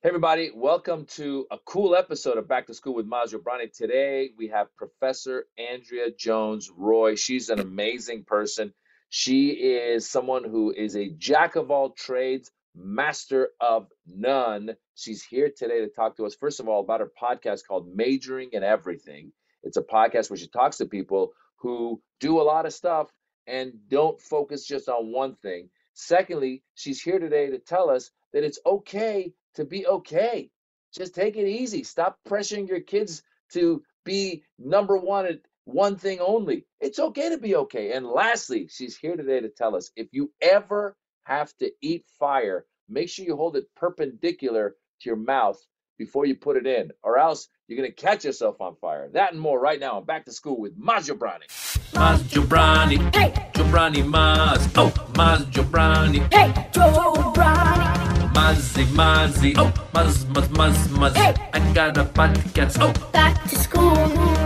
Hey 0.00 0.10
everybody, 0.10 0.52
welcome 0.54 1.06
to 1.16 1.48
a 1.50 1.58
cool 1.64 1.96
episode 1.96 2.38
of 2.38 2.46
Back 2.46 2.68
to 2.68 2.74
School 2.74 2.94
with 2.94 3.10
Maz 3.10 3.34
Jobrani. 3.34 3.76
Today 3.76 4.30
we 4.38 4.46
have 4.46 4.68
Professor 4.76 5.46
Andrea 5.58 6.12
Jones 6.16 6.70
Roy. 6.70 7.16
She's 7.16 7.48
an 7.48 7.58
amazing 7.58 8.22
person. 8.22 8.72
She 9.08 9.48
is 9.48 10.08
someone 10.08 10.44
who 10.44 10.70
is 10.70 10.94
a 10.94 11.10
jack 11.18 11.56
of 11.56 11.72
all 11.72 11.90
trades, 11.90 12.52
master 12.76 13.48
of 13.60 13.88
none. 14.06 14.76
She's 14.94 15.24
here 15.24 15.50
today 15.50 15.80
to 15.80 15.88
talk 15.88 16.16
to 16.18 16.26
us, 16.26 16.36
first 16.36 16.60
of 16.60 16.68
all, 16.68 16.78
about 16.78 17.00
her 17.00 17.10
podcast 17.20 17.66
called 17.66 17.92
Majoring 17.92 18.50
in 18.52 18.62
Everything. 18.62 19.32
It's 19.64 19.78
a 19.78 19.82
podcast 19.82 20.30
where 20.30 20.36
she 20.36 20.46
talks 20.46 20.76
to 20.76 20.86
people 20.86 21.32
who 21.56 22.00
do 22.20 22.40
a 22.40 22.44
lot 22.44 22.66
of 22.66 22.72
stuff 22.72 23.10
and 23.48 23.72
don't 23.88 24.20
focus 24.20 24.64
just 24.64 24.88
on 24.88 25.10
one 25.10 25.34
thing. 25.42 25.70
Secondly, 26.00 26.62
she's 26.76 27.02
here 27.02 27.18
today 27.18 27.50
to 27.50 27.58
tell 27.58 27.90
us 27.90 28.12
that 28.32 28.44
it's 28.44 28.60
okay 28.64 29.32
to 29.56 29.64
be 29.64 29.84
okay. 29.84 30.48
Just 30.96 31.12
take 31.12 31.36
it 31.36 31.48
easy. 31.48 31.82
Stop 31.82 32.20
pressuring 32.26 32.68
your 32.68 32.80
kids 32.80 33.24
to 33.52 33.82
be 34.04 34.44
number 34.60 34.96
one 34.96 35.26
at 35.26 35.40
one 35.64 35.96
thing 35.96 36.20
only. 36.20 36.66
It's 36.80 37.00
okay 37.00 37.30
to 37.30 37.38
be 37.38 37.56
okay. 37.56 37.92
And 37.92 38.06
lastly, 38.06 38.68
she's 38.70 38.96
here 38.96 39.16
today 39.16 39.40
to 39.40 39.48
tell 39.48 39.74
us 39.74 39.90
if 39.96 40.06
you 40.12 40.30
ever 40.40 40.96
have 41.24 41.52
to 41.56 41.72
eat 41.82 42.06
fire, 42.20 42.64
make 42.88 43.08
sure 43.08 43.24
you 43.26 43.34
hold 43.34 43.56
it 43.56 43.66
perpendicular 43.74 44.76
to 45.00 45.08
your 45.08 45.16
mouth 45.16 45.60
before 45.98 46.26
you 46.26 46.36
put 46.36 46.56
it 46.56 46.66
in, 46.68 46.92
or 47.02 47.18
else 47.18 47.48
you're 47.66 47.76
going 47.76 47.90
to 47.90 48.02
catch 48.02 48.24
yourself 48.24 48.60
on 48.60 48.76
fire. 48.76 49.08
That 49.14 49.32
and 49.32 49.40
more 49.40 49.58
right 49.58 49.80
now. 49.80 49.98
I'm 49.98 50.04
back 50.04 50.26
to 50.26 50.32
school 50.32 50.60
with 50.60 50.80
Maz 50.80 51.10
Jobrani. 51.10 51.48
Maz 51.92 52.18
Jobrani, 52.28 53.14
hey, 53.16 53.34
Jobrani 53.68 54.02
Maz, 54.02 54.66
oh, 54.78 54.90
Maz 55.12 55.44
Jobrani, 55.50 56.20
hey, 56.32 56.50
Jobrani. 56.72 58.32
Muzzy, 58.32 58.84
Muzzy, 58.96 59.54
oh, 59.58 59.70
Muzz, 59.92 60.24
Muzz, 60.24 60.48
Muzz, 60.48 60.88
Muzz. 60.88 61.14
Hey. 61.14 61.34
I 61.52 61.72
got 61.74 61.98
a 61.98 62.04
podcast, 62.04 62.78
oh. 62.80 63.10
Back 63.12 63.42
to 63.42 63.56
school. 63.56 63.94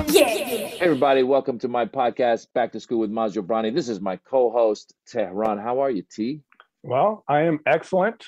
Yeah. 0.08 0.24
Hey 0.26 0.76
everybody, 0.80 1.22
welcome 1.22 1.56
to 1.60 1.68
my 1.68 1.84
podcast, 1.86 2.48
Back 2.52 2.72
to 2.72 2.80
School 2.80 2.98
with 2.98 3.12
Maz 3.12 3.34
Jobrani. 3.34 3.72
This 3.72 3.88
is 3.88 4.00
my 4.00 4.16
co-host, 4.16 4.92
Tehran. 5.06 5.58
How 5.62 5.84
are 5.84 5.90
you, 5.90 6.02
T? 6.02 6.40
Well, 6.82 7.22
I 7.28 7.42
am 7.42 7.60
excellent. 7.64 8.26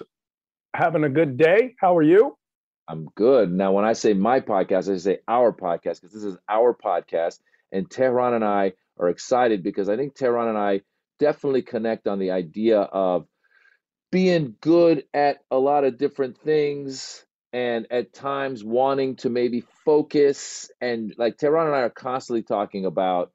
Having 0.77 1.03
a 1.03 1.08
good 1.08 1.36
day. 1.36 1.75
How 1.81 1.97
are 1.97 2.05
you? 2.05 2.39
I'm 2.86 3.06
good. 3.17 3.51
Now, 3.53 3.73
when 3.73 3.84
I 3.84 3.95
say 3.95 4.12
my 4.12 4.39
podcast, 4.39 4.95
I 4.95 4.98
say 4.98 5.19
our 5.27 5.53
podcast 5.53 6.03
because 6.03 6.12
this 6.12 6.23
is 6.23 6.36
our 6.48 6.73
podcast. 6.73 7.41
And 7.73 7.91
Tehran 7.91 8.34
and 8.34 8.45
I 8.45 8.75
are 8.98 9.09
excited 9.09 9.62
because 9.62 9.89
I 9.89 9.97
think 9.97 10.14
Tehran 10.14 10.48
and 10.48 10.59
I 10.59 10.83
definitely 11.19 11.62
connect 11.62 12.06
on 12.06 12.19
the 12.19 12.31
idea 12.33 12.81
of 12.81 13.27
being 14.11 14.55
good 14.61 15.05
at 15.12 15.39
a 15.51 15.59
lot 15.59 15.84
of 15.84 15.98
different 15.98 16.39
things 16.39 17.25
and 17.53 17.86
at 17.91 18.12
times 18.12 18.64
wanting 18.64 19.17
to 19.17 19.31
maybe 19.31 19.64
focus 19.84 20.70
and 20.81 21.14
like 21.19 21.36
Tehran 21.39 21.67
and 21.67 21.77
I 21.77 21.81
are 21.81 21.91
constantly 21.91 22.42
talking 22.42 22.84
about 22.86 23.33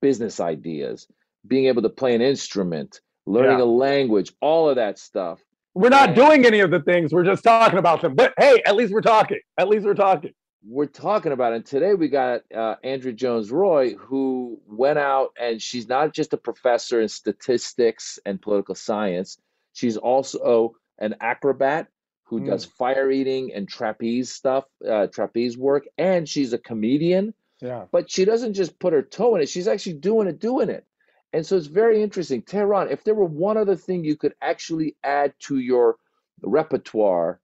business 0.00 0.40
ideas, 0.40 1.06
being 1.46 1.66
able 1.66 1.82
to 1.82 1.88
play 1.88 2.14
an 2.14 2.22
instrument, 2.22 3.00
learning 3.26 3.58
Yeah. 3.58 3.64
a 3.64 3.66
language, 3.66 4.32
all 4.40 4.68
of 4.68 4.76
that 4.76 4.98
stuff. 4.98 5.40
We're 5.74 5.88
not 5.88 6.10
Yeah. 6.10 6.14
doing 6.26 6.46
any 6.46 6.60
of 6.60 6.70
the 6.70 6.80
things. 6.80 7.12
We're 7.12 7.24
just 7.24 7.44
talking 7.44 7.78
about 7.78 8.02
them. 8.02 8.14
But 8.14 8.34
hey, 8.38 8.62
at 8.66 8.76
least 8.76 8.92
we're 8.92 9.00
talking. 9.02 9.38
At 9.58 9.68
least 9.68 9.84
we're 9.86 9.94
talking. 9.94 10.32
We're 10.62 10.86
talking 10.86 11.32
about. 11.32 11.54
And 11.54 11.64
today 11.64 11.94
we 11.94 12.08
got 12.08 12.42
uh, 12.54 12.76
Andrea 12.84 13.14
Jones 13.14 13.50
Roy, 13.50 13.94
who 13.94 14.60
went 14.66 14.98
out 14.98 15.30
and 15.40 15.60
she's 15.60 15.88
not 15.88 16.12
just 16.12 16.32
a 16.34 16.36
professor 16.36 17.00
in 17.00 17.08
statistics 17.08 18.18
and 18.26 18.40
political 18.40 18.74
science. 18.74 19.38
She's 19.72 19.96
also 19.96 20.74
an 20.98 21.14
acrobat 21.20 21.88
who 22.24 22.40
Mm. 22.40 22.46
does 22.46 22.64
fire 22.64 23.10
eating 23.10 23.52
and 23.54 23.68
trapeze 23.68 24.30
stuff, 24.32 24.64
uh, 24.88 25.06
trapeze 25.08 25.56
work, 25.58 25.88
and 25.98 26.28
she's 26.28 26.52
a 26.52 26.58
comedian. 26.58 27.34
Yeah. 27.62 27.84
but 27.92 28.10
she 28.10 28.24
doesn't 28.24 28.54
just 28.54 28.78
put 28.78 28.94
her 28.94 29.02
toe 29.02 29.34
in 29.36 29.42
it. 29.42 29.48
She's 29.50 29.68
actually 29.68 29.96
doing 29.96 30.28
it, 30.28 30.38
doing 30.38 30.70
it. 30.70 30.86
And 31.34 31.44
so 31.44 31.58
it's 31.58 31.66
very 31.66 32.02
interesting. 32.02 32.40
Tehran, 32.40 32.88
if 32.90 33.04
there 33.04 33.14
were 33.14 33.26
one 33.26 33.58
other 33.58 33.76
thing 33.76 34.02
you 34.02 34.16
could 34.16 34.34
actually 34.40 34.96
add 35.04 35.34
to 35.40 35.58
your 35.58 35.96
repertoire 36.40 37.38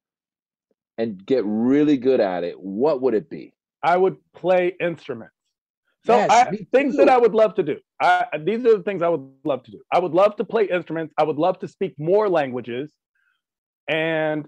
and 0.99 1.25
get 1.25 1.45
really 1.45 1.97
good 1.97 2.21
at 2.21 2.45
it, 2.45 2.59
what 2.59 3.03
would 3.03 3.15
it 3.15 3.29
be? 3.29 3.55
I 3.83 3.97
would 3.97 4.17
play 4.35 4.75
instruments. 4.81 5.35
So 6.07 6.15
Yes, 6.17 6.31
I, 6.31 6.57
things 6.73 6.97
that 6.97 7.09
I 7.09 7.19
would 7.19 7.35
love 7.35 7.55
to 7.57 7.63
do. 7.63 7.79
I, 8.01 8.27
these 8.45 8.65
are 8.65 8.77
the 8.77 8.83
things 8.83 9.03
I 9.03 9.09
would 9.09 9.29
love 9.45 9.65
to 9.65 9.73
do. 9.73 9.81
I 9.93 9.99
would 9.99 10.13
love 10.13 10.37
to 10.37 10.45
play 10.45 10.65
instruments. 10.67 11.13
I 11.19 11.25
would 11.25 11.37
love 11.37 11.59
to 11.61 11.69
speak 11.69 11.95
more 11.99 12.29
languages. 12.29 12.93
And 13.89 14.47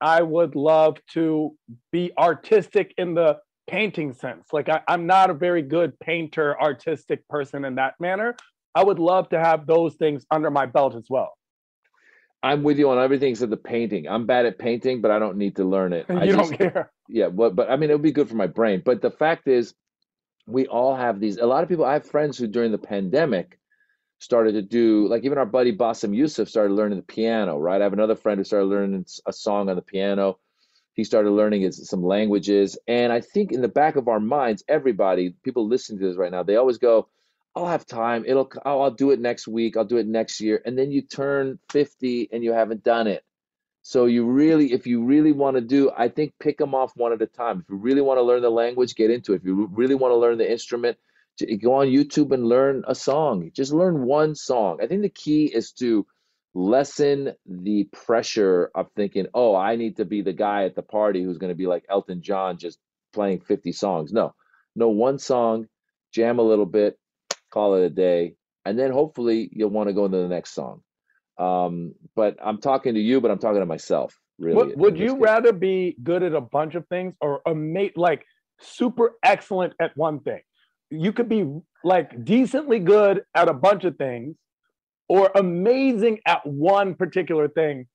I 0.00 0.22
would 0.22 0.54
love 0.54 0.98
to 1.14 1.56
be 1.90 2.12
artistic 2.16 2.94
in 2.96 3.14
the 3.14 3.38
painting 3.68 4.12
sense. 4.12 4.48
Like 4.52 4.68
I, 4.68 4.80
I'm 4.88 5.06
not 5.06 5.30
a 5.30 5.34
very 5.34 5.62
good 5.62 5.98
painter, 5.98 6.60
artistic 6.60 7.26
person 7.28 7.64
in 7.64 7.74
that 7.76 7.94
manner. 8.00 8.36
I 8.74 8.84
would 8.84 8.98
love 8.98 9.28
to 9.30 9.38
have 9.38 9.66
those 9.66 9.96
things 9.96 10.24
under 10.30 10.50
my 10.50 10.66
belt 10.66 10.94
as 10.94 11.06
well. 11.10 11.37
I'm 12.42 12.62
with 12.62 12.78
you 12.78 12.90
on 12.90 12.98
everything 12.98 13.30
except 13.32 13.50
the 13.50 13.56
painting. 13.56 14.08
I'm 14.08 14.26
bad 14.26 14.46
at 14.46 14.58
painting, 14.58 15.00
but 15.00 15.10
I 15.10 15.18
don't 15.18 15.36
need 15.36 15.56
to 15.56 15.64
learn 15.64 15.92
it. 15.92 16.06
I 16.10 16.24
you 16.24 16.36
just, 16.36 16.50
don't 16.50 16.58
care. 16.58 16.92
yeah, 17.08 17.28
but 17.28 17.56
but 17.56 17.70
I 17.70 17.76
mean, 17.76 17.90
it 17.90 17.94
would 17.94 18.02
be 18.02 18.12
good 18.12 18.28
for 18.28 18.36
my 18.36 18.46
brain. 18.46 18.82
But 18.84 19.02
the 19.02 19.10
fact 19.10 19.48
is, 19.48 19.74
we 20.46 20.66
all 20.66 20.94
have 20.96 21.20
these. 21.20 21.38
A 21.38 21.46
lot 21.46 21.62
of 21.62 21.68
people. 21.68 21.84
I 21.84 21.94
have 21.94 22.06
friends 22.06 22.38
who 22.38 22.46
during 22.46 22.72
the 22.72 22.78
pandemic 22.78 23.58
started 24.20 24.52
to 24.52 24.62
do 24.62 25.06
like 25.08 25.24
even 25.24 25.38
our 25.38 25.46
buddy 25.46 25.76
Bassem 25.76 26.14
Youssef 26.14 26.48
started 26.48 26.74
learning 26.74 26.98
the 26.98 27.04
piano. 27.04 27.58
Right. 27.58 27.80
I 27.80 27.84
have 27.84 27.92
another 27.92 28.16
friend 28.16 28.38
who 28.38 28.44
started 28.44 28.66
learning 28.66 29.04
a 29.26 29.32
song 29.32 29.68
on 29.68 29.76
the 29.76 29.82
piano. 29.82 30.38
He 30.94 31.04
started 31.04 31.30
learning 31.30 31.62
his, 31.62 31.88
some 31.88 32.02
languages, 32.02 32.76
and 32.88 33.12
I 33.12 33.20
think 33.20 33.52
in 33.52 33.62
the 33.62 33.68
back 33.68 33.94
of 33.94 34.08
our 34.08 34.18
minds, 34.18 34.64
everybody, 34.66 35.30
people 35.44 35.68
listening 35.68 36.00
to 36.00 36.08
this 36.08 36.16
right 36.16 36.32
now, 36.32 36.42
they 36.42 36.56
always 36.56 36.78
go, 36.78 37.06
"I'll 37.58 37.66
have 37.66 37.86
time. 37.86 38.24
It'll. 38.26 38.50
I'll, 38.64 38.82
I'll 38.82 38.90
do 38.90 39.10
it 39.10 39.20
next 39.20 39.48
week. 39.48 39.76
I'll 39.76 39.84
do 39.84 39.96
it 39.98 40.06
next 40.06 40.40
year." 40.40 40.60
And 40.64 40.78
then 40.78 40.90
you 40.90 41.02
turn 41.02 41.58
fifty 41.70 42.28
and 42.32 42.42
you 42.44 42.52
haven't 42.52 42.82
done 42.84 43.06
it. 43.06 43.24
So 43.82 44.04
you 44.04 44.26
really, 44.26 44.72
if 44.72 44.86
you 44.86 45.04
really 45.04 45.32
want 45.32 45.56
to 45.56 45.60
do, 45.62 45.90
I 45.96 46.08
think 46.08 46.34
pick 46.38 46.58
them 46.58 46.74
off 46.74 46.92
one 46.94 47.12
at 47.12 47.22
a 47.22 47.26
time. 47.26 47.60
If 47.60 47.70
you 47.70 47.76
really 47.76 48.02
want 48.02 48.18
to 48.18 48.22
learn 48.22 48.42
the 48.42 48.50
language, 48.50 48.94
get 48.94 49.10
into 49.10 49.32
it. 49.32 49.36
If 49.36 49.44
you 49.44 49.68
really 49.72 49.94
want 49.94 50.12
to 50.12 50.16
learn 50.16 50.36
the 50.36 50.50
instrument, 50.50 50.98
go 51.62 51.74
on 51.74 51.86
YouTube 51.86 52.32
and 52.32 52.44
learn 52.46 52.84
a 52.86 52.94
song. 52.94 53.50
Just 53.54 53.72
learn 53.72 54.04
one 54.04 54.34
song. 54.34 54.80
I 54.82 54.86
think 54.86 55.02
the 55.02 55.08
key 55.08 55.46
is 55.46 55.72
to 55.72 56.06
lessen 56.54 57.32
the 57.46 57.84
pressure 57.84 58.70
of 58.74 58.90
thinking, 58.96 59.26
oh, 59.32 59.54
I 59.54 59.76
need 59.76 59.96
to 59.96 60.04
be 60.04 60.22
the 60.22 60.32
guy 60.32 60.64
at 60.64 60.74
the 60.74 60.82
party 60.82 61.22
who's 61.22 61.38
going 61.38 61.52
to 61.52 61.56
be 61.56 61.66
like 61.66 61.84
Elton 61.88 62.20
John, 62.20 62.58
just 62.58 62.78
playing 63.12 63.40
50 63.40 63.72
songs. 63.72 64.12
No, 64.12 64.34
no, 64.74 64.88
one 64.88 65.18
song, 65.18 65.66
jam 66.12 66.38
a 66.38 66.42
little 66.42 66.66
bit, 66.66 66.98
call 67.50 67.74
it 67.74 67.84
a 67.84 67.90
day, 67.90 68.34
and 68.64 68.78
then 68.78 68.90
hopefully 68.90 69.48
you'll 69.52 69.70
want 69.70 69.88
to 69.88 69.92
go 69.94 70.04
into 70.04 70.18
the 70.18 70.28
next 70.28 70.54
song. 70.54 70.82
Um, 71.38 71.94
but 72.16 72.36
I'm 72.42 72.58
talking 72.60 72.94
to 72.94 73.00
you, 73.00 73.20
but 73.20 73.30
I'm 73.30 73.38
talking 73.38 73.60
to 73.60 73.66
myself, 73.66 74.18
really. 74.38 74.56
Would, 74.56 74.78
would 74.78 74.98
you 74.98 75.14
case. 75.14 75.22
rather 75.22 75.52
be 75.52 75.96
good 76.02 76.22
at 76.22 76.34
a 76.34 76.40
bunch 76.40 76.74
of 76.74 76.86
things 76.88 77.14
or 77.20 77.40
ama- 77.46 77.90
like 77.96 78.24
super 78.60 79.14
excellent 79.22 79.74
at 79.80 79.96
one 79.96 80.20
thing? 80.20 80.40
You 80.90 81.12
could 81.12 81.28
be 81.28 81.46
like 81.84 82.24
decently 82.24 82.80
good 82.80 83.22
at 83.34 83.48
a 83.48 83.54
bunch 83.54 83.84
of 83.84 83.96
things 83.96 84.36
or 85.08 85.30
amazing 85.34 86.18
at 86.26 86.44
one 86.44 86.94
particular 86.94 87.48
thing. 87.48 87.86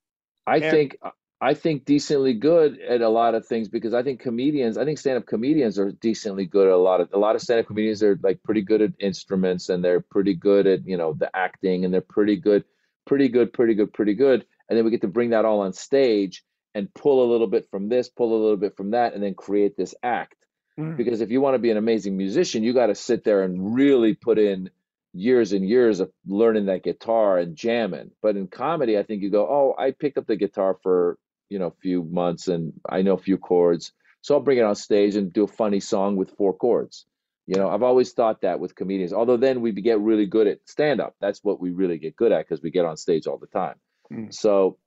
I 0.48 0.56
And- 0.58 0.72
think 0.72 0.98
I 1.44 1.56
think 1.56 1.84
decently 1.84 2.34
good 2.34 2.80
at 2.80 3.02
a 3.02 3.10
lot 3.10 3.36
of 3.36 3.46
things 3.46 3.68
because 3.68 3.94
I 3.94 4.02
think 4.02 4.22
comedians, 4.22 4.78
I 4.78 4.86
think 4.86 4.98
stand-up 4.98 5.26
comedians 5.26 5.78
are 5.78 5.92
decently 5.92 6.46
good 6.46 6.68
at 6.68 6.74
a 6.74 6.78
lot 6.78 7.02
of 7.02 7.10
a 7.12 7.18
lot 7.18 7.36
of 7.36 7.42
stand-up 7.42 7.68
comedians 7.68 8.02
are 8.02 8.18
like 8.24 8.42
pretty 8.44 8.62
good 8.62 8.82
at 8.82 8.94
instruments 8.98 9.68
and 9.68 9.84
they're 9.84 10.00
pretty 10.00 10.36
good 10.36 10.68
at, 10.68 10.88
you 10.88 10.96
know, 10.96 11.12
the 11.12 11.30
acting 11.36 11.84
and 11.84 11.94
they're 11.94 12.00
pretty 12.00 12.38
good, 12.38 12.64
pretty 13.06 13.28
good, 13.28 13.52
pretty 13.52 13.74
good, 13.74 13.92
pretty 13.92 14.14
good. 14.14 14.46
And 14.70 14.78
then 14.78 14.86
we 14.86 14.92
get 14.92 15.02
to 15.02 15.10
bring 15.10 15.32
that 15.32 15.44
all 15.44 15.60
on 15.60 15.74
stage 15.74 16.46
and 16.74 16.94
pull 16.94 17.26
a 17.26 17.30
little 17.30 17.48
bit 17.48 17.68
from 17.70 17.90
this, 17.90 18.08
pull 18.08 18.34
a 18.34 18.42
little 18.42 18.56
bit 18.56 18.78
from 18.78 18.92
that, 18.92 19.14
and 19.14 19.22
then 19.22 19.34
create 19.34 19.76
this 19.76 19.94
act. 20.02 20.38
Mm. 20.80 20.96
Because 20.96 21.20
if 21.20 21.30
you 21.30 21.42
want 21.42 21.56
to 21.56 21.60
be 21.60 21.72
an 21.72 21.78
amazing 21.78 22.16
musician, 22.16 22.64
you 22.64 22.74
got 22.74 22.88
to 22.88 22.96
sit 22.96 23.26
there 23.26 23.44
and 23.44 23.76
really 23.76 24.16
put 24.16 24.40
in 24.40 24.70
years 25.14 25.52
and 25.52 25.68
years 25.68 26.00
of 26.00 26.10
learning 26.26 26.68
that 26.68 26.84
guitar 26.84 27.38
and 27.38 27.58
jamming. 27.58 28.12
But 28.22 28.38
in 28.38 28.48
comedy, 28.48 28.98
I 28.98 29.04
think 29.04 29.22
you 29.22 29.30
go, 29.30 29.46
oh, 29.46 29.76
I 29.78 29.92
picked 29.92 30.18
up 30.18 30.26
the 30.26 30.38
guitar 30.38 30.78
for, 30.82 31.18
you 31.50 31.60
know, 31.60 31.68
a 31.68 31.82
few 31.82 32.04
months 32.04 32.48
and 32.48 32.74
I 32.90 33.02
know 33.02 33.14
a 33.14 33.18
few 33.18 33.38
chords. 33.38 33.92
So 34.22 34.36
I'll 34.36 34.42
bring 34.42 34.58
it 34.58 34.64
on 34.64 34.76
stage 34.76 35.16
and 35.16 35.34
do 35.34 35.44
a 35.44 35.48
funny 35.48 35.80
song 35.80 36.16
with 36.16 36.32
four 36.38 36.54
chords. 36.54 37.06
You 37.46 37.58
know, 37.58 37.70
I've 37.70 37.84
always 37.84 38.14
thought 38.14 38.42
that 38.42 38.60
with 38.60 38.74
comedians. 38.76 39.12
Although 39.12 39.38
then 39.38 39.62
we 39.62 39.74
get 39.74 40.00
really 40.00 40.26
good 40.26 40.48
at 40.48 40.60
stand 40.66 41.02
up. 41.02 41.16
That's 41.20 41.44
what 41.44 41.60
we 41.60 41.72
really 41.72 41.98
get 41.98 42.16
good 42.16 42.32
at 42.32 42.48
because 42.48 42.64
we 42.64 42.72
get 42.72 42.86
on 42.86 42.96
stage 42.96 43.28
all 43.28 43.38
the 43.38 43.48
time. 43.48 43.76
Mm. 44.12 44.34
So 44.34 44.78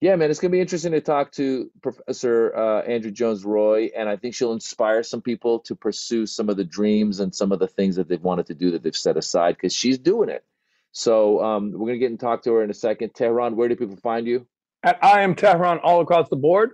yeah, 0.00 0.14
man, 0.16 0.30
it's 0.30 0.40
gonna 0.40 0.52
be 0.52 0.60
interesting 0.60 0.92
to 0.92 1.00
talk 1.00 1.32
to 1.32 1.70
Professor 1.80 2.54
uh, 2.54 2.82
Andrea 2.82 3.12
Jones 3.12 3.44
Roy, 3.44 3.90
and 3.96 4.08
I 4.08 4.16
think 4.16 4.34
she'll 4.34 4.52
inspire 4.52 5.02
some 5.02 5.22
people 5.22 5.60
to 5.60 5.74
pursue 5.74 6.26
some 6.26 6.50
of 6.50 6.58
the 6.58 6.64
dreams 6.64 7.20
and 7.20 7.34
some 7.34 7.50
of 7.50 7.60
the 7.60 7.66
things 7.66 7.96
that 7.96 8.06
they've 8.06 8.22
wanted 8.22 8.46
to 8.46 8.54
do 8.54 8.72
that 8.72 8.82
they've 8.82 8.94
set 8.94 9.16
aside 9.16 9.56
because 9.56 9.72
she's 9.72 9.98
doing 9.98 10.28
it. 10.28 10.44
So 10.92 11.42
um, 11.42 11.72
we're 11.72 11.88
gonna 11.88 11.98
get 11.98 12.10
and 12.10 12.20
talk 12.20 12.42
to 12.42 12.52
her 12.54 12.62
in 12.62 12.70
a 12.70 12.74
second. 12.74 13.14
Tehran, 13.14 13.56
where 13.56 13.68
do 13.68 13.76
people 13.76 13.96
find 13.96 14.26
you? 14.26 14.46
At 14.82 15.02
I 15.02 15.22
am 15.22 15.34
Tehran 15.34 15.78
all 15.78 16.00
across 16.00 16.28
the 16.28 16.36
board. 16.36 16.70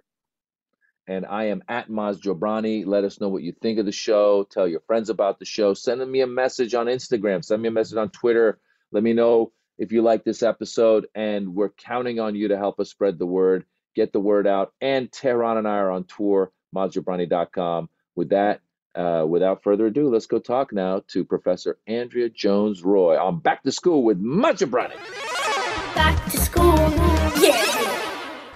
And 1.08 1.26
I 1.26 1.46
am 1.46 1.62
at 1.68 1.88
Maz 1.88 2.20
Jobrani. 2.20 2.86
Let 2.86 3.04
us 3.04 3.20
know 3.20 3.28
what 3.28 3.42
you 3.42 3.52
think 3.52 3.78
of 3.78 3.86
the 3.86 3.92
show. 3.92 4.46
Tell 4.50 4.68
your 4.68 4.80
friends 4.80 5.10
about 5.10 5.38
the 5.38 5.44
show. 5.44 5.74
Send 5.74 6.08
me 6.10 6.20
a 6.20 6.26
message 6.26 6.74
on 6.74 6.86
Instagram. 6.86 7.44
Send 7.44 7.60
me 7.60 7.68
a 7.68 7.72
message 7.72 7.98
on 7.98 8.10
Twitter. 8.10 8.60
Let 8.92 9.02
me 9.02 9.12
know 9.12 9.52
if 9.78 9.90
you 9.90 10.02
like 10.02 10.24
this 10.24 10.42
episode. 10.42 11.08
And 11.14 11.54
we're 11.54 11.70
counting 11.70 12.20
on 12.20 12.36
you 12.36 12.48
to 12.48 12.56
help 12.56 12.78
us 12.78 12.90
spread 12.90 13.18
the 13.18 13.26
word, 13.26 13.64
get 13.96 14.12
the 14.12 14.20
word 14.20 14.46
out. 14.46 14.72
And 14.80 15.10
Tehran 15.10 15.58
and 15.58 15.66
I 15.66 15.78
are 15.78 15.90
on 15.90 16.04
tour, 16.04 16.52
mazjobrani.com. 16.74 17.88
With 18.14 18.28
that, 18.28 18.60
uh, 18.94 19.24
without 19.26 19.62
further 19.62 19.86
ado, 19.86 20.08
let's 20.08 20.26
go 20.26 20.38
talk 20.38 20.72
now 20.72 21.02
to 21.08 21.24
Professor 21.24 21.78
Andrea 21.86 22.28
Jones 22.28 22.84
Roy 22.84 23.18
on 23.18 23.40
Back 23.40 23.64
to 23.64 23.72
School 23.72 24.04
with 24.04 24.22
Maz 24.22 24.58
Jobrani. 24.58 24.96
Back 25.94 26.30
to 26.30 26.38
school. 26.38 26.74
Yeah. 27.42 27.98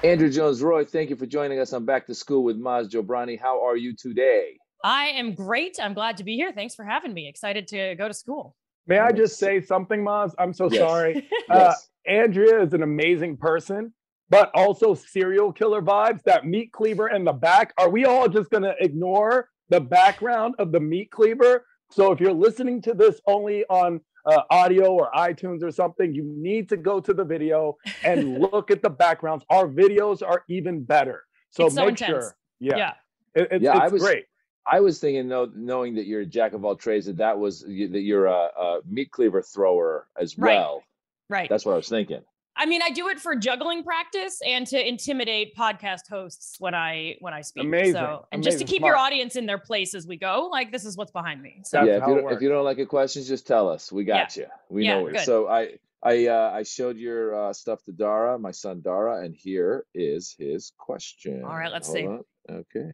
Andrea 0.05 0.31
Jones 0.31 0.62
Roy, 0.62 0.85
thank 0.85 1.11
you 1.11 1.17
for 1.17 1.27
joining 1.27 1.59
us 1.59 1.73
on 1.73 1.85
Back 1.85 2.06
to 2.06 2.15
School 2.15 2.44
with 2.44 2.56
Maz 2.61 2.88
Jobrani. 2.91 3.38
How 3.41 3.65
are 3.65 3.77
you 3.77 3.94
today? 3.97 4.56
I 4.85 5.06
am 5.09 5.35
great. 5.35 5.79
I'm 5.83 5.94
glad 5.94 6.17
to 6.19 6.25
be 6.25 6.35
here. 6.37 6.53
Thanks 6.53 6.75
for 6.75 6.85
having 6.85 7.12
me. 7.12 7.29
Excited 7.29 7.67
to 7.69 7.94
go 7.97 8.06
to 8.09 8.15
school. 8.15 8.55
May 8.87 8.99
I 8.99 9.11
just 9.12 9.38
say 9.38 9.61
something, 9.61 10.03
Maz? 10.05 10.33
I'm 10.38 10.53
so 10.53 10.69
Yes. 10.71 10.81
sorry. 10.81 11.29
Uh, 11.49 11.73
Andrea 12.09 12.61
is 12.62 12.73
an 12.73 12.83
amazing 12.83 13.37
person, 13.37 13.93
but 14.31 14.50
also 14.55 14.94
serial 14.94 15.53
killer 15.53 15.81
vibes. 15.81 16.23
That 16.25 16.44
meat 16.47 16.73
cleaver 16.73 17.09
in 17.09 17.25
the 17.25 17.33
back. 17.33 17.73
Are 17.79 17.88
we 17.88 18.05
all 18.05 18.29
just 18.29 18.50
going 18.50 18.65
to 18.65 18.75
ignore 18.81 19.49
the 19.69 19.81
background 19.81 20.55
of 20.59 20.73
the 20.73 20.81
meat 20.81 21.11
cleaver? 21.12 21.65
So 21.93 22.11
if 22.11 22.21
you're 22.21 22.33
listening 22.33 22.83
to 22.83 22.94
this 22.94 23.21
only 23.29 23.65
on 23.71 24.00
uh, 24.26 24.43
audio 24.50 24.93
or 24.93 25.11
iTunes 25.17 25.62
or 25.62 25.70
something, 25.70 26.14
you 26.14 26.25
need 26.25 26.69
to 26.69 26.76
go 26.76 27.00
to 27.00 27.14
the 27.14 27.25
video 27.25 27.76
and 28.05 28.38
look 28.52 28.70
at 28.70 28.82
the 28.82 28.90
backgrounds. 28.90 29.44
Our 29.50 29.67
videos 29.69 30.23
are 30.26 30.44
even 30.49 30.82
better. 30.82 31.25
So 31.50 31.69
so 31.69 31.82
make 31.82 31.90
intense. 32.00 32.11
sure. 32.11 32.37
Yeah, 32.61 32.76
Yeah. 32.76 32.93
It- 33.34 33.49
it's, 33.52 33.62
Yeah, 33.64 33.76
I 33.78 33.88
was- 33.88 34.02
great. 34.02 34.25
I 34.69 34.81
was 34.81 34.99
thinking, 34.99 35.28
know, 35.28 35.49
knowing 35.55 35.94
that 35.94 36.06
you're 36.06 36.23
a 36.23 36.26
jack 36.26 36.52
of 36.52 36.64
all 36.64 36.75
trades, 36.75 37.06
that 37.06 37.19
that 37.19 37.38
was 37.38 37.61
that 37.61 38.00
you're 38.00 38.26
a, 38.26 38.49
a 38.58 38.81
meat 38.84 39.12
cleaver 39.12 39.40
thrower 39.40 40.08
as 40.20 40.37
Right. 40.37 40.56
well. 40.56 40.82
Right. 41.31 41.49
That's 41.49 41.64
what 41.64 41.75
I 41.75 41.76
was 41.76 41.88
thinking. 41.88 42.23
I 42.56 42.67
mean, 42.67 42.81
I 42.82 42.91
do 42.91 43.08
it 43.08 43.20
for 43.20 43.37
juggling 43.37 43.85
practice 43.85 44.41
and 44.47 44.67
to 44.69 44.88
intimidate 44.88 45.55
podcast 45.55 46.08
hosts 46.08 46.56
when 46.58 46.75
I 46.75 47.17
when 47.20 47.35
I 47.35 47.43
speak. 47.43 47.64
Amazing. 47.64 47.93
So, 47.93 48.26
and 48.32 48.43
just 48.43 48.58
to 48.58 48.64
Amazing. 48.64 48.79
keep 48.79 48.85
your 48.85 48.97
audience 48.97 49.37
in 49.37 49.47
their 49.47 49.58
place 49.58 49.94
as 49.94 50.06
we 50.06 50.17
go, 50.17 50.49
like 50.50 50.73
this 50.73 50.85
is 50.85 50.97
what's 50.97 51.12
behind 51.12 51.43
me. 51.43 51.61
So 51.64 51.85
yeah, 51.85 51.99
if 51.99 52.06
you, 52.06 52.14
don't, 52.14 52.32
if 52.32 52.41
you 52.41 52.49
don't 52.49 52.64
like 52.64 52.79
your 52.79 52.87
questions, 52.87 53.29
just 53.29 53.47
tell 53.47 53.69
us. 53.69 53.93
We 53.93 54.05
got 54.05 54.37
you. 54.37 54.47
We 54.70 54.85
Yeah, 54.85 55.00
know 55.00 55.06
it. 55.08 55.12
good. 55.12 55.20
So 55.20 55.49
I 55.49 55.79
I 56.03 56.26
uh, 56.26 56.50
I 56.55 56.62
showed 56.62 56.97
your 56.97 57.49
uh, 57.49 57.53
stuff 57.53 57.82
to 57.85 57.93
Dara, 57.93 58.38
my 58.38 58.53
son 58.53 58.81
Dara, 58.81 59.23
and 59.25 59.35
here 59.35 59.85
is 59.94 60.35
his 60.38 60.73
question. 60.79 61.43
All 61.44 61.56
right, 61.56 61.70
let's 61.70 61.88
Hold 61.88 61.99
see. 61.99 62.06
on. 62.06 62.25
Okay. 62.49 62.93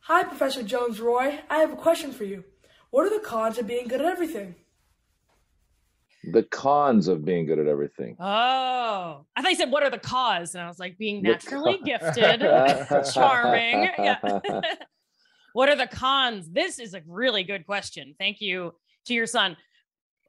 Hi, 0.00 0.24
Professor 0.24 0.62
Jones 0.62 1.00
Roy. 1.00 1.40
I 1.48 1.58
have 1.58 1.72
a 1.72 1.76
question 1.76 2.12
for 2.12 2.24
you. 2.24 2.44
What 2.90 3.06
are 3.06 3.10
the 3.10 3.24
cons 3.24 3.58
of 3.58 3.66
being 3.66 3.88
good 3.88 4.00
at 4.00 4.06
everything? 4.06 4.54
The 6.32 6.42
cons 6.44 7.08
of 7.08 7.24
being 7.24 7.46
good 7.46 7.58
at 7.58 7.66
everything. 7.66 8.16
Oh, 8.18 9.24
I 9.36 9.42
thought 9.42 9.50
you 9.50 9.56
said 9.56 9.70
what 9.70 9.82
are 9.82 9.90
the 9.90 9.98
cause? 9.98 10.54
And 10.54 10.62
I 10.64 10.68
was 10.68 10.78
like 10.78 10.98
being 10.98 11.22
naturally 11.22 11.78
gifted, 11.84 12.40
charming. 13.12 13.90
Yeah. 13.98 14.18
what 15.52 15.68
are 15.68 15.76
the 15.76 15.86
cons? 15.86 16.50
This 16.50 16.78
is 16.78 16.94
a 16.94 17.02
really 17.06 17.44
good 17.44 17.66
question. 17.66 18.14
Thank 18.18 18.40
you 18.40 18.74
to 19.06 19.14
your 19.14 19.26
son. 19.26 19.56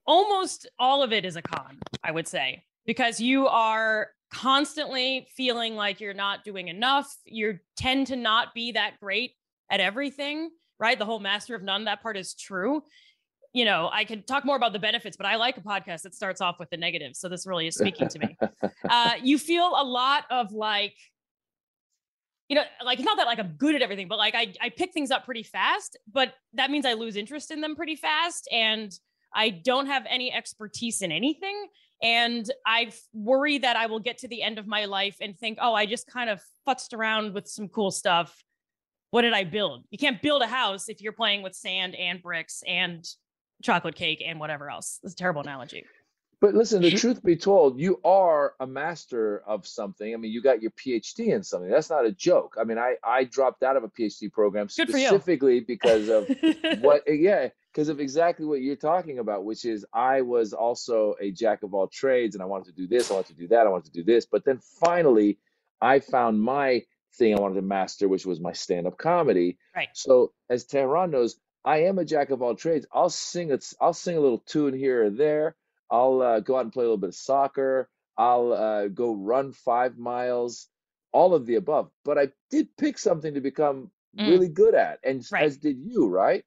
Almost 0.08 0.70
all 0.78 1.02
of 1.04 1.12
it 1.12 1.26
is 1.26 1.36
a 1.36 1.42
con, 1.42 1.80
I 2.04 2.12
would 2.12 2.28
say, 2.28 2.64
because 2.86 3.20
you 3.20 3.48
are 3.48 4.10
constantly 4.32 5.28
feeling 5.36 5.76
like 5.76 6.00
you're 6.00 6.14
not 6.14 6.44
doing 6.44 6.68
enough. 6.68 7.16
You 7.26 7.60
tend 7.76 8.08
to 8.08 8.16
not 8.16 8.54
be 8.54 8.74
that 8.74 9.00
great 9.00 9.32
at 9.70 9.80
everything, 9.80 10.52
right? 10.80 10.98
The 10.98 11.06
whole 11.06 11.20
master 11.20 11.56
of 11.56 11.64
none, 11.64 11.86
that 11.86 12.02
part 12.02 12.18
is 12.18 12.36
true. 12.36 12.84
You 13.56 13.64
know, 13.64 13.90
I 13.92 14.04
could 14.04 14.28
talk 14.28 14.44
more 14.44 14.58
about 14.58 14.74
the 14.74 14.80
benefits, 14.80 15.16
but 15.16 15.26
I 15.26 15.38
like 15.38 15.56
a 15.56 15.62
podcast 15.62 16.02
that 16.02 16.14
starts 16.14 16.42
off 16.42 16.60
with 16.60 16.70
the 16.70 16.78
negatives. 16.78 17.20
So 17.20 17.30
this 17.30 17.48
really 17.48 17.68
is 17.68 17.76
speaking 17.76 18.10
to 18.10 18.20
me. 18.20 18.38
Uh, 18.88 19.14
you 19.24 19.40
feel 19.40 19.74
a 19.76 19.84
lot 19.84 20.26
of 20.30 20.52
like, 20.52 20.94
you 22.50 22.56
know, 22.56 22.64
like 22.84 23.00
not 23.00 23.18
that 23.18 23.26
like 23.26 23.40
I'm 23.40 23.56
good 23.58 23.74
at 23.74 23.82
everything, 23.82 24.08
but 24.08 24.20
like 24.20 24.36
I, 24.36 24.54
I 24.62 24.70
pick 24.70 24.94
things 24.94 25.10
up 25.10 25.26
pretty 25.26 25.42
fast, 25.42 25.98
but 26.12 26.34
that 26.54 26.70
means 26.70 26.86
I 26.86 26.94
lose 26.94 27.16
interest 27.16 27.50
in 27.50 27.62
them 27.62 27.76
pretty 27.76 27.96
fast. 27.96 28.48
And 28.52 28.92
I 29.34 29.50
don't 29.50 29.88
have 29.88 30.06
any 30.08 30.32
expertise 30.32 31.02
in 31.02 31.12
anything. 31.12 31.68
And 32.04 32.50
I 32.66 32.92
worry 33.14 33.58
that 33.60 33.76
I 33.76 33.88
will 33.88 34.00
get 34.00 34.20
to 34.20 34.28
the 34.28 34.44
end 34.44 34.60
of 34.60 34.68
my 34.68 34.86
life 34.86 35.18
and 35.20 35.38
think, 35.38 35.58
oh, 35.62 35.74
I 35.74 35.88
just 35.88 36.08
kind 36.08 36.30
of 36.30 36.42
futzed 36.68 36.94
around 36.94 37.34
with 37.34 37.48
some 37.48 37.68
cool 37.70 37.90
stuff. 37.90 38.44
What 39.10 39.24
did 39.24 39.34
I 39.34 39.46
build? 39.46 39.86
You 39.90 39.98
can't 39.98 40.22
build 40.22 40.42
a 40.42 40.48
house 40.48 40.90
if 40.90 41.02
you're 41.02 41.14
playing 41.14 41.42
with 41.42 41.56
sand 41.56 41.96
and 41.96 42.22
bricks 42.22 42.62
and 42.68 43.04
chocolate 43.62 43.96
cake 43.96 44.24
and 44.26 44.40
whatever 44.40 44.70
else. 44.70 45.00
That's 45.02 45.14
a 45.14 45.18
terrible 45.18 45.42
analogy. 45.42 45.86
But 46.42 46.54
listen, 46.54 46.82
the 46.82 46.92
truth 46.92 47.24
be 47.24 47.38
told, 47.38 47.80
you 47.80 48.00
are 48.04 48.54
a 48.60 48.68
master 48.68 49.42
of 49.48 49.66
something. 49.66 50.14
I 50.14 50.18
mean, 50.18 50.32
you 50.32 50.42
got 50.42 50.62
your 50.62 50.72
PhD 50.72 51.34
in 51.34 51.44
something. 51.44 51.72
That's 51.72 51.90
not 51.90 52.06
a 52.06 52.12
joke. 52.12 52.56
I 52.60 52.66
mean, 52.66 52.78
I 52.78 52.98
I 53.04 53.24
dropped 53.24 53.64
out 53.64 53.78
of 53.78 53.84
a 53.84 53.88
PhD 53.88 54.32
program 54.32 54.68
Good 54.68 54.90
specifically 54.90 55.62
because 55.62 56.10
of 56.10 56.30
what 56.82 57.04
yeah 57.08 57.48
because 57.76 57.90
of 57.90 58.00
exactly 58.00 58.46
what 58.46 58.62
you're 58.62 58.76
talking 58.78 59.20
about 59.20 59.44
which 59.44 59.66
is 59.66 59.86
i 59.94 60.22
was 60.22 60.54
also 60.54 61.14
a 61.20 61.30
jack 61.32 61.62
of 61.62 61.74
all 61.74 61.88
trades 61.88 62.34
and 62.34 62.42
i 62.42 62.46
wanted 62.46 62.68
to 62.68 62.72
do 62.72 62.88
this 62.88 63.12
i 63.12 63.14
wanted 63.14 63.34
to 63.36 63.42
do 63.42 63.50
that 63.50 63.68
i 63.68 63.70
wanted 63.70 63.92
to 63.92 64.00
do 64.00 64.04
this 64.04 64.26
but 64.26 64.46
then 64.46 64.58
finally 64.80 65.38
i 65.82 66.00
found 66.00 66.42
my 66.42 66.82
thing 67.18 67.36
i 67.36 67.40
wanted 67.40 67.56
to 67.56 67.62
master 67.62 68.08
which 68.08 68.26
was 68.26 68.40
my 68.40 68.54
stand-up 68.54 68.98
comedy 68.98 69.58
Right. 69.76 69.90
so 69.92 70.32
as 70.50 70.64
tehran 70.64 71.12
knows 71.12 71.36
i 71.66 71.80
am 71.80 72.00
a 72.00 72.06
jack 72.06 72.30
of 72.30 72.42
all 72.42 72.56
trades 72.56 72.86
i'll 72.94 73.10
sing 73.10 73.52
it 73.52 73.66
i'll 73.82 73.94
sing 73.94 74.16
a 74.18 74.22
little 74.22 74.40
tune 74.46 74.74
here 74.74 75.06
or 75.06 75.10
there 75.10 75.56
i'll 75.92 76.22
uh, 76.22 76.40
go 76.40 76.56
out 76.56 76.64
and 76.66 76.72
play 76.74 76.84
a 76.84 76.88
little 76.88 76.98
bit 76.98 77.10
of 77.10 77.16
soccer 77.16 77.90
i'll 78.18 78.54
uh, 78.54 78.88
go 78.88 79.14
run 79.16 79.52
five 79.52 79.98
miles 79.98 80.68
all 81.12 81.34
of 81.34 81.46
the 81.46 81.56
above 81.56 81.90
but 82.06 82.18
i 82.18 82.28
did 82.50 82.68
pick 82.78 82.98
something 82.98 83.34
to 83.34 83.42
become 83.42 83.92
Mm. 84.18 84.30
really 84.30 84.48
good 84.48 84.76
at 84.76 85.00
and 85.04 85.28
Right. 85.30 85.44
as 85.44 85.58
did 85.58 85.78
you 85.84 86.08
right 86.08 86.46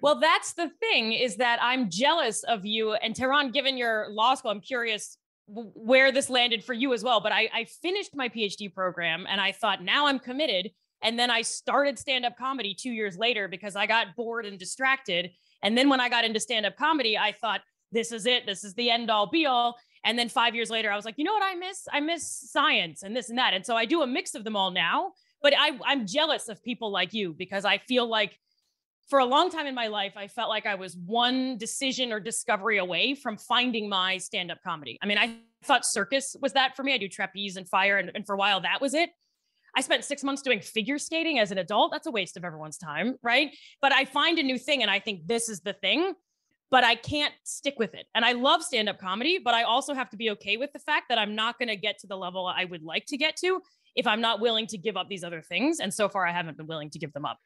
Well, 0.00 0.20
that's 0.20 0.52
the 0.52 0.70
thing 0.80 1.12
is 1.12 1.36
that 1.36 1.58
I'm 1.60 1.90
jealous 1.90 2.44
of 2.44 2.64
you. 2.64 2.92
And 2.94 3.16
Tehran, 3.16 3.50
given 3.50 3.76
your 3.76 4.08
law 4.10 4.34
school, 4.36 4.50
I'm 4.52 4.60
curious 4.60 5.18
where 5.48 6.12
this 6.12 6.30
landed 6.30 6.62
for 6.62 6.72
you 6.72 6.92
as 6.92 7.02
well. 7.02 7.20
But 7.20 7.32
I, 7.32 7.48
I 7.52 7.64
finished 7.64 8.14
my 8.14 8.28
PhD 8.28 8.72
program 8.72 9.26
and 9.28 9.40
I 9.40 9.50
thought, 9.52 9.82
now 9.82 10.06
I'm 10.06 10.18
committed. 10.20 10.70
And 11.04 11.18
then 11.18 11.30
I 11.30 11.42
started 11.42 11.98
stand 11.98 12.24
up 12.24 12.36
comedy 12.36 12.74
two 12.74 12.90
years 12.90 13.16
later 13.16 13.46
because 13.46 13.76
I 13.76 13.86
got 13.86 14.16
bored 14.16 14.46
and 14.46 14.58
distracted. 14.58 15.30
And 15.62 15.78
then 15.78 15.88
when 15.88 16.00
I 16.00 16.08
got 16.08 16.24
into 16.24 16.40
stand 16.40 16.66
up 16.66 16.76
comedy, 16.76 17.16
I 17.16 17.32
thought, 17.32 17.60
this 17.92 18.10
is 18.10 18.26
it. 18.26 18.44
This 18.46 18.64
is 18.64 18.74
the 18.74 18.90
end 18.90 19.10
all 19.10 19.28
be 19.28 19.46
all. 19.46 19.76
And 20.04 20.18
then 20.18 20.28
five 20.28 20.54
years 20.54 20.68
later, 20.68 20.90
I 20.90 20.96
was 20.96 21.04
like, 21.04 21.14
you 21.16 21.24
know 21.24 21.32
what 21.32 21.44
I 21.44 21.54
miss? 21.54 21.86
I 21.92 22.00
miss 22.00 22.50
science 22.50 23.02
and 23.02 23.16
this 23.16 23.28
and 23.28 23.38
that. 23.38 23.54
And 23.54 23.64
so 23.64 23.76
I 23.76 23.84
do 23.84 24.02
a 24.02 24.06
mix 24.06 24.34
of 24.34 24.44
them 24.44 24.56
all 24.56 24.70
now. 24.70 25.12
But 25.42 25.54
I, 25.56 25.78
I'm 25.86 26.06
jealous 26.06 26.48
of 26.48 26.62
people 26.62 26.90
like 26.90 27.14
you 27.14 27.34
because 27.34 27.64
I 27.64 27.78
feel 27.78 28.06
like 28.06 28.38
for 29.08 29.18
a 29.18 29.24
long 29.24 29.50
time 29.50 29.66
in 29.66 29.74
my 29.74 29.88
life, 29.88 30.14
I 30.16 30.28
felt 30.28 30.48
like 30.48 30.66
I 30.66 30.74
was 30.74 30.96
one 30.96 31.58
decision 31.58 32.12
or 32.12 32.20
discovery 32.20 32.78
away 32.78 33.14
from 33.14 33.36
finding 33.36 33.88
my 33.88 34.16
stand 34.16 34.50
up 34.50 34.62
comedy. 34.62 34.98
I 35.02 35.06
mean, 35.06 35.18
I 35.18 35.36
thought 35.62 35.84
circus 35.84 36.34
was 36.40 36.54
that 36.54 36.74
for 36.74 36.82
me. 36.82 36.94
I 36.94 36.98
do 36.98 37.08
trapeze 37.08 37.56
and 37.56 37.68
fire, 37.68 37.98
and, 37.98 38.10
and 38.14 38.26
for 38.26 38.34
a 38.34 38.38
while, 38.38 38.62
that 38.62 38.80
was 38.80 38.94
it. 38.94 39.10
I 39.76 39.80
spent 39.80 40.04
six 40.04 40.22
months 40.22 40.42
doing 40.42 40.60
figure 40.60 40.98
skating 40.98 41.38
as 41.38 41.50
an 41.50 41.58
adult. 41.58 41.92
That's 41.92 42.06
a 42.06 42.10
waste 42.10 42.36
of 42.36 42.44
everyone's 42.44 42.78
time, 42.78 43.16
right? 43.22 43.50
But 43.80 43.92
I 43.92 44.04
find 44.04 44.38
a 44.38 44.42
new 44.42 44.58
thing 44.58 44.82
and 44.82 44.90
I 44.90 45.00
think 45.00 45.26
this 45.26 45.48
is 45.48 45.60
the 45.60 45.72
thing, 45.72 46.14
but 46.70 46.84
I 46.84 46.94
can't 46.94 47.34
stick 47.42 47.74
with 47.78 47.94
it. 47.94 48.06
And 48.14 48.24
I 48.24 48.32
love 48.32 48.62
stand 48.62 48.88
up 48.88 48.98
comedy, 48.98 49.38
but 49.44 49.54
I 49.54 49.62
also 49.64 49.94
have 49.94 50.10
to 50.10 50.16
be 50.16 50.30
okay 50.30 50.56
with 50.56 50.72
the 50.72 50.78
fact 50.78 51.06
that 51.08 51.18
I'm 51.18 51.34
not 51.34 51.58
going 51.58 51.68
to 51.68 51.76
get 51.76 51.98
to 52.00 52.06
the 52.06 52.16
level 52.16 52.46
I 52.46 52.64
would 52.64 52.82
like 52.82 53.06
to 53.06 53.16
get 53.16 53.36
to 53.38 53.60
if 53.96 54.06
I'm 54.06 54.20
not 54.20 54.40
willing 54.40 54.66
to 54.68 54.78
give 54.78 54.96
up 54.96 55.08
these 55.08 55.24
other 55.24 55.42
things. 55.42 55.80
And 55.80 55.92
so 55.92 56.08
far, 56.08 56.26
I 56.26 56.32
haven't 56.32 56.56
been 56.56 56.66
willing 56.66 56.90
to 56.90 56.98
give 56.98 57.12
them 57.12 57.24
up. 57.24 57.38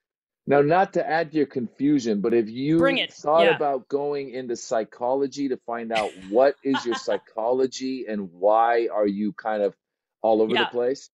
Now, 0.47 0.63
not 0.63 0.95
to 0.95 1.07
add 1.07 1.33
to 1.33 1.37
your 1.37 1.47
confusion, 1.47 2.23
but 2.23 2.33
if 2.33 2.49
you 2.49 2.79
Bring 2.79 2.97
it. 2.99 3.13
thought 3.13 3.45
Yeah. 3.45 3.57
about 3.57 3.87
going 3.89 4.31
into 4.31 4.57
psychology 4.57 5.51
to 5.51 5.59
find 5.67 5.93
out 5.93 6.09
what 6.31 6.57
is 6.65 6.87
your 6.87 6.95
psychology 7.07 8.07
and 8.09 8.33
why 8.33 8.89
are 8.91 9.07
you 9.07 9.35
kind 9.35 9.63
of 9.63 9.75
all 10.23 10.41
over 10.41 10.55
Yeah. 10.55 10.65
the 10.65 10.71
place? 10.71 11.11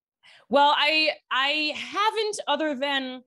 Well, 0.48 0.74
I 0.76 1.10
I 1.30 1.72
haven't 1.76 2.40
other 2.46 2.74
than 2.74 3.22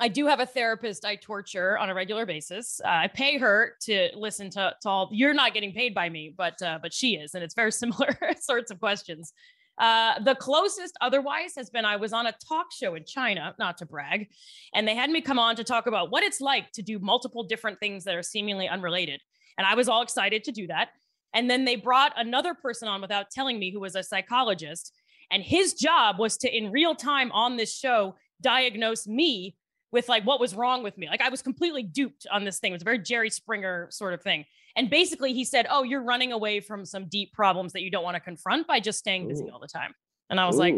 I 0.00 0.08
do 0.08 0.26
have 0.26 0.40
a 0.40 0.46
therapist 0.46 1.04
I 1.04 1.16
torture 1.16 1.76
on 1.76 1.90
a 1.90 1.94
regular 1.94 2.24
basis. 2.24 2.80
Uh, 2.84 2.88
I 2.88 3.08
pay 3.08 3.36
her 3.38 3.74
to 3.82 4.10
listen 4.14 4.48
to, 4.50 4.74
to 4.82 4.88
all. 4.88 5.08
You're 5.12 5.34
not 5.34 5.54
getting 5.54 5.72
paid 5.72 5.94
by 5.94 6.08
me, 6.08 6.32
but 6.36 6.60
uh, 6.62 6.78
but 6.80 6.92
she 6.92 7.16
is, 7.16 7.34
and 7.34 7.42
it's 7.42 7.54
very 7.54 7.72
similar 7.82 8.16
sorts 8.40 8.70
of 8.70 8.78
questions. 8.80 9.32
Uh, 9.78 10.18
the 10.20 10.34
closest 10.34 10.96
otherwise 11.00 11.52
has 11.56 11.70
been 11.70 11.84
I 11.84 11.96
was 11.96 12.12
on 12.12 12.26
a 12.26 12.32
talk 12.48 12.72
show 12.72 12.96
in 12.96 13.04
China, 13.04 13.54
not 13.58 13.78
to 13.78 13.86
brag, 13.86 14.28
and 14.74 14.86
they 14.86 14.94
had 14.94 15.10
me 15.10 15.20
come 15.20 15.38
on 15.38 15.56
to 15.56 15.64
talk 15.64 15.86
about 15.86 16.10
what 16.10 16.24
it's 16.24 16.40
like 16.40 16.72
to 16.72 16.82
do 16.82 16.98
multiple 16.98 17.44
different 17.44 17.78
things 17.78 18.04
that 18.04 18.14
are 18.14 18.22
seemingly 18.22 18.68
unrelated. 18.68 19.20
And 19.56 19.66
I 19.66 19.74
was 19.74 19.88
all 19.88 20.02
excited 20.02 20.44
to 20.44 20.52
do 20.52 20.66
that. 20.68 20.90
And 21.34 21.50
then 21.50 21.64
they 21.64 21.76
brought 21.76 22.12
another 22.16 22.54
person 22.54 22.88
on 22.88 23.00
without 23.00 23.30
telling 23.30 23.58
me 23.58 23.70
who 23.70 23.80
was 23.80 23.94
a 23.94 24.02
psychologist. 24.02 24.92
And 25.30 25.42
his 25.42 25.74
job 25.74 26.18
was 26.18 26.36
to, 26.38 26.54
in 26.54 26.70
real 26.70 26.94
time 26.94 27.30
on 27.32 27.56
this 27.56 27.74
show, 27.74 28.16
diagnose 28.40 29.06
me 29.06 29.56
with 29.90 30.08
like 30.08 30.24
what 30.24 30.40
was 30.40 30.54
wrong 30.54 30.82
with 30.82 30.96
me. 30.98 31.08
Like 31.08 31.20
I 31.20 31.28
was 31.28 31.42
completely 31.42 31.82
duped 31.82 32.26
on 32.30 32.44
this 32.44 32.58
thing. 32.58 32.72
It 32.72 32.76
was 32.76 32.82
a 32.82 32.84
very 32.84 32.98
Jerry 32.98 33.30
Springer 33.30 33.88
sort 33.90 34.14
of 34.14 34.22
thing. 34.22 34.44
And 34.76 34.90
basically, 34.90 35.32
he 35.32 35.44
said, 35.44 35.66
Oh, 35.70 35.82
you're 35.82 36.02
running 36.02 36.32
away 36.32 36.60
from 36.60 36.84
some 36.84 37.08
deep 37.08 37.32
problems 37.32 37.72
that 37.72 37.82
you 37.82 37.90
don't 37.90 38.04
want 38.04 38.14
to 38.14 38.20
confront 38.20 38.66
by 38.66 38.80
just 38.80 38.98
staying 38.98 39.28
busy 39.28 39.44
Ooh. 39.44 39.50
all 39.50 39.58
the 39.58 39.66
time. 39.66 39.92
And 40.30 40.38
I 40.38 40.46
was 40.46 40.56
like, 40.56 40.74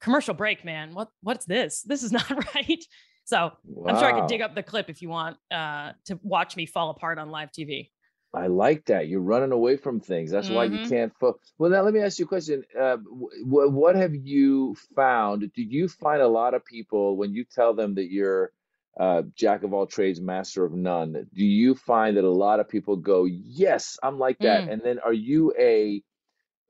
commercial 0.00 0.34
break, 0.34 0.64
man. 0.64 0.92
What 0.92 1.08
what's 1.22 1.46
this? 1.46 1.82
This 1.82 2.02
is 2.02 2.12
not 2.12 2.54
right. 2.54 2.84
So 3.24 3.52
I'm 3.86 3.96
sure 3.96 4.04
I 4.04 4.20
could 4.20 4.28
dig 4.28 4.42
up 4.42 4.54
the 4.54 4.62
clip 4.62 4.90
if 4.90 5.00
you 5.00 5.08
want 5.08 5.36
uh, 5.50 5.92
to 6.06 6.18
watch 6.22 6.56
me 6.56 6.66
fall 6.66 6.90
apart 6.90 7.18
on 7.18 7.30
live 7.30 7.50
TV. 7.52 7.90
I 8.34 8.46
like 8.46 8.86
that. 8.86 9.08
You're 9.08 9.20
running 9.20 9.52
away 9.52 9.76
from 9.76 10.00
things. 10.00 10.30
That's 10.30 10.48
why 10.50 10.64
you 10.64 10.78
Mhm. 10.78 10.88
can't. 10.88 11.12
Fo- 11.18 11.38
well, 11.58 11.70
now 11.70 11.82
let 11.82 11.92
me 11.92 12.00
ask 12.00 12.18
you 12.18 12.24
a 12.24 12.28
question. 12.28 12.64
Uh, 12.78 12.96
wh- 12.96 13.70
what 13.72 13.94
have 13.94 14.14
you 14.14 14.74
found? 14.96 15.52
Do 15.52 15.62
you 15.62 15.86
find 15.88 16.22
a 16.22 16.28
lot 16.28 16.54
of 16.54 16.64
people 16.64 17.16
when 17.16 17.34
you 17.34 17.44
tell 17.44 17.74
them 17.74 17.94
that 17.96 18.10
you're 18.10 18.52
uh, 18.98 19.22
jack 19.34 19.62
of 19.62 19.72
all 19.74 19.86
trades, 19.86 20.20
master 20.20 20.64
of 20.64 20.72
none? 20.72 21.12
Do 21.34 21.44
you 21.44 21.74
find 21.74 22.16
that 22.16 22.24
a 22.24 22.30
lot 22.30 22.60
of 22.60 22.68
people 22.68 22.96
go, 22.96 23.24
"Yes, 23.24 23.98
I'm 24.02 24.18
like 24.18 24.40
that," 24.40 24.64
Mm. 24.64 24.68
and 24.68 24.80
then 24.82 24.98
are 24.98 25.12
you 25.12 25.54
a 25.58 26.02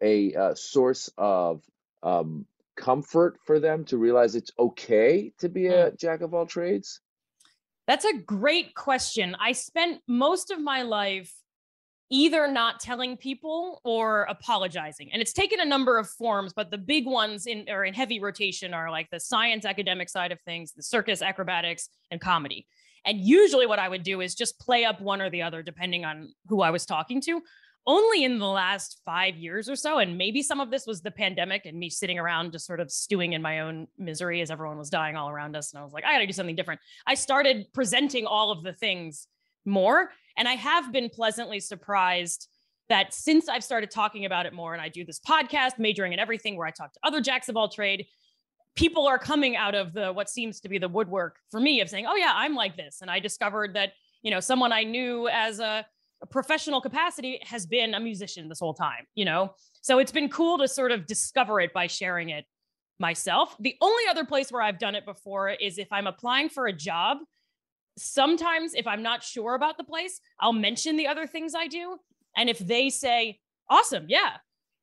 a 0.02 0.34
uh, 0.34 0.54
source 0.54 1.10
of 1.18 1.64
um, 2.02 2.46
comfort 2.76 3.38
for 3.44 3.60
them 3.60 3.84
to 3.86 3.98
realize 3.98 4.34
it's 4.34 4.52
okay 4.58 5.32
to 5.38 5.48
be 5.48 5.68
a 5.68 5.92
jack 5.92 6.20
of 6.22 6.34
all 6.34 6.46
trades? 6.46 7.00
That's 7.86 8.04
a 8.04 8.16
great 8.18 8.74
question. 8.74 9.34
I 9.38 9.52
spent 9.52 10.02
most 10.06 10.50
of 10.50 10.60
my 10.60 10.82
life 10.82 11.41
either 12.12 12.46
not 12.46 12.78
telling 12.78 13.16
people 13.16 13.80
or 13.84 14.24
apologizing. 14.24 15.10
And 15.12 15.22
it's 15.22 15.32
taken 15.32 15.60
a 15.60 15.64
number 15.64 15.96
of 15.98 16.10
forms, 16.10 16.52
but 16.52 16.70
the 16.70 16.76
big 16.76 17.06
ones 17.06 17.46
in 17.46 17.64
or 17.70 17.86
in 17.86 17.94
heavy 17.94 18.20
rotation 18.20 18.74
are 18.74 18.90
like 18.90 19.08
the 19.10 19.18
science 19.18 19.64
academic 19.64 20.10
side 20.10 20.30
of 20.30 20.38
things, 20.42 20.72
the 20.72 20.82
circus 20.82 21.22
acrobatics 21.22 21.88
and 22.10 22.20
comedy. 22.20 22.66
And 23.06 23.18
usually 23.18 23.66
what 23.66 23.78
I 23.78 23.88
would 23.88 24.02
do 24.02 24.20
is 24.20 24.34
just 24.34 24.60
play 24.60 24.84
up 24.84 25.00
one 25.00 25.22
or 25.22 25.30
the 25.30 25.40
other 25.40 25.62
depending 25.62 26.04
on 26.04 26.34
who 26.48 26.60
I 26.60 26.70
was 26.70 26.84
talking 26.84 27.22
to. 27.22 27.40
Only 27.86 28.24
in 28.24 28.38
the 28.38 28.46
last 28.46 29.00
5 29.06 29.34
years 29.36 29.70
or 29.70 29.74
so 29.74 29.98
and 29.98 30.18
maybe 30.18 30.42
some 30.42 30.60
of 30.60 30.70
this 30.70 30.86
was 30.86 31.00
the 31.00 31.10
pandemic 31.10 31.64
and 31.64 31.78
me 31.78 31.88
sitting 31.88 32.18
around 32.18 32.52
just 32.52 32.66
sort 32.66 32.78
of 32.78 32.92
stewing 32.92 33.32
in 33.32 33.40
my 33.40 33.60
own 33.60 33.88
misery 33.96 34.42
as 34.42 34.50
everyone 34.50 34.78
was 34.78 34.90
dying 34.90 35.16
all 35.16 35.30
around 35.30 35.56
us 35.56 35.72
and 35.72 35.80
I 35.80 35.82
was 35.84 35.94
like 35.94 36.04
I 36.04 36.12
got 36.12 36.18
to 36.18 36.26
do 36.26 36.32
something 36.32 36.54
different. 36.54 36.80
I 37.06 37.14
started 37.14 37.66
presenting 37.72 38.26
all 38.26 38.52
of 38.52 38.62
the 38.62 38.74
things 38.74 39.26
more. 39.64 40.10
And 40.36 40.48
I 40.48 40.54
have 40.54 40.92
been 40.92 41.08
pleasantly 41.08 41.60
surprised 41.60 42.48
that 42.88 43.14
since 43.14 43.48
I've 43.48 43.64
started 43.64 43.90
talking 43.90 44.24
about 44.24 44.46
it 44.46 44.52
more 44.52 44.72
and 44.72 44.82
I 44.82 44.88
do 44.88 45.04
this 45.04 45.20
podcast, 45.20 45.78
majoring 45.78 46.12
in 46.12 46.18
everything 46.18 46.56
where 46.56 46.66
I 46.66 46.70
talk 46.70 46.92
to 46.92 47.00
other 47.04 47.20
jacks 47.20 47.48
of 47.48 47.56
all 47.56 47.68
trade, 47.68 48.06
people 48.76 49.06
are 49.06 49.18
coming 49.18 49.56
out 49.56 49.74
of 49.74 49.92
the 49.92 50.12
what 50.12 50.28
seems 50.28 50.60
to 50.60 50.68
be 50.68 50.78
the 50.78 50.88
woodwork 50.88 51.36
for 51.50 51.60
me 51.60 51.80
of 51.80 51.88
saying, 51.88 52.06
oh, 52.06 52.16
yeah, 52.16 52.32
I'm 52.34 52.54
like 52.54 52.76
this. 52.76 53.00
And 53.02 53.10
I 53.10 53.18
discovered 53.18 53.74
that, 53.74 53.92
you 54.22 54.30
know, 54.30 54.40
someone 54.40 54.72
I 54.72 54.82
knew 54.82 55.28
as 55.28 55.60
a, 55.60 55.86
a 56.22 56.26
professional 56.26 56.80
capacity 56.80 57.40
has 57.42 57.66
been 57.66 57.94
a 57.94 58.00
musician 58.00 58.48
this 58.48 58.60
whole 58.60 58.74
time, 58.74 59.06
you 59.14 59.24
know? 59.24 59.54
So 59.82 59.98
it's 59.98 60.12
been 60.12 60.28
cool 60.28 60.58
to 60.58 60.68
sort 60.68 60.92
of 60.92 61.06
discover 61.06 61.60
it 61.60 61.72
by 61.72 61.86
sharing 61.86 62.30
it 62.30 62.46
myself. 62.98 63.56
The 63.58 63.76
only 63.80 64.04
other 64.08 64.24
place 64.24 64.50
where 64.50 64.62
I've 64.62 64.78
done 64.78 64.94
it 64.94 65.04
before 65.04 65.50
is 65.50 65.78
if 65.78 65.88
I'm 65.92 66.06
applying 66.06 66.48
for 66.48 66.66
a 66.66 66.72
job 66.72 67.18
sometimes 67.98 68.74
if 68.74 68.86
I'm 68.86 69.02
not 69.02 69.22
sure 69.22 69.54
about 69.54 69.76
the 69.76 69.84
place, 69.84 70.20
I'll 70.40 70.52
mention 70.52 70.96
the 70.96 71.06
other 71.06 71.26
things 71.26 71.54
I 71.54 71.66
do. 71.66 71.98
And 72.36 72.48
if 72.48 72.58
they 72.58 72.90
say, 72.90 73.38
awesome, 73.68 74.06
yeah, 74.08 74.36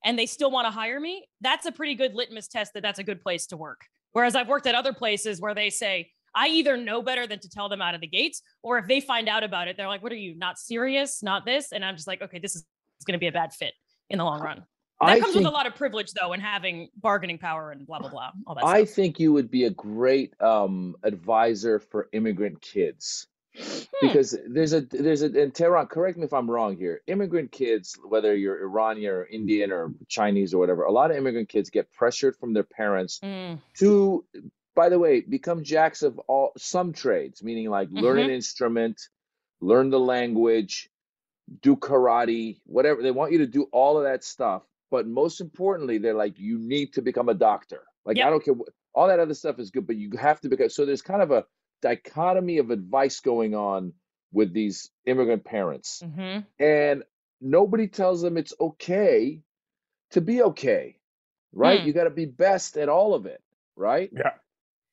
and 0.05 0.17
they 0.17 0.25
still 0.25 0.51
want 0.51 0.65
to 0.65 0.71
hire 0.71 0.99
me, 0.99 1.27
that's 1.41 1.65
a 1.65 1.71
pretty 1.71 1.95
good 1.95 2.13
litmus 2.13 2.47
test 2.47 2.73
that 2.73 2.83
that's 2.83 2.99
a 2.99 3.03
good 3.03 3.21
place 3.21 3.47
to 3.47 3.57
work. 3.57 3.81
Whereas 4.11 4.35
I've 4.35 4.47
worked 4.47 4.67
at 4.67 4.75
other 4.75 4.93
places 4.93 5.41
where 5.41 5.53
they 5.53 5.69
say, 5.69 6.11
I 6.35 6.47
either 6.49 6.77
know 6.77 7.01
better 7.01 7.27
than 7.27 7.39
to 7.39 7.49
tell 7.49 7.69
them 7.69 7.81
out 7.81 7.95
of 7.95 8.01
the 8.01 8.07
gates, 8.07 8.41
or 8.61 8.77
if 8.77 8.87
they 8.87 9.01
find 9.01 9.27
out 9.27 9.43
about 9.43 9.67
it, 9.67 9.77
they're 9.77 9.87
like, 9.87 10.03
what 10.03 10.11
are 10.11 10.15
you, 10.15 10.35
not 10.35 10.59
serious, 10.59 11.23
not 11.23 11.45
this? 11.45 11.71
And 11.71 11.83
I'm 11.83 11.95
just 11.95 12.07
like, 12.07 12.21
okay, 12.21 12.39
this 12.39 12.55
is 12.55 12.65
going 13.05 13.13
to 13.13 13.19
be 13.19 13.27
a 13.27 13.31
bad 13.31 13.53
fit 13.53 13.73
in 14.09 14.19
the 14.19 14.23
long 14.23 14.41
run. 14.41 14.63
That 15.01 15.07
I 15.07 15.19
comes 15.19 15.33
think 15.33 15.45
with 15.45 15.53
a 15.53 15.55
lot 15.55 15.65
of 15.65 15.75
privilege, 15.75 16.11
though, 16.11 16.33
and 16.33 16.41
having 16.41 16.89
bargaining 16.97 17.37
power 17.37 17.71
and 17.71 17.87
blah, 17.87 17.99
blah, 17.99 18.09
blah, 18.09 18.31
all 18.45 18.55
that 18.55 18.65
I 18.65 18.83
stuff. 18.83 18.95
think 18.95 19.19
you 19.19 19.31
would 19.33 19.49
be 19.49 19.63
a 19.63 19.69
great 19.69 20.33
um, 20.41 20.95
advisor 21.03 21.79
for 21.79 22.09
immigrant 22.11 22.61
kids 22.61 23.27
because 24.01 24.37
there's 24.47 24.73
a 24.73 24.81
there's 24.81 25.21
a 25.21 25.25
and 25.27 25.53
Tehran, 25.53 25.87
correct 25.87 26.17
me 26.17 26.25
if 26.25 26.33
I'm 26.33 26.49
wrong 26.49 26.77
here. 26.77 27.01
Immigrant 27.07 27.51
kids, 27.51 27.97
whether 28.07 28.35
you're 28.35 28.61
Iranian 28.61 29.11
or 29.11 29.25
Indian 29.25 29.71
or 29.71 29.93
Chinese 30.07 30.53
or 30.53 30.59
whatever, 30.59 30.83
a 30.83 30.91
lot 30.91 31.11
of 31.11 31.17
immigrant 31.17 31.49
kids 31.49 31.69
get 31.69 31.91
pressured 31.93 32.35
from 32.35 32.53
their 32.53 32.63
parents 32.63 33.19
Mm, 33.23 33.59
to, 33.79 34.23
by 34.75 34.89
the 34.89 34.99
way, 34.99 35.21
become 35.21 35.63
jacks 35.63 36.03
of 36.03 36.19
all 36.27 36.51
some 36.57 36.93
trades, 36.93 37.43
meaning 37.43 37.69
like 37.69 37.89
learn 37.91 38.19
an 38.19 38.29
instrument, 38.29 39.01
learn 39.61 39.89
the 39.89 39.99
language, 39.99 40.89
do 41.61 41.75
karate, 41.75 42.59
whatever. 42.65 43.01
They 43.01 43.11
want 43.11 43.31
you 43.31 43.39
to 43.39 43.47
do 43.47 43.63
all 43.71 43.97
of 43.97 44.03
that 44.03 44.23
stuff. 44.23 44.63
But 44.91 45.07
most 45.07 45.41
importantly, 45.41 45.97
they're 45.99 46.13
like, 46.13 46.39
you 46.39 46.57
need 46.59 46.93
to 46.93 47.01
become 47.01 47.29
a 47.29 47.33
doctor. 47.33 47.83
Like, 48.05 48.17
I 48.27 48.29
don't 48.29 48.43
care. 48.43 48.53
What, 48.53 48.69
all 48.93 49.07
that 49.07 49.19
other 49.19 49.35
stuff 49.35 49.59
is 49.59 49.69
good, 49.71 49.85
but 49.87 49.97
you 49.97 50.11
have 50.19 50.41
to 50.41 50.49
become. 50.49 50.69
So 50.69 50.85
there's 50.85 51.01
kind 51.03 51.21
of 51.21 51.31
a 51.31 51.45
dichotomy 51.81 52.57
of 52.57 52.71
advice 52.71 53.19
going 53.19 53.55
on 53.55 53.93
with 54.31 54.53
these 54.53 54.89
immigrant 55.05 55.43
parents. 55.45 56.01
mhm. 56.05 56.45
And 56.59 57.03
nobody 57.41 57.87
tells 57.87 58.21
them 58.21 58.37
it's 58.37 58.53
okay 58.59 59.41
to 60.11 60.21
be 60.21 60.41
okay, 60.41 60.97
right? 61.53 61.79
Hmm. 61.81 61.87
You 61.87 61.93
got 61.93 62.05
to 62.05 62.09
be 62.09 62.25
best 62.25 62.77
at 62.77 62.89
all 62.89 63.13
of 63.13 63.25
it, 63.25 63.41
right? 63.75 64.09
Yeah. 64.11 64.31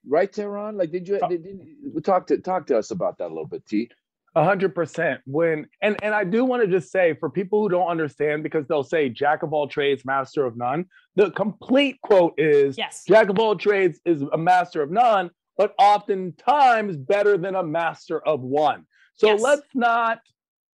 Right, 0.06 0.32
Tehran? 0.32 0.76
Like, 0.76 0.92
did 0.92 1.08
you, 1.08 1.16
Uh, 1.16 1.28
did, 1.28 1.42
did, 1.42 2.04
talk 2.04 2.28
to 2.28 2.38
talk 2.38 2.66
to 2.68 2.78
us 2.78 2.90
about 2.92 3.18
that 3.18 3.26
a 3.26 3.34
little 3.34 3.46
bit, 3.46 3.66
T? 3.66 3.90
A 4.36 4.44
hundred 4.44 4.74
percent. 4.74 5.22
When 5.24 5.66
and 5.80 5.96
and 6.02 6.14
I 6.14 6.22
do 6.22 6.44
want 6.44 6.62
to 6.62 6.68
just 6.68 6.92
say 6.92 7.14
for 7.18 7.30
people 7.30 7.62
who 7.62 7.70
don't 7.70 7.88
understand, 7.88 8.42
because 8.42 8.66
they'll 8.68 8.84
say 8.84 9.08
jack 9.08 9.42
of 9.42 9.54
all 9.54 9.66
trades, 9.66 10.04
master 10.04 10.44
of 10.44 10.58
none. 10.58 10.84
The 11.14 11.30
complete 11.30 11.98
quote 12.02 12.34
is 12.38 12.76
Yes. 12.76 13.04
jack 13.08 13.30
of 13.30 13.38
all 13.38 13.56
trades 13.56 13.98
is 14.04 14.20
a 14.32 14.36
master 14.36 14.82
of 14.82 14.90
none, 14.90 15.30
but 15.56 15.74
oftentimes 15.78 16.98
better 16.98 17.38
than 17.38 17.54
a 17.54 17.62
master 17.62 18.20
of 18.28 18.42
one. 18.42 18.84
So 19.14 19.28
Yes. 19.28 19.40
let's 19.40 19.74
not 19.74 20.20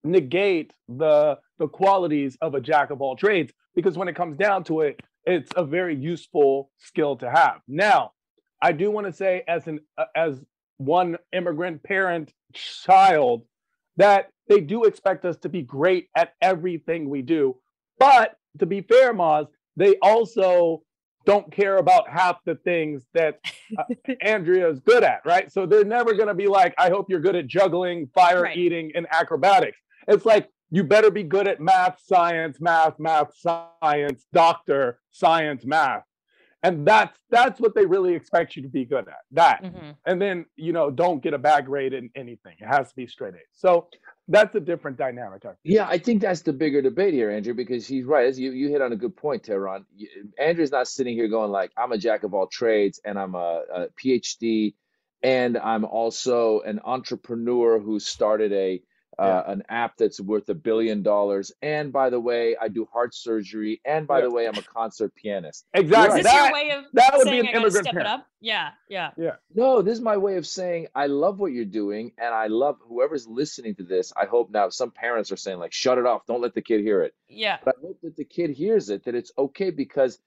negate 0.03 0.73
the 0.89 1.39
the 1.57 1.69
qualities 1.69 2.37
of 2.41 2.55
a 2.55 2.59
jack 2.59 2.89
of 2.89 3.01
all 3.01 3.15
trades 3.15 3.53
because 3.75 3.97
when 3.97 4.09
it 4.09 4.15
comes 4.15 4.35
down 4.35 4.65
to 4.65 4.81
it, 4.81 5.01
it's 5.25 5.51
a 5.55 5.63
very 5.63 5.95
useful 5.95 6.69
skill 6.79 7.15
to 7.15 7.29
have. 7.29 7.61
Now, 7.69 8.11
I 8.61 8.73
do 8.73 8.91
want 8.91 9.07
to 9.07 9.13
say 9.13 9.43
as 9.47 9.67
an 9.67 9.79
uh, 9.97 10.03
as 10.17 10.43
one 10.77 11.17
immigrant 11.31 11.81
parent 11.83 12.33
child 12.53 13.45
that 13.97 14.29
they 14.47 14.59
do 14.59 14.83
expect 14.83 15.25
us 15.25 15.37
to 15.37 15.49
be 15.49 15.61
great 15.61 16.09
at 16.15 16.33
everything 16.41 17.09
we 17.09 17.21
do. 17.21 17.55
But 17.99 18.35
to 18.59 18.65
be 18.65 18.81
fair, 18.81 19.13
Maz, 19.13 19.47
they 19.77 19.95
also 20.01 20.83
don't 21.25 21.49
care 21.51 21.77
about 21.77 22.09
half 22.09 22.37
the 22.45 22.55
things 22.55 23.03
that 23.13 23.39
uh, 23.77 23.83
Andrea 24.21 24.69
is 24.69 24.79
good 24.81 25.03
at, 25.03 25.21
right? 25.25 25.49
So 25.51 25.65
they're 25.65 25.85
never 25.85 26.13
going 26.13 26.27
to 26.27 26.33
be 26.33 26.47
like, 26.47 26.73
I 26.77 26.89
hope 26.89 27.09
you're 27.09 27.21
good 27.21 27.35
at 27.35 27.47
juggling, 27.47 28.07
fire 28.13 28.41
Right. 28.43 28.57
eating, 28.57 28.91
and 28.95 29.07
acrobatics. 29.11 29.77
It's 30.07 30.25
like, 30.25 30.49
you 30.69 30.83
better 30.83 31.11
be 31.11 31.23
good 31.23 31.47
at 31.47 31.61
math, 31.61 31.99
science, 32.03 32.59
math, 32.59 32.99
math, 32.99 33.31
science, 33.37 34.25
doctor, 34.33 34.99
science, 35.11 35.65
math. 35.65 36.01
And 36.63 36.87
that's 36.87 37.17
that's 37.29 37.59
what 37.59 37.75
they 37.75 37.85
really 37.85 38.13
expect 38.15 38.55
you 38.55 38.63
to 38.63 38.69
be 38.69 38.85
good 38.85 39.07
at. 39.07 39.23
That 39.31 39.63
Mhm. 39.63 39.97
and 40.05 40.21
then 40.21 40.45
you 40.55 40.73
know 40.73 40.89
don't 40.91 41.21
get 41.21 41.33
a 41.33 41.37
bad 41.37 41.65
grade 41.65 41.93
in 41.93 42.09
anything 42.15 42.55
it 42.59 42.67
has 42.67 42.89
to 42.89 42.95
be 42.95 43.07
straight 43.07 43.35
a 43.35 43.39
so 43.53 43.87
that's 44.29 44.55
a 44.55 44.59
different 44.59 44.97
dynamic 44.97 45.45
I. 45.45 45.51
Yeah, 45.63 45.87
I 45.87 45.97
think 45.97 46.21
that's 46.21 46.41
the 46.41 46.53
bigger 46.53 46.81
debate 46.81 47.13
here, 47.13 47.29
Andrea, 47.31 47.53
because 47.53 47.85
he's 47.85 48.05
right. 48.05 48.25
As 48.25 48.39
you, 48.39 48.51
you 48.51 48.69
hit 48.69 48.81
on 48.81 48.93
a 48.93 48.95
good 48.95 49.15
point, 49.17 49.43
Tehran. 49.43 49.85
Andrea's 50.39 50.71
not 50.71 50.87
sitting 50.87 51.15
here 51.15 51.27
going 51.27 51.51
like, 51.51 51.71
I'm 51.77 51.91
a 51.91 51.97
jack 51.97 52.23
of 52.23 52.33
all 52.33 52.47
trades 52.47 53.01
and 53.03 53.19
I'm 53.19 53.35
a, 53.35 53.61
a 53.73 53.87
PhD 54.01 54.75
and 55.21 55.57
I'm 55.57 55.83
also 55.85 56.61
an 56.61 56.79
entrepreneur 56.85 57.79
who 57.79 57.99
started 57.99 58.53
a 58.53 58.81
uh, 59.19 59.43
an 59.47 59.63
app 59.69 59.97
that's 59.97 60.19
worth 60.19 60.49
a 60.49 60.53
billion 60.53 61.03
dollars. 61.03 61.51
And 61.61 61.91
by 61.93 62.09
the 62.09 62.19
way, 62.19 62.55
I 62.59 62.67
do 62.67 62.85
heart 62.91 63.13
surgery. 63.15 63.81
And 63.85 64.07
by 64.07 64.19
Yeah. 64.19 64.25
the 64.25 64.31
way, 64.31 64.47
I'm 64.47 64.57
a 64.57 64.61
concert 64.63 65.13
pianist. 65.15 65.65
exactly 65.73 66.19
Is 66.19 66.23
this 66.25 66.33
that, 66.33 66.43
your 66.45 66.53
way 66.53 66.71
of 66.71 66.85
that 66.93 67.13
would 67.17 67.25
be 67.25 67.39
an 67.39 67.47
I 67.47 67.51
immigrant 67.51 67.73
step 67.73 67.85
it 67.87 67.91
parent. 67.93 68.07
up? 68.07 68.27
Yeah, 68.41 68.69
yeah. 68.89 69.11
No, 69.53 69.81
this 69.81 69.93
is 69.95 70.01
my 70.01 70.17
way 70.17 70.37
of 70.37 70.45
saying 70.47 70.87
I 70.95 71.07
love 71.07 71.39
what 71.39 71.51
you're 71.53 71.65
doing, 71.65 72.11
and 72.17 72.33
I 72.33 72.47
love 72.47 72.77
whoever's 72.81 73.27
listening 73.27 73.75
to 73.75 73.83
this. 73.83 74.11
I 74.15 74.25
hope 74.25 74.49
now 74.51 74.69
some 74.69 74.91
parents 74.91 75.31
are 75.31 75.37
saying 75.37 75.59
like, 75.59 75.73
"Shut 75.73 75.97
it 75.97 76.05
off! 76.05 76.25
Don't 76.25 76.41
let 76.41 76.53
the 76.53 76.61
kid 76.61 76.81
hear 76.81 77.01
it." 77.03 77.13
Yeah. 77.29 77.57
But 77.63 77.75
I 77.77 77.81
hope 77.81 77.99
that 78.03 78.15
the 78.15 78.25
kid 78.25 78.49
hears 78.49 78.89
it, 78.89 79.05
that 79.05 79.15
it's 79.15 79.31
okay 79.37 79.69
because 79.69 80.19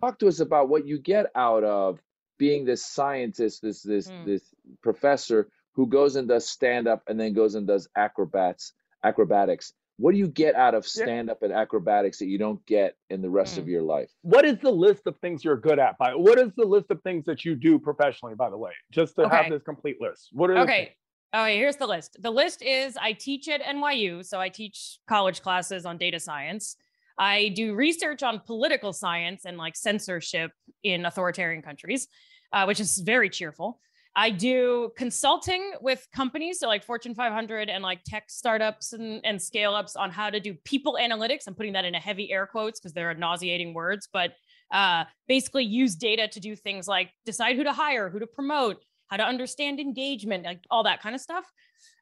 talk 0.00 0.18
to 0.20 0.28
us 0.28 0.40
about 0.40 0.68
what 0.68 0.86
you 0.86 0.98
get 0.98 1.26
out 1.34 1.64
of 1.64 2.00
being 2.38 2.64
this 2.64 2.84
scientist, 2.84 3.62
this 3.62 3.82
this 3.82 4.08
Mm. 4.08 4.24
this 4.26 4.42
professor 4.82 5.48
who 5.74 5.86
goes 5.86 6.16
and 6.16 6.28
does 6.28 6.48
stand 6.48 6.88
up 6.88 7.02
and 7.08 7.18
then 7.20 7.32
goes 7.32 7.54
and 7.54 7.66
does 7.66 7.88
acrobats 7.96 8.72
acrobatics. 9.04 9.74
what 9.98 10.10
do 10.12 10.18
you 10.18 10.26
get 10.26 10.56
out 10.56 10.74
of 10.74 10.84
stand 10.84 11.30
up 11.30 11.42
and 11.44 11.52
acrobatics 11.52 12.18
that 12.18 12.26
you 12.26 12.36
don't 12.36 12.64
get 12.66 12.96
in 13.10 13.22
the 13.22 13.30
rest 13.30 13.58
of 13.58 13.64
Mm. 13.66 13.68
your 13.68 13.82
life? 13.82 14.10
What 14.22 14.44
is 14.44 14.58
the 14.58 14.70
list 14.72 15.06
of 15.06 15.16
things 15.20 15.44
you're 15.44 15.56
good 15.56 15.78
at? 15.78 15.96
By 15.98 16.14
what 16.16 16.36
is 16.38 16.50
the 16.56 16.64
list 16.64 16.90
of 16.90 17.00
things 17.02 17.24
that 17.26 17.44
you 17.44 17.54
do 17.54 17.78
professionally? 17.78 18.34
By 18.34 18.50
the 18.50 18.56
way, 18.56 18.72
just 18.90 19.14
to 19.16 19.26
Okay. 19.26 19.36
have 19.36 19.48
this 19.50 19.62
complete 19.62 20.00
list. 20.00 20.30
What 20.32 20.50
are 20.50 20.54
the 20.54 20.60
Okay. 20.62 20.84
things? 20.86 20.96
Okay, 21.32 21.58
here's 21.58 21.76
the 21.76 21.86
list. 21.86 22.16
The 22.20 22.30
list 22.30 22.62
is 22.62 22.96
I 22.96 23.12
teach 23.12 23.48
at 23.48 23.60
NYU, 23.62 24.24
so 24.24 24.40
I 24.40 24.48
teach 24.48 24.98
college 25.06 25.42
classes 25.42 25.84
on 25.86 25.96
data 25.98 26.18
science. 26.18 26.76
I 27.18 27.50
do 27.50 27.74
research 27.74 28.22
on 28.24 28.40
political 28.40 28.92
science 28.92 29.44
and 29.44 29.56
like 29.58 29.76
censorship 29.76 30.50
in 30.82 31.04
authoritarian 31.06 31.62
countries, 31.62 32.08
uh, 32.52 32.64
which 32.64 32.80
is 32.80 32.98
very 32.98 33.28
cheerful. 33.30 33.80
I 34.16 34.30
do 34.30 34.92
consulting 34.96 35.72
with 35.80 36.06
companies, 36.14 36.60
so 36.60 36.68
like 36.68 36.84
Fortune 36.84 37.14
500 37.14 37.68
and 37.68 37.82
like 37.82 38.00
tech 38.04 38.30
startups 38.30 38.92
and, 38.92 39.20
and 39.24 39.42
scale 39.42 39.74
ups 39.74 39.96
on 39.96 40.10
how 40.10 40.30
to 40.30 40.38
do 40.38 40.54
people 40.64 40.96
analytics. 41.00 41.48
I'm 41.48 41.54
putting 41.54 41.72
that 41.72 41.84
in 41.84 41.96
a 41.96 42.00
heavy 42.00 42.30
air 42.30 42.46
quotes 42.46 42.78
because 42.78 42.92
they're 42.92 43.12
nauseating 43.14 43.74
words, 43.74 44.08
but 44.12 44.34
uh, 44.72 45.04
basically 45.26 45.64
use 45.64 45.96
data 45.96 46.28
to 46.28 46.40
do 46.40 46.54
things 46.54 46.86
like 46.86 47.10
decide 47.26 47.56
who 47.56 47.64
to 47.64 47.72
hire, 47.72 48.08
who 48.08 48.20
to 48.20 48.26
promote, 48.26 48.84
how 49.08 49.16
to 49.16 49.24
understand 49.24 49.80
engagement, 49.80 50.44
like 50.44 50.60
all 50.70 50.84
that 50.84 51.02
kind 51.02 51.14
of 51.14 51.20
stuff. 51.20 51.44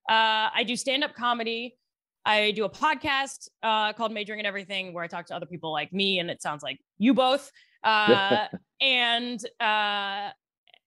Uh, 0.09 0.53
I 0.55 0.65
do 0.67 0.77
stand 0.77 1.05
up 1.05 1.15
comedy. 1.15 1.77
I 2.25 2.53
do 2.53 2.65
a 2.65 2.71
podcast 2.71 3.49
uh, 3.63 3.93
called 3.95 4.13
Majoring 4.13 4.39
in 4.39 4.47
Everything, 4.47 4.93
where 4.93 5.03
I 5.03 5.07
talk 5.07 5.27
to 5.27 5.35
other 5.35 5.47
people 5.47 5.73
like 5.73 5.93
me, 5.93 6.19
and 6.19 6.31
it 6.31 6.41
sounds 6.41 6.63
like 6.63 6.79
you 6.99 7.15
both, 7.15 7.51
uh, 7.83 8.47
and 8.81 9.45
uh, 9.59 10.31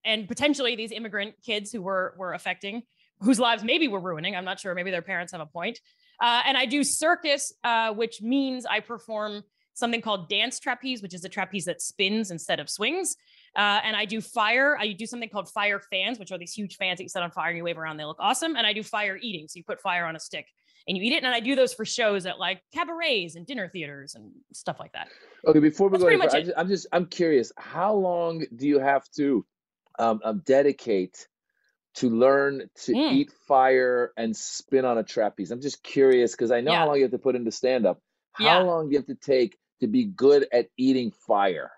and 0.06 0.28
potentially 0.28 0.76
these 0.76 0.92
immigrant 0.92 1.36
kids 1.44 1.72
who 1.72 1.82
were 1.82 2.14
were 2.18 2.34
affecting, 2.34 2.84
whose 3.20 3.40
lives 3.40 3.64
maybe 3.64 3.88
we're 3.88 4.00
ruining. 4.00 4.36
I'm 4.36 4.46
not 4.46 4.60
sure. 4.60 4.74
Maybe 4.76 4.92
their 4.92 5.02
parents 5.02 5.32
have 5.32 5.42
a 5.42 5.46
point. 5.46 5.80
Uh, 6.22 6.42
and 6.46 6.58
I 6.58 6.66
do 6.66 6.84
circus, 6.84 7.54
uh, 7.64 7.92
which 7.94 8.22
means 8.22 8.66
I 8.66 8.80
perform 8.80 9.44
something 9.74 10.02
called 10.02 10.30
dance 10.30 10.60
trapeze, 10.60 11.02
which 11.02 11.14
is 11.14 11.26
a 11.26 11.30
trapeze 11.30 11.66
that 11.66 11.82
spins 11.82 12.32
instead 12.32 12.62
of 12.62 12.70
swings. 12.70 13.18
Uh, 13.56 13.82
and 13.84 13.96
I 13.96 14.06
do 14.06 14.22
fire. 14.22 14.78
I 14.80 14.94
do 14.94 15.06
something 15.06 15.28
called 15.28 15.50
fire 15.50 15.82
fans, 15.92 16.18
which 16.18 16.32
are 16.32 16.38
these 16.38 16.54
huge 16.54 16.78
fans 16.78 16.98
that 16.98 17.04
you 17.04 17.10
set 17.10 17.24
on 17.24 17.32
fire 17.32 17.50
and 17.50 17.58
you 17.58 17.64
wave 17.64 17.78
around. 17.78 17.98
They 17.98 18.06
look 18.06 18.18
awesome. 18.20 18.56
And 18.56 18.66
I 18.66 18.72
do 18.72 18.84
fire 18.84 19.20
eating. 19.22 19.48
So 19.50 19.58
you 19.58 19.64
put 19.66 19.82
fire 19.82 20.06
on 20.06 20.16
a 20.16 20.20
stick 20.20 20.48
and 20.88 20.98
you 20.98 21.04
eat 21.04 21.12
it. 21.12 21.24
And 21.24 21.34
I 21.34 21.42
do 21.42 21.56
those 21.56 21.74
for 21.74 21.84
shows 21.84 22.26
at 22.26 22.40
like 22.40 22.62
cabarets 22.74 23.36
and 23.36 23.46
dinner 23.46 23.68
theaters 23.68 24.16
and 24.16 24.32
stuff 24.54 24.80
like 24.80 24.94
that. 24.94 25.10
Okay, 25.46 25.60
before 25.60 25.90
we 25.90 25.98
That's 25.98 26.04
go, 26.04 26.08
pretty 26.08 26.22
any 26.22 26.26
much 26.26 26.32
further, 26.32 26.38
I 26.38 26.46
just, 26.46 26.58
I'm 26.58 26.68
just 26.70 26.88
I'm 26.94 27.06
curious. 27.08 27.52
How 27.58 27.94
long 27.94 28.46
do 28.56 28.68
you 28.68 28.80
have 28.80 29.04
to 29.18 29.46
um, 30.00 30.20
um, 30.24 30.42
dedicate 30.46 31.28
to 31.96 32.10
learn 32.10 32.70
to 32.76 32.92
Mm. 32.94 33.12
eat 33.14 33.32
fire 33.48 34.12
and 34.18 34.36
spin 34.36 34.86
on 34.86 34.98
a 34.98 35.04
trapeze? 35.04 35.52
I'm 35.52 35.62
just 35.62 35.84
curious 35.84 36.32
because 36.32 36.52
I 36.52 36.62
know 36.62 36.72
Yeah. 36.72 36.80
how 36.80 36.88
long 36.88 36.96
you 36.98 37.04
have 37.04 37.12
to 37.12 37.20
put 37.20 37.36
into 37.36 37.52
stand 37.52 37.86
up. 37.86 38.02
How 38.34 38.46
Yeah. 38.46 38.60
long 38.60 38.88
do 38.88 38.94
you 38.94 38.98
have 39.00 39.08
to 39.08 39.16
take 39.16 39.58
to 39.80 39.88
be 39.88 40.06
good 40.06 40.48
at 40.52 40.68
eating 40.78 41.12
fire? 41.12 41.72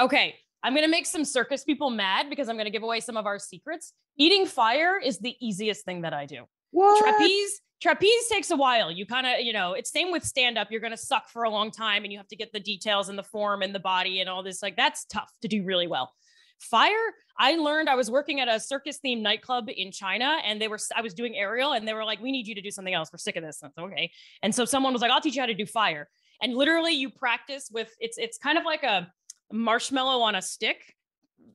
Okay. 0.00 0.36
I'm 0.62 0.74
going 0.74 0.84
to 0.84 0.90
make 0.90 1.06
some 1.06 1.24
circus 1.24 1.64
people 1.64 1.88
mad 1.88 2.28
because 2.28 2.48
I'm 2.48 2.56
going 2.56 2.66
to 2.66 2.70
give 2.70 2.82
away 2.82 3.00
some 3.00 3.16
of 3.16 3.24
our 3.26 3.38
secrets. 3.38 3.94
Eating 4.16 4.44
fire 4.44 4.98
is 4.98 5.18
the 5.18 5.34
easiest 5.40 5.84
thing 5.86 6.02
that 6.02 6.12
I 6.12 6.26
do. 6.26 6.44
What? 6.70 6.98
Trapeze, 6.98 7.62
trapeze 7.80 8.28
takes 8.28 8.50
a 8.50 8.56
while. 8.56 8.90
You 8.90 9.06
kind 9.06 9.26
of, 9.26 9.40
you 9.40 9.54
know, 9.54 9.72
it's 9.72 9.90
same 9.90 10.10
with 10.10 10.22
stand 10.22 10.58
up. 10.58 10.70
You're 10.70 10.82
going 10.82 10.90
to 10.90 10.98
suck 10.98 11.30
for 11.30 11.44
a 11.44 11.50
long 11.50 11.70
time 11.70 12.04
and 12.04 12.12
you 12.12 12.18
have 12.18 12.28
to 12.28 12.36
get 12.36 12.52
the 12.52 12.60
details 12.60 13.08
and 13.08 13.16
the 13.16 13.22
form 13.22 13.62
and 13.62 13.74
the 13.74 13.80
body 13.80 14.20
and 14.20 14.28
all 14.28 14.42
this. 14.42 14.62
Like 14.62 14.76
that's 14.76 15.06
tough 15.06 15.32
to 15.40 15.48
do 15.48 15.64
really 15.64 15.86
well. 15.86 16.12
Fire, 16.60 16.92
I 17.38 17.56
learned 17.56 17.88
I 17.88 17.94
was 17.94 18.10
working 18.10 18.40
at 18.40 18.48
a 18.48 18.60
circus 18.60 18.98
themed 19.04 19.22
nightclub 19.22 19.68
in 19.74 19.90
China 19.90 20.38
and 20.44 20.60
they 20.60 20.68
were, 20.68 20.78
I 20.94 21.00
was 21.00 21.14
doing 21.14 21.34
aerial 21.36 21.72
and 21.72 21.88
they 21.88 21.94
were 21.94 22.04
like, 22.04 22.20
we 22.20 22.30
need 22.30 22.46
you 22.46 22.54
to 22.54 22.60
do 22.60 22.70
something 22.70 22.94
else. 22.94 23.10
We're 23.12 23.18
sick 23.18 23.36
of 23.36 23.42
this. 23.42 23.62
And 23.62 23.72
okay. 23.78 24.10
And 24.42 24.54
so 24.54 24.64
someone 24.64 24.92
was 24.92 25.00
like, 25.00 25.10
I'll 25.10 25.20
teach 25.20 25.36
you 25.36 25.42
how 25.42 25.46
to 25.46 25.54
do 25.54 25.66
fire. 25.66 26.08
And 26.42 26.54
literally 26.54 26.92
you 26.92 27.10
practice 27.10 27.70
with, 27.72 27.90
it's, 27.98 28.18
it's 28.18 28.38
kind 28.38 28.58
of 28.58 28.64
like 28.64 28.82
a 28.82 29.10
marshmallow 29.52 30.20
on 30.22 30.34
a 30.34 30.42
stick. 30.42 30.94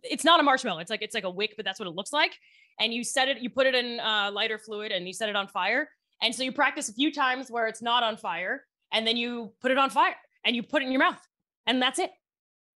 It's 0.03 0.23
not 0.23 0.39
a 0.39 0.43
marshmallow. 0.43 0.79
It's 0.79 0.89
like, 0.89 1.01
it's 1.01 1.15
like 1.15 1.23
a 1.23 1.29
wick, 1.29 1.53
but 1.55 1.65
that's 1.65 1.79
what 1.79 1.87
it 1.87 1.95
looks 1.95 2.11
like. 2.11 2.35
And 2.79 2.93
you 2.93 3.03
set 3.03 3.29
it, 3.29 3.39
you 3.39 3.49
put 3.49 3.67
it 3.67 3.75
in 3.75 3.99
uh, 3.99 4.31
lighter 4.33 4.57
fluid 4.57 4.91
and 4.91 5.07
you 5.07 5.13
set 5.13 5.29
it 5.29 5.35
on 5.35 5.47
fire. 5.47 5.89
And 6.21 6.33
so 6.33 6.43
you 6.43 6.51
practice 6.51 6.89
a 6.89 6.93
few 6.93 7.11
times 7.11 7.51
where 7.51 7.67
it's 7.67 7.81
not 7.81 8.01
on 8.01 8.17
fire, 8.17 8.63
and 8.93 9.05
then 9.05 9.17
you 9.17 9.51
put 9.61 9.71
it 9.71 9.77
on 9.77 9.89
fire 9.89 10.15
and 10.45 10.55
you 10.55 10.63
put 10.63 10.81
it 10.81 10.85
in 10.85 10.91
your 10.91 10.99
mouth, 10.99 11.19
and 11.67 11.81
that's 11.81 11.99
it. 11.99 12.09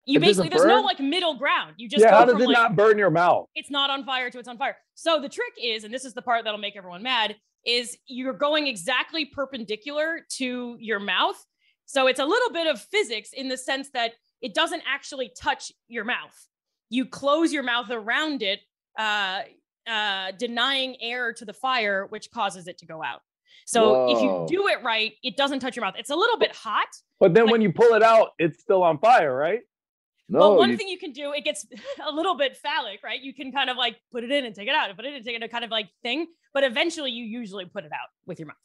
You 0.07 0.19
It 0.19 0.21
basically 0.21 0.47
there's 0.47 0.63
no 0.63 0.77
burn? 0.77 0.83
like 0.85 0.99
middle 1.01 1.35
ground. 1.35 1.73
You 1.77 1.89
just 1.89 2.01
Yeah, 2.01 2.11
how 2.11 2.23
does 2.23 2.33
from 2.33 2.43
it 2.43 2.47
like 2.47 2.53
not 2.57 2.75
burn 2.77 2.97
your 2.97 3.09
mouth? 3.11 3.45
it's 3.55 3.69
not 3.69 3.89
on 3.89 4.05
fire 4.05 4.29
to 4.29 4.39
it's 4.39 4.47
on 4.47 4.57
fire. 4.57 4.77
So 4.95 5.19
the 5.21 5.27
trick 5.27 5.53
is, 5.61 5.83
and 5.83 5.93
this 5.93 6.05
is 6.05 6.13
the 6.13 6.21
part 6.21 6.45
that'll 6.45 6.59
make 6.59 6.77
everyone 6.77 7.03
mad, 7.03 7.35
is 7.65 7.97
you're 8.07 8.31
going 8.33 8.67
exactly 8.67 9.25
perpendicular 9.25 10.21
to 10.37 10.77
your 10.79 10.99
mouth. 11.01 11.35
So 11.85 12.07
it's 12.07 12.21
a 12.21 12.25
little 12.25 12.51
bit 12.53 12.67
of 12.67 12.79
physics 12.81 13.31
in 13.33 13.49
the 13.49 13.57
sense 13.57 13.89
that 13.91 14.13
it 14.41 14.53
doesn't 14.53 14.83
actually 14.87 15.29
touch 15.37 15.73
your 15.89 16.05
mouth. 16.05 16.35
You 16.89 17.05
close 17.05 17.51
your 17.51 17.63
mouth 17.63 17.89
around 17.91 18.43
it, 18.43 18.61
uh, 18.97 19.41
uh, 19.85 20.31
denying 20.39 20.95
air 21.01 21.33
to 21.33 21.43
the 21.43 21.53
fire, 21.53 22.05
which 22.07 22.31
causes 22.31 22.67
it 22.69 22.77
to 22.77 22.85
go 22.85 23.03
out. 23.03 23.19
So 23.65 24.09
if 24.15 24.21
you 24.21 24.45
do 24.47 24.67
it 24.69 24.81
right, 24.83 25.11
it 25.21 25.35
doesn't 25.35 25.59
touch 25.59 25.75
your 25.75 25.83
mouth. 25.83 25.95
It's 25.97 26.09
a 26.11 26.15
little 26.15 26.37
bit 26.37 26.55
hot, 26.55 26.87
But 27.19 27.33
then 27.33 27.45
Like- 27.45 27.51
when 27.51 27.61
you 27.61 27.73
pull 27.73 27.93
it 27.95 28.03
out, 28.03 28.29
it's 28.39 28.61
still 28.61 28.83
on 28.83 28.99
fire, 28.99 29.35
right? 29.35 29.59
No, 30.29 30.39
well, 30.39 30.57
one 30.57 30.71
you- 30.71 30.77
thing 30.77 30.87
you 30.89 30.97
can 30.97 31.11
do, 31.13 31.31
it 31.33 31.43
gets 31.43 31.65
a 32.07 32.11
little 32.11 32.35
bit 32.35 32.57
phallic, 32.57 32.99
right? 33.03 33.21
You 33.21 33.33
can 33.33 33.51
kind 33.51 33.69
of 33.69 33.77
like 33.77 33.95
put 34.11 34.23
it 34.23 34.31
in 34.31 34.45
and 34.45 34.53
take 34.53 34.67
it 34.67 34.75
out, 34.75 34.93
put 34.95 35.05
it 35.05 35.09
in 35.09 35.15
and 35.15 35.25
take 35.25 35.35
it 35.35 35.43
out, 35.43 35.49
kind 35.49 35.63
of 35.63 35.71
like 35.71 35.87
thing. 36.03 36.27
But 36.53 36.63
eventually, 36.63 37.11
you 37.11 37.23
usually 37.25 37.65
put 37.65 37.83
it 37.85 37.91
out 37.91 38.09
with 38.25 38.39
your 38.39 38.47
mouth. 38.47 38.57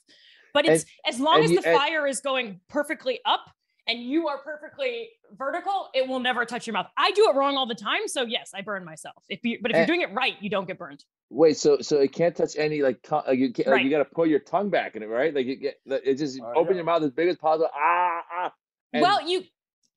But 0.55 0.67
And- 0.67 0.75
it's 0.75 0.85
as 1.07 1.21
long 1.21 1.43
as 1.45 1.51
you- 1.51 1.61
the 1.61 1.69
and- 1.69 1.77
fire 1.79 2.07
is 2.07 2.21
going 2.21 2.61
perfectly 2.69 3.21
up 3.25 3.41
and 3.89 4.01
you 4.01 4.29
are 4.29 4.39
perfectly 4.39 5.09
vertical, 5.33 5.89
it 5.93 6.07
will 6.07 6.21
never 6.21 6.45
touch 6.45 6.67
your 6.69 6.75
mouth. 6.75 6.87
I 6.97 7.11
do 7.13 7.29
it 7.31 7.35
wrong 7.35 7.57
all 7.57 7.67
the 7.67 7.75
time, 7.75 8.07
so 8.07 8.23
yes, 8.23 8.53
I 8.55 8.61
burn 8.61 8.85
myself. 8.85 9.25
If 9.29 9.41
you, 9.45 9.59
but 9.61 9.71
if 9.73 9.77
you're 9.77 9.87
doing 9.87 10.03
it 10.03 10.13
right, 10.13 10.35
you 10.41 10.49
don't 10.51 10.67
get 10.67 10.79
burned. 10.79 11.05
Wait, 11.31 11.57
so 11.57 11.79
so 11.81 11.99
it 11.99 12.13
can't 12.13 12.37
touch 12.37 12.57
any 12.57 12.83
like 12.83 13.03
tongue. 13.03 13.25
Like 13.27 13.39
you 13.39 13.53
can't, 13.53 13.67
like 13.69 13.75
Right. 13.77 13.85
you 13.85 13.91
got 13.91 13.99
to 13.99 14.05
pull 14.05 14.27
your 14.27 14.39
tongue 14.41 14.69
back 14.71 14.95
in 14.97 15.03
it, 15.03 15.07
right? 15.07 15.35
Like 15.35 15.47
you 15.47 15.57
get 15.57 15.81
it 15.87 16.15
just 16.19 16.41
Uh, 16.41 16.53
open 16.55 16.75
yeah. 16.75 16.77
your 16.77 16.85
mouth 16.85 17.03
as 17.03 17.11
big 17.11 17.29
as 17.29 17.37
possible. 17.39 17.71
Ah, 17.75 18.21
ah. 18.33 18.55
And 18.93 19.03
well, 19.03 19.27
you 19.29 19.43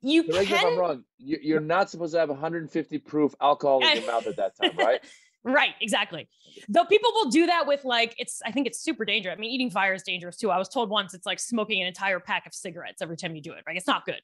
you 0.06 0.24
correct 0.24 0.50
me 0.50 0.56
if 0.56 0.64
I'm 0.64 0.70
can 0.70 0.78
wrong. 0.78 1.04
You, 1.18 1.38
you're 1.42 1.60
not 1.60 1.90
supposed 1.90 2.14
to 2.14 2.20
have 2.20 2.30
150 2.30 2.98
proof 3.00 3.36
alcohol 3.42 3.86
in 3.86 4.02
your 4.02 4.12
mouth 4.12 4.28
at 4.28 4.38
that 4.38 4.54
time, 4.62 4.78
right? 4.78 5.02
Right, 5.48 5.76
exactly. 5.80 6.28
Though 6.70 6.86
people 6.86 7.12
will 7.14 7.30
do 7.30 7.46
that 7.46 7.68
with 7.68 7.86
like 7.86 8.16
it's 8.18 8.42
I 8.44 8.52
think 8.52 8.66
it's 8.66 8.80
super 8.80 9.06
dangerous. 9.06 9.36
I 9.38 9.40
mean, 9.40 9.52
eating 9.52 9.70
fire 9.70 9.94
is 9.94 10.02
dangerous 10.02 10.38
too. 10.38 10.50
I 10.50 10.58
was 10.58 10.68
told 10.68 10.90
once 10.90 11.14
it's 11.14 11.28
like 11.28 11.40
smoking 11.40 11.82
an 11.82 11.88
entire 11.88 12.20
pack 12.20 12.48
of 12.48 12.54
cigarettes 12.56 13.00
every 13.00 13.16
time 13.16 13.36
you 13.36 13.44
do 13.44 13.52
it, 13.52 13.64
right? 13.68 13.78
It's 13.78 13.86
not 13.86 14.08
good. 14.08 14.22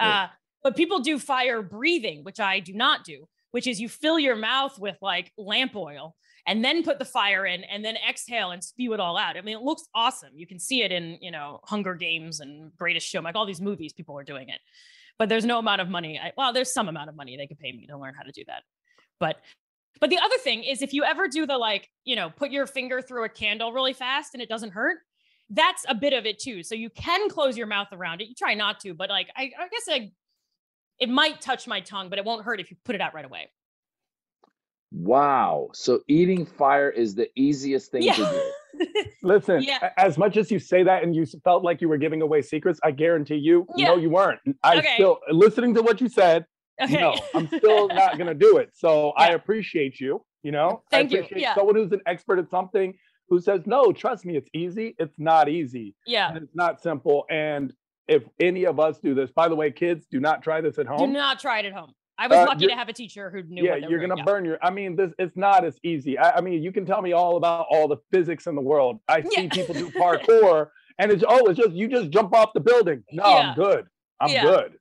Yeah. 0.00 0.22
Uh, 0.22 0.26
but 0.62 0.74
people 0.74 1.00
do 1.00 1.18
fire 1.18 1.60
breathing, 1.60 2.24
which 2.24 2.40
I 2.40 2.60
do 2.60 2.72
not 2.72 3.04
do, 3.04 3.28
which 3.50 3.66
is 3.66 3.78
you 3.78 3.90
fill 3.90 4.18
your 4.18 4.36
mouth 4.36 4.78
with 4.78 4.96
like 5.02 5.32
lamp 5.36 5.76
oil 5.76 6.16
and 6.46 6.64
then 6.64 6.82
put 6.82 6.98
the 6.98 7.04
fire 7.04 7.46
in 7.46 7.64
and 7.64 7.84
then 7.84 7.96
exhale 8.08 8.50
and 8.50 8.62
spew 8.62 8.92
it 8.92 9.00
all 9.00 9.16
out. 9.16 9.36
I 9.36 9.42
mean, 9.42 9.56
it 9.56 9.62
looks 9.62 9.86
awesome. 9.94 10.30
You 10.34 10.46
can 10.46 10.58
see 10.58 10.82
it 10.82 10.92
in, 10.92 11.18
you 11.20 11.30
know, 11.30 11.60
Hunger 11.64 11.94
Games 11.94 12.40
and 12.40 12.74
Greatest 12.76 13.06
Show, 13.06 13.20
like 13.20 13.36
all 13.36 13.46
these 13.46 13.60
movies, 13.60 13.92
people 13.92 14.18
are 14.18 14.24
doing 14.24 14.48
it. 14.48 14.60
But 15.18 15.28
there's 15.28 15.44
no 15.44 15.58
amount 15.58 15.80
of 15.80 15.88
money. 15.88 16.18
I, 16.18 16.32
well, 16.36 16.52
there's 16.52 16.72
some 16.72 16.88
amount 16.88 17.08
of 17.08 17.16
money 17.16 17.36
they 17.36 17.46
could 17.46 17.58
pay 17.58 17.72
me 17.72 17.86
to 17.86 17.96
learn 17.96 18.14
how 18.16 18.24
to 18.24 18.32
do 18.32 18.42
that. 18.48 18.62
But 19.20 19.36
but 20.00 20.10
the 20.10 20.18
other 20.18 20.36
thing 20.38 20.64
is 20.64 20.82
if 20.82 20.92
you 20.92 21.04
ever 21.04 21.28
do 21.28 21.46
the 21.46 21.56
like, 21.56 21.88
you 22.04 22.16
know, 22.16 22.30
put 22.30 22.50
your 22.50 22.66
finger 22.66 23.00
through 23.00 23.24
a 23.24 23.28
candle 23.28 23.72
really 23.72 23.92
fast 23.92 24.34
and 24.34 24.42
it 24.42 24.48
doesn't 24.48 24.72
hurt, 24.72 24.98
that's 25.50 25.84
a 25.88 25.94
bit 25.94 26.12
of 26.12 26.26
it 26.26 26.38
too. 26.38 26.62
So 26.62 26.74
you 26.74 26.90
can 26.90 27.28
close 27.28 27.56
your 27.56 27.66
mouth 27.66 27.88
around 27.92 28.20
it. 28.20 28.28
You 28.28 28.34
try 28.34 28.54
not 28.54 28.80
to, 28.80 28.94
but 28.94 29.08
like 29.08 29.28
I, 29.36 29.52
I 29.58 29.68
guess 29.68 29.84
I, 29.88 30.10
it 30.98 31.08
might 31.08 31.40
touch 31.40 31.66
my 31.66 31.80
tongue, 31.80 32.08
but 32.10 32.18
it 32.18 32.24
won't 32.24 32.44
hurt 32.44 32.60
if 32.60 32.70
you 32.70 32.76
put 32.84 32.94
it 32.94 33.00
out 33.00 33.14
right 33.14 33.24
away. 33.24 33.50
Wow. 34.90 35.70
So 35.72 36.00
eating 36.08 36.46
fire 36.46 36.90
is 36.90 37.14
the 37.14 37.28
easiest 37.36 37.90
thing 37.90 38.02
to 38.02 38.16
do. 38.16 38.52
Listen, 39.22 39.62
Yeah. 39.62 39.90
as 39.96 40.18
much 40.18 40.36
as 40.36 40.50
you 40.50 40.58
say 40.58 40.82
that 40.82 41.02
and 41.02 41.14
you 41.14 41.24
felt 41.44 41.62
like 41.64 41.80
you 41.80 41.88
were 41.88 41.96
giving 41.98 42.22
away 42.22 42.42
secrets, 42.42 42.78
I 42.82 42.90
guarantee 42.90 43.36
you, 43.36 43.66
Yeah. 43.76 43.88
no, 43.88 43.96
you 43.96 44.10
weren't. 44.10 44.40
I 44.62 44.78
Okay. 44.78 44.94
still, 44.94 45.20
listening 45.30 45.74
to 45.74 45.82
what 45.82 46.00
you 46.00 46.08
said, 46.08 46.46
okay. 46.80 47.00
no, 47.00 47.14
I'm 47.34 47.46
still 47.48 47.88
not 48.02 48.16
going 48.18 48.26
to 48.28 48.34
do 48.34 48.58
it. 48.58 48.70
So 48.74 49.10
I 49.16 49.28
appreciate 49.30 50.00
you. 50.00 50.24
You 50.42 50.52
know, 50.52 50.82
Thank 50.90 51.10
I 51.10 51.14
you. 51.16 51.18
appreciate 51.22 51.40
Yeah. 51.42 51.54
someone 51.54 51.74
who's 51.74 51.92
an 51.92 52.02
expert 52.06 52.38
at 52.38 52.50
something 52.50 52.94
who 53.30 53.40
says, 53.40 53.62
no, 53.66 53.92
trust 53.92 54.26
me, 54.26 54.36
it's 54.36 54.50
easy. 54.52 54.94
It's 54.98 55.18
not 55.18 55.48
easy. 55.48 55.94
yeah. 56.06 56.28
And 56.28 56.36
it's 56.44 56.54
not 56.54 56.82
simple. 56.82 57.24
And 57.30 57.72
if 58.08 58.24
any 58.38 58.64
of 58.66 58.78
us 58.78 58.98
do 58.98 59.14
this, 59.14 59.30
by 59.30 59.48
the 59.48 59.54
way, 59.54 59.70
kids, 59.70 60.06
do 60.10 60.20
not 60.20 60.42
try 60.42 60.60
this 60.60 60.78
at 60.78 60.86
home. 60.86 60.98
Do 60.98 61.06
not 61.06 61.38
try 61.40 61.60
it 61.60 61.64
at 61.64 61.72
home. 61.72 61.92
I 62.16 62.28
was 62.28 62.38
Uh, 62.38 62.46
lucky 62.46 62.66
to 62.66 62.74
have 62.74 62.88
a 62.88 62.92
teacher 62.92 63.30
who 63.30 63.42
knew 63.42 63.64
yeah, 63.64 63.76
you're 63.76 63.98
gonna 64.00 64.22
burn 64.22 64.44
your. 64.44 64.58
I 64.62 64.70
mean, 64.70 64.94
this 64.96 65.12
it's 65.18 65.36
not 65.36 65.64
as 65.64 65.78
easy. 65.82 66.16
I, 66.18 66.38
I 66.38 66.40
mean, 66.40 66.62
you 66.62 66.70
can 66.72 66.86
tell 66.86 67.02
me 67.02 67.12
all 67.12 67.36
about 67.36 67.66
all 67.70 67.88
the 67.88 67.96
physics 68.12 68.46
in 68.46 68.54
the 68.54 68.60
world. 68.62 69.00
I 69.08 69.22
see 69.22 69.42
Yeah. 69.42 69.48
people 69.48 69.74
do 69.74 69.90
parkour, 69.90 70.68
and 70.98 71.10
it's 71.10 71.24
oh, 71.26 71.46
it's 71.48 71.58
just 71.58 71.72
you 71.72 71.88
just 71.88 72.10
jump 72.10 72.34
off 72.34 72.52
the 72.54 72.60
building. 72.60 73.02
No, 73.12 73.24
Yeah. 73.28 73.48
I'm 73.50 73.54
good. 73.56 73.86
I'm 74.20 74.30
Yeah. 74.30 74.42
good. 74.44 74.78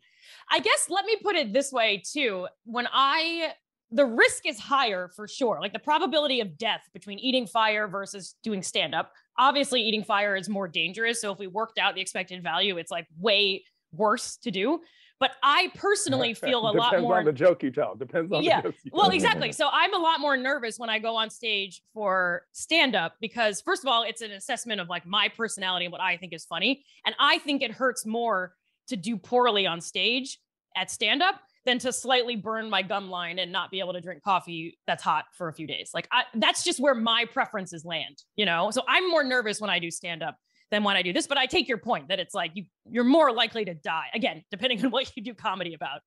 I 0.52 0.60
guess 0.60 0.88
let 0.90 1.06
me 1.06 1.16
put 1.24 1.36
it 1.36 1.54
this 1.54 1.72
way 1.72 2.04
too. 2.06 2.48
When 2.66 2.88
I 2.92 3.54
the 3.92 4.06
risk 4.06 4.48
is 4.48 4.60
higher 4.60 5.08
for 5.16 5.28
sure. 5.28 5.60
Like 5.62 5.72
the 5.72 5.78
probability 5.80 6.40
of 6.42 6.58
death 6.58 6.82
between 6.94 7.20
eating 7.20 7.46
fire 7.46 7.88
versus 7.88 8.36
doing 8.42 8.64
stand 8.64 8.96
up. 8.96 9.12
Obviously, 9.38 9.82
eating 9.84 10.04
fire 10.04 10.36
is 10.36 10.50
more 10.50 10.68
dangerous. 10.68 11.22
So 11.22 11.32
if 11.32 11.38
we 11.38 11.46
worked 11.46 11.78
out 11.78 11.94
the 11.94 12.02
expected 12.02 12.42
value, 12.42 12.78
it's 12.78 12.90
like 12.90 13.06
way 13.20 13.64
worse 13.92 14.38
to 14.38 14.50
do. 14.50 14.82
But 15.20 15.32
I 15.42 15.72
personally 15.76 16.34
feel 16.34 16.60
a 16.60 16.72
lot 16.72 16.76
more. 16.76 16.84
Depends 16.92 17.12
on 17.12 17.26
the 17.26 17.32
joke 17.34 17.64
you 17.64 17.72
tell. 17.72 17.96
Depends 17.96 18.32
on 18.32 18.44
Yeah. 18.44 18.62
the 18.62 18.70
jokes 18.70 18.82
you 18.86 18.92
Well, 18.94 19.10
exactly. 19.10 19.52
So 19.54 19.70
I'm 19.72 19.94
a 19.94 19.98
lot 20.00 20.20
more 20.20 20.36
nervous 20.36 20.78
when 20.80 20.90
I 20.90 21.00
go 21.00 21.16
on 21.16 21.30
stage 21.30 21.82
for 21.94 22.44
stand 22.52 22.96
up 22.96 23.16
because, 23.22 23.62
first 23.62 23.84
of 23.84 23.88
all, 23.88 24.04
it's 24.04 24.22
an 24.22 24.32
assessment 24.32 24.82
of 24.82 24.90
like 24.90 25.06
my 25.06 25.30
personality 25.30 25.86
and 25.86 25.92
what 25.92 26.02
I 26.02 26.18
think 26.18 26.34
is 26.34 26.46
funny. 26.46 26.84
And 27.06 27.16
I 27.20 27.38
think 27.40 27.62
it 27.62 27.72
hurts 27.72 28.06
more 28.06 28.54
to 28.88 28.96
do 28.96 29.18
poorly 29.18 29.66
on 29.66 29.80
stage 29.80 30.40
at 30.76 30.90
stand 30.92 31.22
up 31.22 31.36
than 31.66 31.80
to 31.80 31.94
slightly 31.94 32.36
burn 32.36 32.70
my 32.70 32.82
gum 32.82 33.10
line 33.10 33.40
and 33.40 33.52
not 33.52 33.72
be 33.72 33.80
able 33.80 33.94
to 33.94 34.02
drink 34.02 34.22
coffee 34.22 34.78
that's 34.86 35.02
hot 35.02 35.26
for 35.38 35.48
a 35.48 35.54
few 35.54 35.66
days. 35.66 35.92
Like, 35.94 36.10
I, 36.12 36.24
that's 36.36 36.64
just 36.64 36.80
where 36.80 36.96
my 36.96 37.26
preferences 37.32 37.86
land, 37.86 38.22
you 38.36 38.46
know? 38.46 38.70
So 38.72 38.82
I'm 38.88 39.10
more 39.10 39.24
nervous 39.24 39.62
when 39.62 39.70
I 39.70 39.80
do 39.80 39.90
stand 39.90 40.22
up 40.24 40.36
than 40.72 40.84
when 40.84 40.96
I 40.96 41.02
do 41.02 41.14
this. 41.14 41.28
But 41.28 41.38
I 41.38 41.46
take 41.46 41.68
your 41.68 41.78
point 41.78 42.08
that 42.10 42.20
it's 42.20 42.34
like 42.34 42.52
you, 42.56 42.66
you're 42.90 43.04
more 43.04 43.32
likely 43.32 43.66
to 43.66 43.74
die, 43.74 44.08
again, 44.14 44.44
depending 44.52 44.84
on 44.86 44.92
what 44.96 45.12
you 45.16 45.24
do 45.24 45.34
comedy 45.34 45.74
about. 45.74 46.02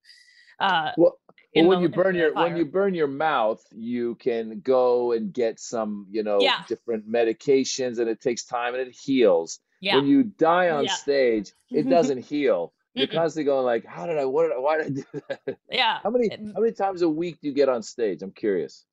Uh, 0.58 0.92
Well, 0.96 1.18
well, 1.54 1.66
when 1.68 1.78
the- 1.78 1.82
you 1.82 1.88
burn 1.88 2.14
your 2.14 2.34
when 2.34 2.56
you 2.56 2.64
burn 2.64 2.94
your 2.94 3.06
mouth, 3.08 3.62
you 3.72 4.14
can 4.16 4.60
go 4.60 5.12
and 5.12 5.32
get 5.32 5.60
some, 5.60 6.06
you 6.10 6.22
know, 6.22 6.40
Yeah. 6.40 6.64
different 6.68 7.08
medications, 7.10 7.98
and 7.98 8.08
it 8.08 8.20
takes 8.20 8.44
time 8.44 8.74
and 8.74 8.88
it 8.88 8.94
heals. 8.94 9.60
yeah. 9.80 9.96
When 9.96 10.06
you 10.06 10.22
die 10.24 10.70
on 10.70 10.84
Yeah. 10.84 10.92
stage, 10.92 11.52
it 11.70 11.82
doesn't 11.90 12.18
heal. 12.24 12.72
You're 12.94 13.06
constantly 13.08 13.44
going 13.44 13.66
like, 13.66 13.84
"How 13.84 14.06
did 14.06 14.16
I? 14.16 14.24
What 14.24 14.44
did 14.44 14.52
I? 14.52 14.58
Why 14.58 14.78
did 14.78 14.86
I 14.86 14.88
do 14.88 15.04
that?" 15.46 15.58
yeah. 15.70 15.98
How 16.02 16.08
many 16.08 16.30
how 16.30 16.60
many 16.60 16.72
times 16.72 17.02
a 17.02 17.08
week 17.08 17.38
do 17.42 17.48
you 17.48 17.54
get 17.54 17.68
on 17.68 17.82
stage? 17.82 18.22
I'm 18.22 18.32
curious 18.32 18.86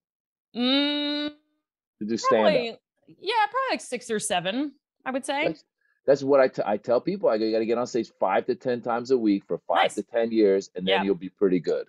Mm, 0.54 1.30
to 2.00 2.06
do 2.06 2.18
stand 2.18 2.48
up. 2.48 2.80
yeah, 3.08 3.46
probably 3.50 3.72
like 3.72 3.82
six 3.82 4.12
or 4.12 4.20
seven, 4.20 4.74
I 5.06 5.12
would 5.12 5.26
say. 5.26 5.48
That's, 5.48 5.64
that's 6.06 6.24
what 6.24 6.40
I, 6.40 6.48
t- 6.50 6.62
I 6.66 6.78
tell 6.78 7.00
people. 7.02 7.30
I 7.30 7.38
go, 7.38 7.46
you 7.46 7.52
got 7.52 7.60
to 7.60 7.66
get 7.66 7.78
on 7.78 7.88
stage 7.88 8.12
five 8.20 8.46
to 8.48 8.56
ten 8.56 8.82
times 8.82 9.12
a 9.12 9.18
week 9.18 9.44
for 9.48 9.60
five 9.68 9.84
Nice. 9.84 9.96
to 9.96 10.04
ten 10.04 10.32
years, 10.32 10.70
and 10.76 10.86
then 10.88 10.96
Yeah. 11.00 11.04
you'll 11.04 11.16
be 11.16 11.30
pretty 11.30 11.60
good. 11.60 11.88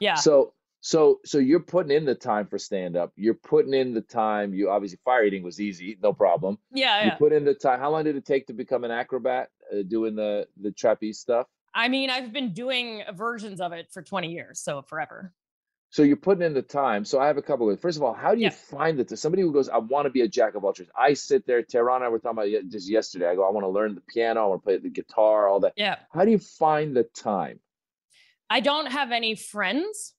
yeah. 0.00 0.14
So 0.14 0.52
so 0.82 1.18
so 1.24 1.38
you're 1.38 1.58
putting 1.60 1.90
in 1.90 2.04
the 2.04 2.14
time 2.14 2.46
for 2.46 2.58
stand 2.58 2.96
up. 2.96 3.12
You're 3.16 3.34
putting 3.34 3.74
in 3.74 3.92
the 3.92 4.02
time. 4.02 4.54
You 4.54 4.70
obviously 4.70 4.98
fire 5.04 5.24
eating 5.24 5.42
was 5.42 5.60
easy, 5.60 5.98
no 6.02 6.12
problem. 6.12 6.58
yeah, 6.72 7.00
You 7.02 7.06
yeah. 7.08 7.14
put 7.16 7.32
in 7.32 7.44
the 7.44 7.54
time. 7.54 7.80
How 7.80 7.90
long 7.90 8.04
did 8.04 8.14
it 8.14 8.24
take 8.24 8.46
to 8.48 8.52
become 8.52 8.84
an 8.84 8.90
acrobat 8.92 9.48
uh, 9.72 9.82
doing 9.88 10.14
the 10.14 10.46
the 10.60 10.70
trapeze 10.70 11.18
stuff? 11.18 11.46
I 11.74 11.88
mean, 11.88 12.08
I've 12.08 12.32
been 12.32 12.52
doing 12.52 13.02
versions 13.14 13.60
of 13.60 13.72
it 13.72 13.88
for 13.92 14.00
20 14.02 14.28
years, 14.32 14.60
so 14.60 14.80
forever. 14.82 15.32
So 15.96 16.02
you're 16.02 16.18
putting 16.18 16.44
in 16.44 16.52
the 16.52 16.60
time. 16.60 17.06
So 17.06 17.18
I 17.18 17.26
have 17.26 17.38
a 17.38 17.42
couple 17.42 17.70
of. 17.70 17.80
First 17.80 17.96
of 17.96 18.02
all, 18.02 18.12
how 18.12 18.34
do 18.34 18.38
you 18.38 18.48
Yeah. 18.48 18.50
find 18.50 19.00
it 19.00 19.08
to 19.08 19.16
somebody 19.16 19.40
who 19.40 19.50
goes, 19.50 19.70
I 19.70 19.78
want 19.78 20.04
to 20.04 20.10
be 20.10 20.20
a 20.20 20.28
jack 20.28 20.54
of 20.54 20.62
all 20.62 20.74
trades. 20.74 20.90
I 20.94 21.14
sit 21.14 21.46
there. 21.46 21.62
Tehran 21.62 21.96
and 21.96 22.04
I 22.04 22.08
were 22.08 22.18
talking 22.18 22.38
about 22.38 22.68
just 22.68 22.86
yesterday. 22.86 23.26
I 23.30 23.34
go, 23.34 23.48
I 23.48 23.50
want 23.50 23.64
to 23.64 23.70
learn 23.70 23.94
the 23.94 24.02
piano. 24.02 24.42
I 24.42 24.46
want 24.48 24.60
to 24.60 24.64
play 24.66 24.76
the 24.76 24.90
guitar, 24.90 25.48
all 25.48 25.60
that. 25.60 25.72
Yeah. 25.74 25.96
How 26.12 26.26
do 26.26 26.30
you 26.30 26.38
find 26.38 26.94
the 26.94 27.04
time? 27.04 27.60
I 28.50 28.60
don't 28.60 28.92
have 28.92 29.10
any 29.10 29.36
friends 29.36 30.12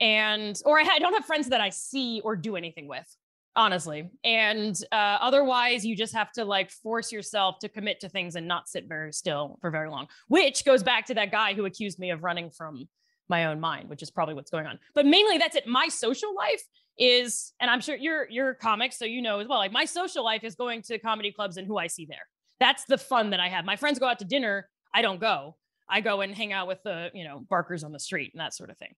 and 0.00 0.58
or 0.64 0.80
I, 0.80 0.84
I 0.92 0.98
don't 0.98 1.12
have 1.12 1.26
friends 1.26 1.50
that 1.50 1.60
I 1.60 1.68
see 1.68 2.22
or 2.24 2.34
do 2.34 2.56
anything 2.56 2.88
with, 2.88 3.14
honestly. 3.54 4.10
And 4.24 4.82
uh, 4.90 5.18
otherwise, 5.20 5.84
you 5.84 5.94
just 5.94 6.14
have 6.14 6.32
to 6.32 6.46
like 6.46 6.70
force 6.70 7.12
yourself 7.12 7.58
to 7.58 7.68
commit 7.68 8.00
to 8.00 8.08
things 8.08 8.34
and 8.34 8.48
not 8.48 8.66
sit 8.66 8.88
very 8.88 9.12
still 9.12 9.58
for 9.60 9.70
very 9.70 9.90
long. 9.90 10.06
Which 10.28 10.64
goes 10.64 10.82
back 10.82 11.04
to 11.08 11.14
that 11.16 11.30
guy 11.32 11.52
who 11.52 11.66
accused 11.66 11.98
me 11.98 12.12
of 12.12 12.24
running 12.24 12.48
from 12.48 12.88
my 13.28 13.46
own 13.46 13.60
mind, 13.60 13.88
which 13.88 14.02
is 14.02 14.10
probably 14.10 14.34
what's 14.34 14.50
going 14.50 14.66
on. 14.66 14.78
But 14.94 15.06
mainly, 15.06 15.38
that's 15.38 15.56
it. 15.56 15.66
My 15.66 15.88
social 15.88 16.34
life 16.34 16.62
is, 16.98 17.52
and 17.60 17.70
I'm 17.70 17.80
sure 17.80 17.96
you're 17.96 18.28
you're 18.28 18.50
a 18.50 18.54
comic, 18.54 18.92
so 18.92 19.04
you 19.04 19.22
know 19.22 19.40
as 19.40 19.48
well. 19.48 19.58
Like 19.58 19.72
my 19.72 19.84
social 19.84 20.24
life 20.24 20.44
is 20.44 20.54
going 20.54 20.82
to 20.82 20.98
comedy 20.98 21.32
clubs 21.32 21.56
and 21.56 21.66
who 21.66 21.78
I 21.78 21.86
see 21.86 22.06
there. 22.06 22.26
That's 22.60 22.84
the 22.86 22.98
fun 22.98 23.30
that 23.30 23.40
I 23.40 23.48
have. 23.48 23.64
My 23.64 23.76
friends 23.76 23.98
go 23.98 24.06
out 24.06 24.18
to 24.18 24.24
dinner. 24.24 24.68
I 24.94 25.02
don't 25.02 25.20
go. 25.20 25.56
I 25.88 26.00
go 26.00 26.20
and 26.20 26.34
hang 26.34 26.52
out 26.52 26.66
with 26.66 26.82
the 26.82 27.10
you 27.14 27.24
know 27.24 27.44
barkers 27.48 27.84
on 27.84 27.92
the 27.92 28.00
street 28.00 28.32
and 28.34 28.40
that 28.40 28.54
sort 28.54 28.70
of 28.70 28.78
thing. 28.78 28.94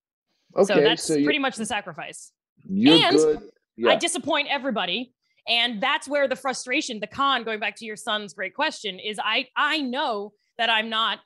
Okay, 0.57 0.75
so 0.75 0.81
that's 0.81 1.09
you, 1.11 1.25
pretty 1.25 1.39
much 1.39 1.57
the 1.57 1.67
sacrifice. 1.67 2.33
you're 2.65 2.95
and 2.95 3.17
good. 3.17 3.51
Yeah. 3.77 3.91
I 3.91 3.97
disappoint 3.97 4.49
everybody. 4.51 5.15
And 5.49 5.81
that's 5.83 6.07
where 6.07 6.29
the 6.29 6.37
frustration, 6.37 7.01
the 7.01 7.07
con, 7.07 7.45
going 7.45 7.61
back 7.61 7.77
to 7.77 7.85
your 7.85 7.97
son's 7.97 8.35
great 8.35 8.55
question, 8.55 8.99
is 8.99 9.19
I 9.23 9.47
I 9.57 9.81
know 9.81 10.33
that 10.59 10.69
I'm 10.69 10.91
not, 10.91 11.21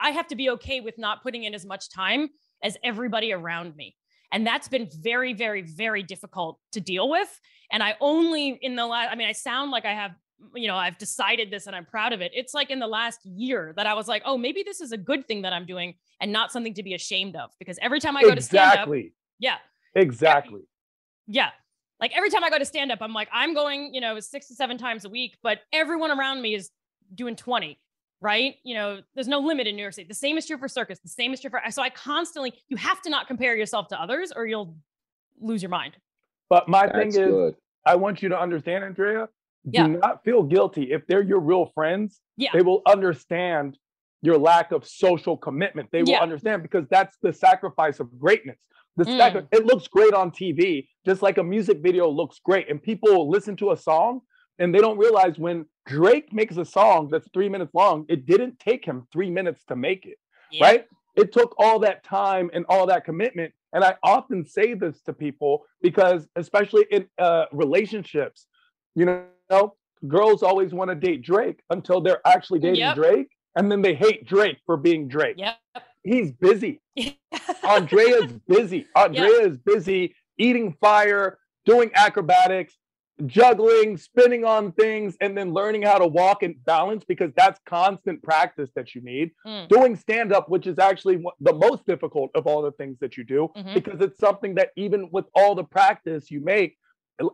I 0.00 0.10
have 0.10 0.26
to 0.28 0.36
be 0.36 0.50
okay 0.50 0.80
with 0.80 0.98
not 0.98 1.22
putting 1.22 1.44
in 1.44 1.54
as 1.54 1.64
much 1.64 1.90
time 1.90 2.28
as 2.62 2.76
everybody 2.82 3.32
around 3.32 3.76
me. 3.76 3.96
And 4.32 4.46
that's 4.46 4.68
been 4.68 4.88
very, 5.00 5.32
very, 5.32 5.62
very 5.62 6.02
difficult 6.02 6.58
to 6.72 6.80
deal 6.80 7.08
with. 7.08 7.40
And 7.70 7.82
I 7.82 7.94
only 8.00 8.58
in 8.62 8.74
the 8.74 8.86
last, 8.86 9.12
I 9.12 9.14
mean, 9.14 9.28
I 9.28 9.32
sound 9.32 9.70
like 9.70 9.84
I 9.84 9.92
have, 9.92 10.12
you 10.54 10.66
know, 10.66 10.76
I've 10.76 10.98
decided 10.98 11.50
this 11.50 11.66
and 11.68 11.76
I'm 11.76 11.84
proud 11.84 12.12
of 12.12 12.20
it. 12.20 12.32
It's 12.34 12.52
like 12.52 12.70
in 12.70 12.80
the 12.80 12.86
last 12.88 13.20
year 13.24 13.72
that 13.76 13.86
I 13.86 13.94
was 13.94 14.08
like, 14.08 14.22
oh, 14.24 14.36
maybe 14.36 14.64
this 14.64 14.80
is 14.80 14.90
a 14.92 14.96
good 14.98 15.26
thing 15.28 15.42
that 15.42 15.52
I'm 15.52 15.66
doing 15.66 15.94
and 16.20 16.32
not 16.32 16.50
something 16.50 16.74
to 16.74 16.82
be 16.82 16.94
ashamed 16.94 17.36
of. 17.36 17.50
Because 17.58 17.78
every 17.80 18.00
time 18.00 18.16
I 18.16 18.22
go 18.22 18.34
to 18.34 18.42
stand 18.42 18.70
up, 18.70 18.72
exactly. 18.74 19.14
yeah, 19.38 19.56
Exactly. 19.94 20.62
yeah. 21.28 21.50
Like 22.00 22.10
every 22.16 22.28
time 22.30 22.42
I 22.42 22.50
go 22.50 22.58
to 22.58 22.64
stand 22.64 22.90
up, 22.90 22.98
I'm 23.00 23.12
like, 23.14 23.28
I'm 23.32 23.54
going, 23.54 23.94
you 23.94 24.00
know, 24.00 24.18
six 24.18 24.48
to 24.48 24.54
seven 24.54 24.76
times 24.78 25.04
a 25.04 25.08
week, 25.08 25.36
but 25.42 25.60
everyone 25.72 26.10
around 26.10 26.42
me 26.42 26.54
is 26.56 26.70
doing 27.14 27.36
20, 27.36 27.78
right? 28.24 28.56
You 28.64 28.74
know, 28.74 29.00
there's 29.14 29.28
no 29.28 29.38
limit 29.38 29.66
in 29.66 29.76
New 29.76 29.82
York 29.82 29.92
City. 29.92 30.08
The 30.08 30.14
same 30.14 30.38
is 30.38 30.46
true 30.46 30.56
for 30.56 30.66
circus. 30.66 30.98
The 30.98 31.10
same 31.10 31.34
is 31.34 31.40
true 31.42 31.50
for, 31.50 31.60
so 31.70 31.82
I 31.82 31.90
constantly, 31.90 32.54
you 32.68 32.76
have 32.78 33.02
to 33.02 33.10
not 33.10 33.28
compare 33.28 33.54
yourself 33.54 33.88
to 33.88 34.00
others 34.00 34.32
or 34.34 34.46
you'll 34.46 34.74
lose 35.38 35.62
your 35.62 35.68
mind. 35.68 35.92
But 36.48 36.66
my 36.66 36.88
thing 36.88 37.08
is, 37.08 37.16
good. 37.18 37.54
I 37.86 37.96
want 37.96 38.22
you 38.22 38.30
to 38.30 38.40
understand, 38.40 38.82
Andrea. 38.82 39.28
Do 39.68 39.70
Yeah. 39.78 39.86
not 39.88 40.24
feel 40.24 40.42
guilty 40.42 40.90
if 40.90 41.06
they're 41.06 41.22
your 41.22 41.38
real 41.38 41.66
friends. 41.74 42.20
Yeah. 42.38 42.48
They 42.54 42.62
will 42.62 42.80
understand 42.86 43.76
your 44.22 44.38
lack 44.38 44.72
of 44.72 44.86
social 44.86 45.36
commitment. 45.36 45.90
They 45.92 46.02
will 46.02 46.10
Yeah. 46.12 46.22
understand 46.22 46.62
because 46.62 46.86
that's 46.88 47.18
the 47.18 47.32
sacrifice 47.32 48.00
of 48.00 48.18
greatness. 48.18 48.56
The 48.96 49.04
Mm. 49.04 49.18
sacri- 49.18 49.46
it 49.52 49.66
looks 49.66 49.86
great 49.86 50.14
on 50.14 50.30
TV, 50.30 50.88
just 51.04 51.20
like 51.20 51.36
a 51.36 51.42
music 51.42 51.78
video 51.82 52.08
looks 52.08 52.38
great, 52.38 52.70
and 52.70 52.82
people 52.82 53.28
listen 53.28 53.54
to 53.56 53.72
a 53.72 53.76
song 53.76 54.22
and 54.58 54.74
they 54.74 54.78
don't 54.78 54.96
realize 54.96 55.38
when 55.38 55.66
Drake 55.86 56.32
makes 56.32 56.56
a 56.56 56.64
song 56.64 57.08
that's 57.10 57.28
three 57.32 57.48
minutes 57.48 57.74
long, 57.74 58.06
it 58.08 58.26
didn't 58.26 58.58
take 58.58 58.84
him 58.84 59.06
three 59.12 59.30
minutes 59.30 59.64
to 59.68 59.76
make 59.76 60.06
it 60.06 60.18
Yeah. 60.50 60.64
right? 60.66 60.86
It 61.16 61.32
took 61.32 61.54
all 61.58 61.78
that 61.80 62.02
time 62.04 62.50
and 62.54 62.64
all 62.68 62.86
that 62.86 63.04
commitment. 63.04 63.52
And 63.72 63.84
I 63.84 63.96
often 64.02 64.44
say 64.46 64.74
this 64.74 65.00
to 65.02 65.12
people 65.12 65.64
because, 65.82 66.26
especially 66.36 66.86
in 66.90 67.06
uh, 67.18 67.44
relationships, 67.52 68.46
you 68.94 69.04
know, 69.50 69.74
girls 70.08 70.42
always 70.42 70.72
want 70.72 70.90
to 70.90 70.94
date 70.94 71.22
Drake 71.22 71.60
until 71.70 72.00
they're 72.00 72.26
actually 72.26 72.60
dating 72.60 72.76
Yep. 72.80 72.94
Drake. 72.96 73.28
And 73.56 73.70
then 73.70 73.82
they 73.82 73.94
hate 73.94 74.26
Drake 74.26 74.58
for 74.66 74.76
being 74.76 75.06
Drake. 75.06 75.36
Yep. 75.38 75.56
He's 76.02 76.32
busy. 76.32 76.80
Andrea's 77.68 78.32
busy. 78.48 78.86
Andrea 78.96 79.46
is 79.46 79.58
busy 79.58 80.14
eating 80.38 80.76
fire, 80.80 81.38
doing 81.64 81.90
acrobatics, 81.94 82.76
juggling, 83.26 83.96
spinning 83.96 84.44
on 84.44 84.72
things, 84.72 85.16
and 85.20 85.36
then 85.36 85.52
learning 85.52 85.82
how 85.82 85.98
to 85.98 86.06
walk 86.06 86.42
and 86.42 86.56
balance 86.64 87.04
because 87.04 87.32
that's 87.36 87.60
constant 87.66 88.22
practice 88.22 88.70
that 88.74 88.94
you 88.94 89.00
need. 89.02 89.30
Mm. 89.46 89.68
Doing 89.68 89.96
stand 89.96 90.32
up, 90.32 90.48
which 90.48 90.66
is 90.66 90.78
actually 90.78 91.22
the 91.40 91.54
most 91.54 91.86
difficult 91.86 92.30
of 92.34 92.46
all 92.46 92.62
the 92.62 92.72
things 92.72 92.98
that 93.00 93.16
you 93.16 93.24
do, 93.24 93.48
Mhm. 93.56 93.74
because 93.74 94.00
it's 94.00 94.18
something 94.18 94.54
that 94.56 94.70
even 94.76 95.08
with 95.12 95.26
all 95.34 95.54
the 95.54 95.64
practice 95.64 96.30
you 96.30 96.40
make, 96.40 96.76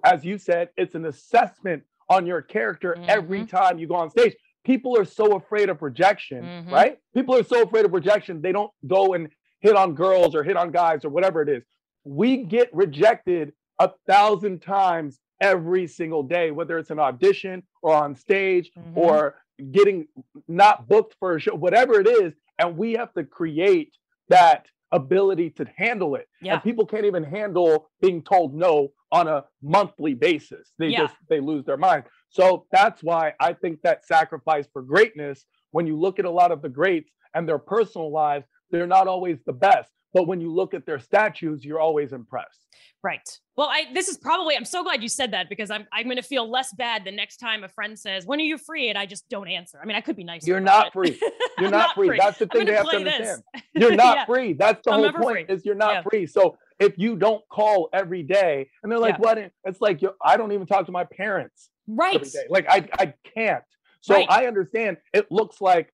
as 0.04 0.24
you 0.24 0.36
said, 0.36 0.68
it's 0.76 0.94
an 0.94 1.06
assessment 1.06 1.82
on 2.10 2.26
your 2.26 2.42
character 2.42 2.96
every 3.08 3.46
time 3.46 3.78
you 3.78 3.86
go 3.86 3.94
on 3.94 4.10
stage. 4.10 4.36
People 4.64 4.98
are 4.98 5.06
so 5.06 5.36
afraid 5.36 5.70
of 5.70 5.80
rejection, 5.80 6.44
Mhm. 6.44 6.70
right? 6.70 6.98
People 7.14 7.34
are 7.34 7.42
so 7.44 7.62
afraid 7.62 7.86
of 7.86 7.94
rejection, 7.94 8.42
they 8.42 8.52
don't 8.52 8.72
go 8.86 9.14
and 9.14 9.30
hit 9.60 9.76
on 9.76 9.94
girls 9.94 10.34
or 10.34 10.42
hit 10.42 10.56
on 10.56 10.70
guys 10.70 11.04
or 11.04 11.08
whatever 11.08 11.40
it 11.40 11.48
is. 11.48 11.64
We 12.04 12.44
get 12.44 12.68
rejected 12.74 13.54
a 13.78 13.92
thousand 14.06 14.60
times 14.60 15.18
every 15.40 15.86
single 15.86 16.22
day, 16.22 16.50
whether 16.50 16.78
it's 16.78 16.90
an 16.90 16.98
audition 16.98 17.62
or 17.82 17.94
on 17.94 18.14
stage 18.14 18.70
Mhm. 18.76 18.96
or 18.96 19.36
getting 19.70 20.06
not 20.48 20.88
booked 20.88 21.14
for 21.18 21.36
a 21.36 21.40
show, 21.40 21.54
whatever 21.54 22.00
it 22.00 22.06
is. 22.06 22.34
And 22.58 22.76
we 22.76 22.92
have 22.92 23.12
to 23.14 23.24
create 23.24 23.96
that 24.28 24.66
ability 24.92 25.50
to 25.50 25.64
handle 25.76 26.14
it. 26.16 26.28
Yeah. 26.42 26.54
And 26.54 26.62
people 26.62 26.84
can't 26.86 27.04
even 27.04 27.22
handle 27.24 27.90
being 28.00 28.22
told 28.22 28.54
no 28.54 28.92
on 29.12 29.28
a 29.28 29.44
monthly 29.62 30.14
basis. 30.14 30.72
They 30.78 30.88
Yeah. 30.88 31.00
just 31.00 31.16
they 31.28 31.40
lose 31.40 31.64
their 31.64 31.76
mind. 31.76 32.04
So 32.28 32.66
that's 32.70 33.02
why 33.02 33.34
I 33.40 33.52
think 33.52 33.82
that 33.82 34.04
sacrifice 34.04 34.66
for 34.72 34.82
greatness, 34.82 35.46
when 35.72 35.86
you 35.86 35.98
look 35.98 36.18
at 36.18 36.24
a 36.24 36.30
lot 36.30 36.52
of 36.52 36.62
the 36.62 36.68
greats 36.68 37.10
and 37.34 37.48
their 37.48 37.58
personal 37.58 38.10
lives, 38.10 38.46
they're 38.70 38.86
not 38.86 39.08
always 39.08 39.42
the 39.44 39.52
best. 39.52 39.90
But 40.12 40.26
when 40.26 40.40
you 40.40 40.52
look 40.52 40.74
at 40.74 40.86
their 40.86 40.98
statues, 40.98 41.64
you're 41.64 41.80
always 41.80 42.12
impressed. 42.12 42.66
Right. 43.02 43.26
Well, 43.56 43.68
I 43.68 43.84
this 43.94 44.08
is 44.08 44.18
probably 44.18 44.56
I'm 44.56 44.64
so 44.64 44.82
glad 44.82 45.02
you 45.02 45.08
said 45.08 45.32
that 45.32 45.48
because 45.48 45.70
I'm 45.70 45.86
I'm 45.92 46.06
gonna 46.08 46.22
feel 46.22 46.50
less 46.50 46.72
bad 46.74 47.04
the 47.04 47.10
next 47.12 47.38
time 47.38 47.64
a 47.64 47.68
friend 47.68 47.98
says, 47.98 48.26
When 48.26 48.38
are 48.40 48.44
you 48.44 48.58
free? 48.58 48.88
And 48.90 48.98
I 48.98 49.06
just 49.06 49.28
don't 49.28 49.48
answer. 49.48 49.78
I 49.82 49.86
mean, 49.86 49.96
I 49.96 50.00
could 50.02 50.16
be 50.16 50.24
nice. 50.24 50.46
You're 50.46 50.60
not 50.60 50.92
free. 50.92 51.18
You're 51.58 51.70
not, 51.70 51.94
free. 51.94 52.16
That's 52.18 52.38
the 52.38 52.46
thing 52.46 52.66
they 52.66 52.72
have 52.74 52.84
to 52.84 52.90
play 52.90 53.04
this. 53.04 53.14
understand. 53.14 53.42
You're 53.74 53.96
not 53.96 54.16
Yeah. 54.16 54.24
free. 54.26 54.52
That's 54.52 54.80
the 54.84 54.92
I'm 54.92 55.00
whole 55.00 55.12
point. 55.12 55.46
free. 55.48 55.54
Is 55.54 55.64
you're 55.64 55.74
not 55.74 55.92
Yeah. 55.94 56.02
free. 56.10 56.26
So 56.26 56.58
if 56.78 56.98
you 56.98 57.16
don't 57.16 57.42
call 57.50 57.88
every 57.92 58.22
day 58.22 58.68
and 58.82 58.90
they're 58.90 58.98
like 58.98 59.16
Yeah. 59.16 59.20
what 59.34 59.52
it's 59.64 59.80
like 59.82 60.00
i 60.24 60.36
don't 60.38 60.52
even 60.52 60.66
talk 60.66 60.86
to 60.86 60.92
my 60.92 61.04
parents 61.04 61.68
Right. 61.86 62.14
every 62.16 62.28
day 62.30 62.46
like 62.48 62.64
i 62.70 62.88
i 62.98 63.12
can't 63.34 63.62
so 64.00 64.14
Right. 64.14 64.26
i 64.30 64.46
understand 64.46 64.96
it 65.12 65.30
looks 65.30 65.60
like 65.60 65.92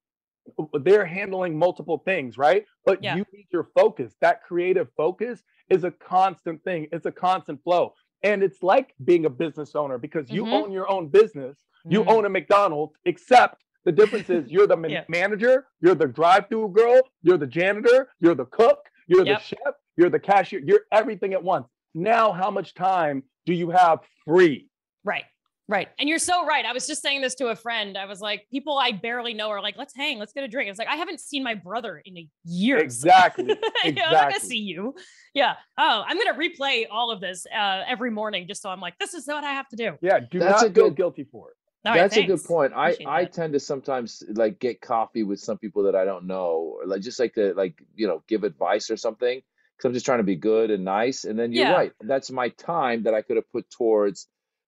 they're 0.82 1.04
handling 1.06 1.58
multiple 1.58 1.98
things 2.04 2.38
right 2.38 2.64
but 2.84 3.02
Yeah. 3.02 3.16
you 3.16 3.24
need 3.32 3.46
your 3.52 3.68
focus 3.74 4.14
that 4.20 4.42
creative 4.44 4.88
focus 4.96 5.42
is 5.70 5.84
a 5.84 5.90
constant 5.90 6.62
thing 6.64 6.86
it's 6.92 7.06
a 7.06 7.12
constant 7.12 7.62
flow 7.62 7.94
and 8.22 8.42
it's 8.42 8.62
like 8.62 8.94
being 9.04 9.26
a 9.26 9.30
business 9.30 9.74
owner 9.74 9.98
because 9.98 10.30
you 10.30 10.44
Mhm. 10.44 10.52
own 10.52 10.72
your 10.72 10.90
own 10.90 11.08
business 11.08 11.58
you 11.88 12.02
Mm. 12.02 12.08
own 12.10 12.24
a 12.26 12.28
mcdonald's 12.28 12.96
except 13.04 13.62
the 13.84 13.92
difference 13.92 14.28
is 14.30 14.50
you're 14.50 14.66
the 14.66 14.76
Yeah. 14.88 15.04
manager 15.08 15.66
you're 15.80 15.94
the 15.94 16.06
drive-through 16.08 16.68
girl 16.70 17.00
you're 17.22 17.38
the 17.38 17.46
janitor 17.46 18.08
you're 18.20 18.34
the 18.34 18.46
cook 18.46 18.80
you're 19.06 19.24
the 19.24 19.38
chef 19.38 19.74
you're 19.96 20.10
the 20.10 20.18
cashier 20.20 20.60
you're 20.64 20.82
everything 20.92 21.32
at 21.34 21.42
once 21.42 21.68
now 21.94 22.32
how 22.32 22.50
much 22.50 22.74
time 22.74 23.22
do 23.44 23.52
you 23.54 23.70
have 23.70 24.00
free 24.24 24.68
Right. 25.04 25.24
Right. 25.68 25.88
And 25.98 26.08
you're 26.08 26.20
so 26.20 26.46
right. 26.46 26.64
I 26.64 26.72
was 26.72 26.86
just 26.86 27.02
saying 27.02 27.22
this 27.22 27.34
to 27.36 27.48
a 27.48 27.56
friend. 27.56 27.98
I 27.98 28.06
was 28.06 28.20
like, 28.20 28.46
people 28.52 28.78
I 28.78 28.92
barely 28.92 29.34
know 29.34 29.48
are 29.50 29.60
like, 29.60 29.76
let's 29.76 29.94
hang, 29.96 30.18
let's 30.18 30.32
get 30.32 30.44
a 30.44 30.48
drink. 30.48 30.70
It's 30.70 30.78
like, 30.78 30.86
I 30.88 30.94
haven't 30.96 31.18
seen 31.20 31.42
my 31.42 31.54
brother 31.54 32.00
in 32.04 32.16
a 32.16 32.28
year. 32.44 32.78
exactly 32.78 33.46
you 33.84 33.92
know, 33.92 34.02
I'm 34.04 34.12
not 34.12 34.28
gonna 34.30 34.40
see 34.40 34.58
you. 34.58 34.94
Yeah. 35.34 35.54
Oh, 35.76 36.04
I'm 36.06 36.16
gonna 36.18 36.38
replay 36.38 36.86
all 36.90 37.10
of 37.10 37.20
this 37.20 37.46
uh, 37.52 37.82
every 37.88 38.10
morning 38.10 38.46
just 38.46 38.62
so 38.62 38.70
I'm 38.70 38.80
like, 38.80 38.96
this 39.00 39.12
is 39.12 39.26
what 39.26 39.42
I 39.42 39.50
have 39.52 39.68
to 39.70 39.76
do. 39.76 39.92
Yeah 40.00 40.20
do 40.30 40.38
That's 40.38 40.62
not 40.62 40.70
a 40.70 40.74
feel 40.74 40.84
good- 40.88 40.96
guilty 40.96 41.24
for 41.24 41.50
it 41.50 41.56
right, 41.84 41.96
That's 41.98 42.16
a 42.16 42.22
good 42.24 42.42
point. 42.44 42.72
I 42.74 42.90
Appreciate 42.90 43.06
I 43.08 43.22
that. 43.24 43.32
tend 43.32 43.52
to 43.54 43.60
sometimes 43.60 44.22
like 44.34 44.58
get 44.60 44.80
coffee 44.80 45.22
with 45.24 45.40
some 45.40 45.58
people 45.58 45.82
that 45.84 45.94
I 45.96 46.04
don't 46.04 46.26
know, 46.26 46.76
or 46.80 46.86
like 46.86 47.00
just 47.00 47.18
like 47.20 47.34
to 47.34 47.54
like 47.54 47.74
you 47.94 48.06
know 48.06 48.22
give 48.28 48.44
advice 48.44 48.88
or 48.90 48.96
something 48.96 49.40
because 49.76 49.84
I'm 49.88 49.92
just 49.94 50.06
trying 50.06 50.18
to 50.20 50.24
be 50.24 50.36
good 50.36 50.70
and 50.70 50.84
nice. 50.84 51.24
And 51.24 51.36
then 51.38 51.52
you're 51.52 51.66
Yeah. 51.66 51.72
right. 51.74 51.92
That's 52.00 52.30
my 52.30 52.48
time 52.50 53.02
that 53.04 53.14
I 53.14 53.22
could 53.22 53.36
have 53.36 53.50
put 53.52 53.68
towards 53.70 54.26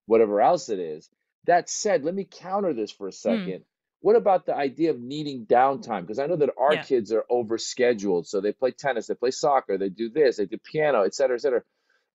whatever 0.09 0.41
else 0.41 0.71
it 0.71 0.81
is. 0.81 1.09
That 1.45 1.71
said, 1.71 2.05
let 2.05 2.15
me 2.15 2.25
counter 2.25 2.75
this 2.75 2.91
for 2.91 3.09
a 3.09 3.13
Hmm. 3.27 3.35
second. 3.37 3.65
What 4.01 4.17
about 4.17 4.47
the 4.47 4.55
idea 4.57 4.91
of 4.91 5.01
needing 5.01 5.47
downtime? 5.47 6.03
Because 6.03 6.19
I 6.19 6.27
know 6.27 6.37
that 6.37 6.55
our 6.59 6.75
Yeah. 6.75 6.83
kids 6.83 7.13
are 7.13 7.25
overscheduled. 7.31 8.27
So 8.27 8.41
they 8.41 8.53
play 8.53 8.73
tennis, 8.73 9.07
they 9.09 9.15
play 9.15 9.31
soccer, 9.33 9.79
they 9.79 9.89
do 9.91 10.09
this, 10.11 10.37
they 10.37 10.47
do 10.47 10.59
piano, 10.59 11.03
et 11.03 11.15
cetera, 11.15 11.37
et 11.37 11.41
cetera. 11.41 11.63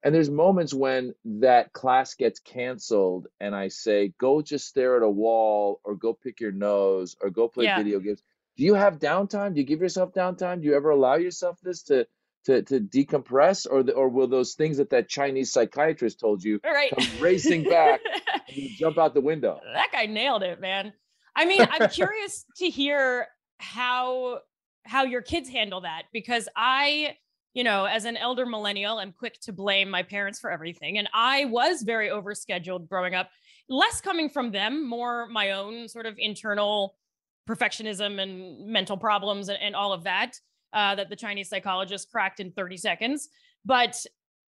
And 0.03 0.13
there's 0.13 0.29
moments 0.29 0.73
when 0.73 1.13
that 1.25 1.71
class 1.71 2.15
gets 2.15 2.39
canceled, 2.39 3.27
and 3.39 3.55
I 3.55 3.69
say, 3.69 4.13
go 4.19 4.41
just 4.41 4.67
stare 4.67 4.97
at 4.97 5.03
a 5.03 5.09
wall, 5.09 5.79
or 5.83 5.95
go 5.95 6.13
pick 6.13 6.41
your 6.41 6.51
nose, 6.51 7.15
or 7.21 7.29
go 7.29 7.47
play 7.47 7.65
Yeah. 7.65 7.77
video 7.77 7.99
games. 7.99 8.21
Do 8.57 8.63
you 8.65 8.73
have 8.75 8.99
downtime? 8.99 9.53
Do 9.53 9.61
you 9.61 9.65
give 9.65 9.81
yourself 9.81 10.13
downtime? 10.13 10.61
Do 10.61 10.67
you 10.67 10.75
ever 10.75 10.89
allow 10.89 11.15
yourself 11.15 11.59
this 11.61 11.83
to 11.83 12.05
to 12.45 12.61
to 12.63 12.79
decompress, 12.79 13.67
or 13.69 13.83
the, 13.83 13.93
or 13.93 14.09
will 14.09 14.27
those 14.27 14.53
things 14.53 14.77
that 14.77 14.89
that 14.89 15.09
Chinese 15.09 15.51
psychiatrist 15.51 16.19
told 16.19 16.43
you 16.43 16.59
right. 16.63 16.91
come 16.95 17.07
racing 17.19 17.63
back 17.63 18.01
and 18.47 18.57
you 18.57 18.69
jump 18.77 18.97
out 18.97 19.13
the 19.13 19.21
window? 19.21 19.59
that 19.73 19.91
guy 19.91 20.05
nailed 20.05 20.43
it, 20.43 20.59
man. 20.59 20.93
I 21.35 21.45
mean, 21.45 21.65
I'm 21.69 21.89
curious 21.89 22.45
to 22.57 22.69
hear 22.69 23.27
how 23.59 24.39
how 24.85 25.03
your 25.03 25.21
kids 25.21 25.49
handle 25.49 25.81
that 25.81 26.03
because 26.11 26.49
I, 26.55 27.15
you 27.53 27.63
know, 27.63 27.85
as 27.85 28.05
an 28.05 28.17
elder 28.17 28.45
millennial, 28.45 28.97
i'm 28.97 29.13
quick 29.13 29.39
to 29.41 29.53
blame 29.53 29.89
my 29.89 30.03
parents 30.03 30.39
for 30.39 30.51
everything, 30.51 30.97
and 30.97 31.09
I 31.13 31.45
was 31.45 31.81
very 31.83 32.09
overscheduled 32.09 32.87
growing 32.89 33.15
up. 33.15 33.29
Less 33.69 34.01
coming 34.01 34.29
from 34.29 34.51
them, 34.51 34.87
more 34.87 35.27
my 35.27 35.51
own 35.51 35.87
sort 35.87 36.05
of 36.05 36.15
internal 36.17 36.95
perfectionism 37.47 38.21
and 38.21 38.67
mental 38.67 38.97
problems 38.97 39.49
and, 39.49 39.57
and 39.61 39.75
all 39.75 39.93
of 39.93 40.03
that 40.03 40.39
uh, 40.73 40.95
that 40.95 41.09
the 41.09 41.15
Chinese 41.15 41.49
psychologist 41.49 42.11
cracked 42.11 42.39
in 42.39 42.51
30 42.51 42.77
seconds. 42.77 43.29
But 43.65 44.03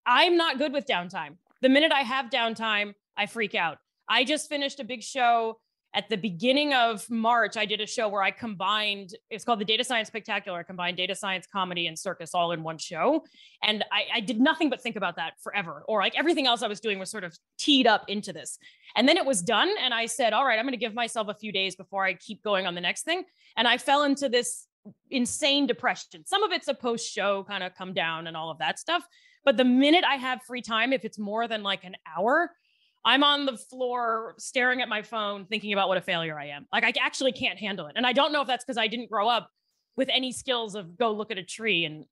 I'm 0.06 0.38
not 0.38 0.58
good 0.58 0.74
with 0.74 0.86
downtime. 0.86 1.36
The 1.62 1.70
minute 1.70 1.92
I 1.92 2.02
have 2.02 2.30
downtime, 2.30 2.94
I 3.16 3.26
freak 3.26 3.56
out. 3.56 3.78
I 4.08 4.24
just 4.24 4.50
finished 4.50 4.80
a 4.80 4.84
big 4.84 5.04
show 5.04 5.60
at 5.94 6.10
the 6.10 6.18
beginning 6.18 6.74
of 6.74 7.10
March. 7.10 7.58
I 7.58 7.66
did 7.66 7.82
a 7.82 7.88
show 7.88 8.08
where 8.08 8.22
I 8.22 8.32
combined, 8.32 9.16
it's 9.30 9.44
called 9.44 9.60
the 9.60 9.66
Data 9.66 9.84
Science 9.84 10.08
Spectacular. 10.10 10.60
I 10.60 10.64
combined 10.64 10.98
data 10.98 11.16
science, 11.16 11.48
comedy, 11.52 11.88
and 11.88 11.98
circus 11.98 12.36
all 12.36 12.52
in 12.52 12.62
one 12.62 12.78
show. 12.78 13.24
And 13.64 13.84
I, 13.92 14.06
I 14.16 14.20
did 14.20 14.40
nothing 14.40 14.70
but 14.70 14.82
think 14.82 14.96
about 14.96 15.16
that 15.16 15.34
forever. 15.42 15.84
Or 15.88 16.02
like 16.02 16.18
everything 16.18 16.46
else 16.46 16.62
I 16.62 16.68
was 16.68 16.80
doing 16.80 17.00
was 17.00 17.10
sort 17.10 17.24
of 17.24 17.36
teed 17.58 17.88
up 17.88 18.06
into 18.08 18.32
this. 18.32 18.60
And 18.96 19.08
then 19.10 19.18
it 19.18 19.26
was 19.26 19.42
done. 19.42 19.70
And 19.82 19.94
I 19.94 20.06
said, 20.06 20.34
all 20.34 20.46
right, 20.46 20.60
I'm 20.60 20.66
going 20.66 20.74
to 20.74 20.78
give 20.78 20.94
myself 20.94 21.30
a 21.30 21.34
few 21.34 21.52
days 21.52 21.76
before 21.76 22.06
I 22.06 22.14
keep 22.14 22.44
going 22.44 22.68
on 22.68 22.76
the 22.76 22.82
next 22.82 23.04
thing. 23.04 23.24
And 23.56 23.68
I 23.68 23.78
fell 23.78 24.04
into 24.04 24.30
this 24.30 24.68
insane 25.10 25.68
depression. 25.68 26.26
Some 26.26 26.44
of 26.44 26.52
it's 26.52 26.68
a 26.68 26.74
post 26.74 27.12
show 27.12 27.44
kind 27.44 27.64
of 27.64 27.74
come 27.76 27.94
down 27.94 28.28
and 28.28 28.36
all 28.38 28.50
of 28.50 28.58
that 28.60 28.80
stuff. 28.80 29.06
But 29.46 29.58
the 29.58 29.66
minute 29.66 30.04
I 30.08 30.16
have 30.16 30.42
free 30.44 30.62
time, 30.62 30.94
if 30.94 31.06
it's 31.06 31.18
more 31.18 31.48
than 31.48 31.64
like 31.64 31.84
an 31.84 31.96
hour, 32.18 32.52
I'm 33.06 33.24
on 33.24 33.46
the 33.46 33.58
floor 33.58 34.36
staring 34.38 34.82
at 34.82 34.90
my 34.90 35.02
phone, 35.02 35.46
thinking 35.46 35.72
about 35.72 35.88
what 35.88 35.98
a 35.98 36.02
failure 36.02 36.38
I 36.38 36.48
am. 36.48 36.68
Like 36.74 36.84
I 36.84 36.94
actually 37.00 37.32
can't 37.32 37.58
handle 37.58 37.88
it. 37.88 37.94
And 37.96 38.06
I 38.06 38.14
don't 38.14 38.34
know 38.34 38.42
if 38.42 38.48
that's 38.48 38.66
because 38.66 38.78
I 38.78 38.88
didn't 38.88 39.10
grow 39.10 39.30
up 39.30 39.50
with 39.96 40.10
any 40.12 40.32
skills 40.32 40.76
of 40.76 40.98
go 40.98 41.12
look 41.12 41.32
at 41.32 41.38
a 41.38 41.44
tree 41.44 41.86
and 41.86 42.06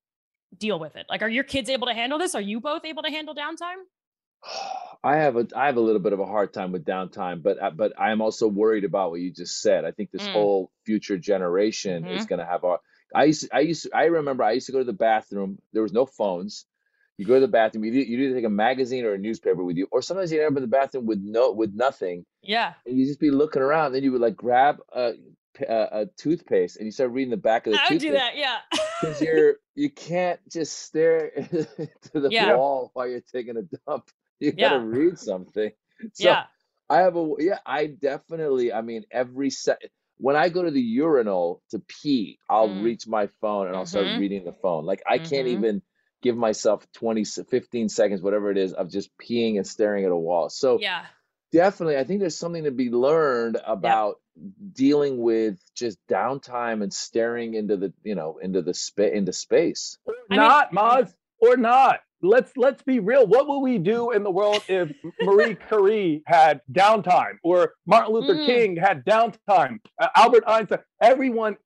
deal 0.58 0.80
with 0.80 0.96
it. 0.96 1.06
Like, 1.10 1.22
are 1.22 1.30
your 1.30 1.44
kids 1.44 1.70
able 1.70 1.88
to 1.88 1.94
handle 1.94 2.18
this? 2.18 2.36
Are 2.36 2.42
you 2.42 2.60
both 2.60 2.86
able 2.86 3.04
to 3.04 3.10
handle 3.10 3.36
downtime? 3.36 3.84
I 5.04 5.18
have 5.18 5.38
a 5.38 5.48
I 5.56 5.68
have 5.68 5.78
a 5.78 5.82
little 5.82 6.02
bit 6.02 6.14
of 6.14 6.20
a 6.20 6.26
hard 6.26 6.54
time 6.54 6.72
with 6.72 6.86
downtime, 6.86 7.44
but 7.44 7.62
uh, 7.62 7.72
but 7.72 7.94
I 8.00 8.12
am 8.12 8.22
also 8.22 8.48
worried 8.48 8.86
about 8.86 9.12
what 9.12 9.20
you 9.22 9.32
just 9.32 9.62
said. 9.62 9.86
I 9.86 9.92
think 9.92 10.12
this 10.12 10.26
Mm. 10.26 10.32
whole 10.32 10.72
future 10.86 11.18
generation 11.18 12.08
is 12.10 12.26
going 12.26 12.40
to 12.40 12.46
have 12.46 12.64
a. 12.64 12.78
I 13.14 13.26
used 13.26 13.50
I 13.54 13.60
used 13.62 13.88
I 13.94 14.06
remember 14.06 14.44
I 14.44 14.54
used 14.54 14.66
to 14.66 14.72
go 14.72 14.80
to 14.80 14.86
the 14.86 14.94
bathroom. 14.94 15.60
There 15.74 15.84
was 15.84 15.94
no 15.94 16.06
phones. 16.06 16.66
You 17.18 17.26
go 17.26 17.36
to 17.36 17.40
the 17.42 17.48
bathroom. 17.48 17.86
You 17.86 17.94
you 17.94 18.18
either 18.20 18.36
take 18.36 18.46
a 18.46 18.50
magazine 18.50 19.06
or 19.06 19.14
a 19.14 19.18
newspaper 19.18 19.64
with 19.64 19.78
you, 19.78 19.88
or 19.92 20.02
sometimes 20.02 20.32
you 20.32 20.42
end 20.42 20.52
up 20.52 20.58
in 20.58 20.64
the 20.64 20.68
bathroom 20.78 21.06
with 21.06 21.20
no 21.22 21.52
with 21.52 21.74
nothing, 21.76 22.26
Yeah. 22.42 22.74
and 22.86 22.98
you 22.98 23.06
just 23.06 23.20
be 23.20 23.32
looking 23.32 23.62
around. 23.62 23.94
Then 23.94 24.04
you 24.04 24.12
would 24.12 24.22
like 24.22 24.36
grab 24.36 24.78
a 24.92 25.14
a, 25.62 26.02
a 26.02 26.06
toothpaste 26.18 26.78
and 26.78 26.86
you 26.86 26.92
start 26.92 27.12
reading 27.12 27.32
the 27.32 27.38
back 27.38 27.68
of 27.68 27.74
the 27.74 27.80
toothpaste. 27.88 27.92
I 27.92 27.94
would 27.94 28.02
do 28.02 28.12
that. 28.14 28.38
Yeah. 28.38 28.58
because 29.02 29.22
you're 29.22 29.56
you 29.76 29.90
can't 29.90 30.40
just 30.50 30.80
stare 30.80 31.32
to 32.12 32.20
the 32.20 32.30
Yeah. 32.30 32.56
wall 32.56 32.92
while 32.94 33.08
you're 33.08 33.22
taking 33.22 33.58
a 33.58 33.64
dump. 33.88 34.10
You 34.42 34.52
Yeah. 34.52 34.72
gotta 34.72 34.80
read 34.86 35.18
something. 35.18 35.72
So 36.12 36.28
yeah. 36.30 36.44
I 36.90 36.98
have 36.98 37.16
a 37.16 37.26
yeah. 37.40 37.60
I 37.66 37.88
definitely. 37.88 38.74
I 38.74 38.82
mean, 38.82 39.06
every 39.10 39.50
set 39.50 39.82
when 40.18 40.36
I 40.36 40.50
go 40.50 40.62
to 40.64 40.72
the 40.72 40.82
urinal 40.82 41.62
to 41.72 41.80
pee, 41.80 42.38
I'll 42.50 42.68
Mm. 42.68 42.84
reach 42.84 43.08
my 43.08 43.28
phone 43.40 43.68
and 43.68 43.78
I'll 43.78 43.86
start 43.86 44.08
Mhm. 44.08 44.20
reading 44.20 44.44
the 44.44 44.52
phone. 44.52 44.86
Like 44.86 45.04
I 45.08 45.20
can't 45.20 45.48
Mhm. 45.48 45.52
even 45.52 45.82
give 46.22 46.36
myself 46.36 46.86
20, 46.92 47.24
15 47.24 47.88
seconds, 47.88 48.22
whatever 48.22 48.52
it 48.52 48.58
is, 48.58 48.74
of 48.74 48.90
just 48.90 49.10
peeing 49.18 49.56
and 49.56 49.66
staring 49.66 50.04
at 50.04 50.12
a 50.12 50.18
wall. 50.18 50.50
So 50.50 50.80
Yeah. 50.80 51.06
definitely, 51.52 51.98
I 51.98 52.04
think 52.04 52.20
there's 52.20 52.38
something 52.38 52.66
to 52.66 52.72
be 52.72 52.90
learned 52.90 53.58
about 53.66 54.20
dealing 54.74 55.18
with 55.22 55.58
just 55.76 55.98
downtime 56.10 56.84
and 56.84 56.94
staring 56.94 57.54
into 57.54 57.78
the 57.78 57.94
you 58.04 58.16
know 58.16 58.38
into 58.42 58.62
the 58.62 58.74
space 58.74 59.14
into 59.14 59.34
space. 59.34 59.98
or 60.06 60.14
I 60.14 60.18
mean- 60.30 60.38
not 60.38 60.72
Maz 60.72 61.14
or 61.40 61.58
not 61.58 62.00
let's 62.22 62.52
let's 62.58 62.82
be 62.82 63.00
real 63.00 63.28
what 63.28 63.48
would 63.48 63.60
we 63.60 63.78
do 63.78 64.12
in 64.12 64.24
the 64.24 64.32
world 64.32 64.64
if 64.68 64.92
marie 65.22 65.56
curie 65.68 66.24
had 66.26 66.62
downtime 66.72 67.34
or 67.44 67.74
martin 67.86 68.14
luther 68.14 68.36
Mm. 68.36 68.46
king 68.46 68.76
had 68.78 69.06
downtime 69.06 69.80
uh, 70.02 70.08
albert 70.16 70.44
einstein 70.48 70.80
everyone 71.02 71.58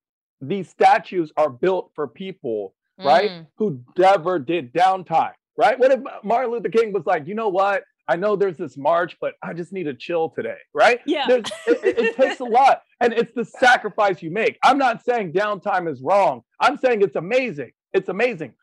these 0.41 0.67
statues 0.69 1.31
are 1.37 1.49
built 1.49 1.91
for 1.95 2.07
people 2.07 2.73
right 2.97 3.29
Mm. 3.31 3.47
who 3.57 3.79
never 3.97 4.39
did 4.39 4.73
downtime 4.73 5.33
right 5.55 5.77
what 5.79 5.91
if 5.91 5.99
martin 6.23 6.51
luther 6.51 6.69
king 6.69 6.91
was 6.93 7.05
like 7.05 7.27
you 7.27 7.35
know 7.35 7.49
what 7.49 7.83
i 8.09 8.15
know 8.15 8.35
there's 8.35 8.57
this 8.57 8.77
march 8.77 9.15
but 9.21 9.33
i 9.43 9.53
just 9.53 9.71
need 9.71 9.83
to 9.83 9.93
chill 9.93 10.29
today 10.29 10.57
right 10.73 10.99
Yeah. 11.05 11.25
It, 11.29 11.49
it- 11.67 11.97
it 11.99 12.15
takes 12.17 12.39
a 12.41 12.45
lot 12.59 12.81
and 13.01 13.13
it's 13.13 13.33
the 13.33 13.45
sacrifice 13.45 14.21
you 14.21 14.31
make 14.31 14.57
i'm 14.63 14.77
not 14.77 15.03
saying 15.03 15.31
downtime 15.33 15.89
is 15.91 16.01
wrong 16.01 16.41
i'm 16.59 16.77
saying 16.77 17.01
it's 17.01 17.15
amazing 17.15 17.71
it's 17.93 18.09
amazing 18.09 18.53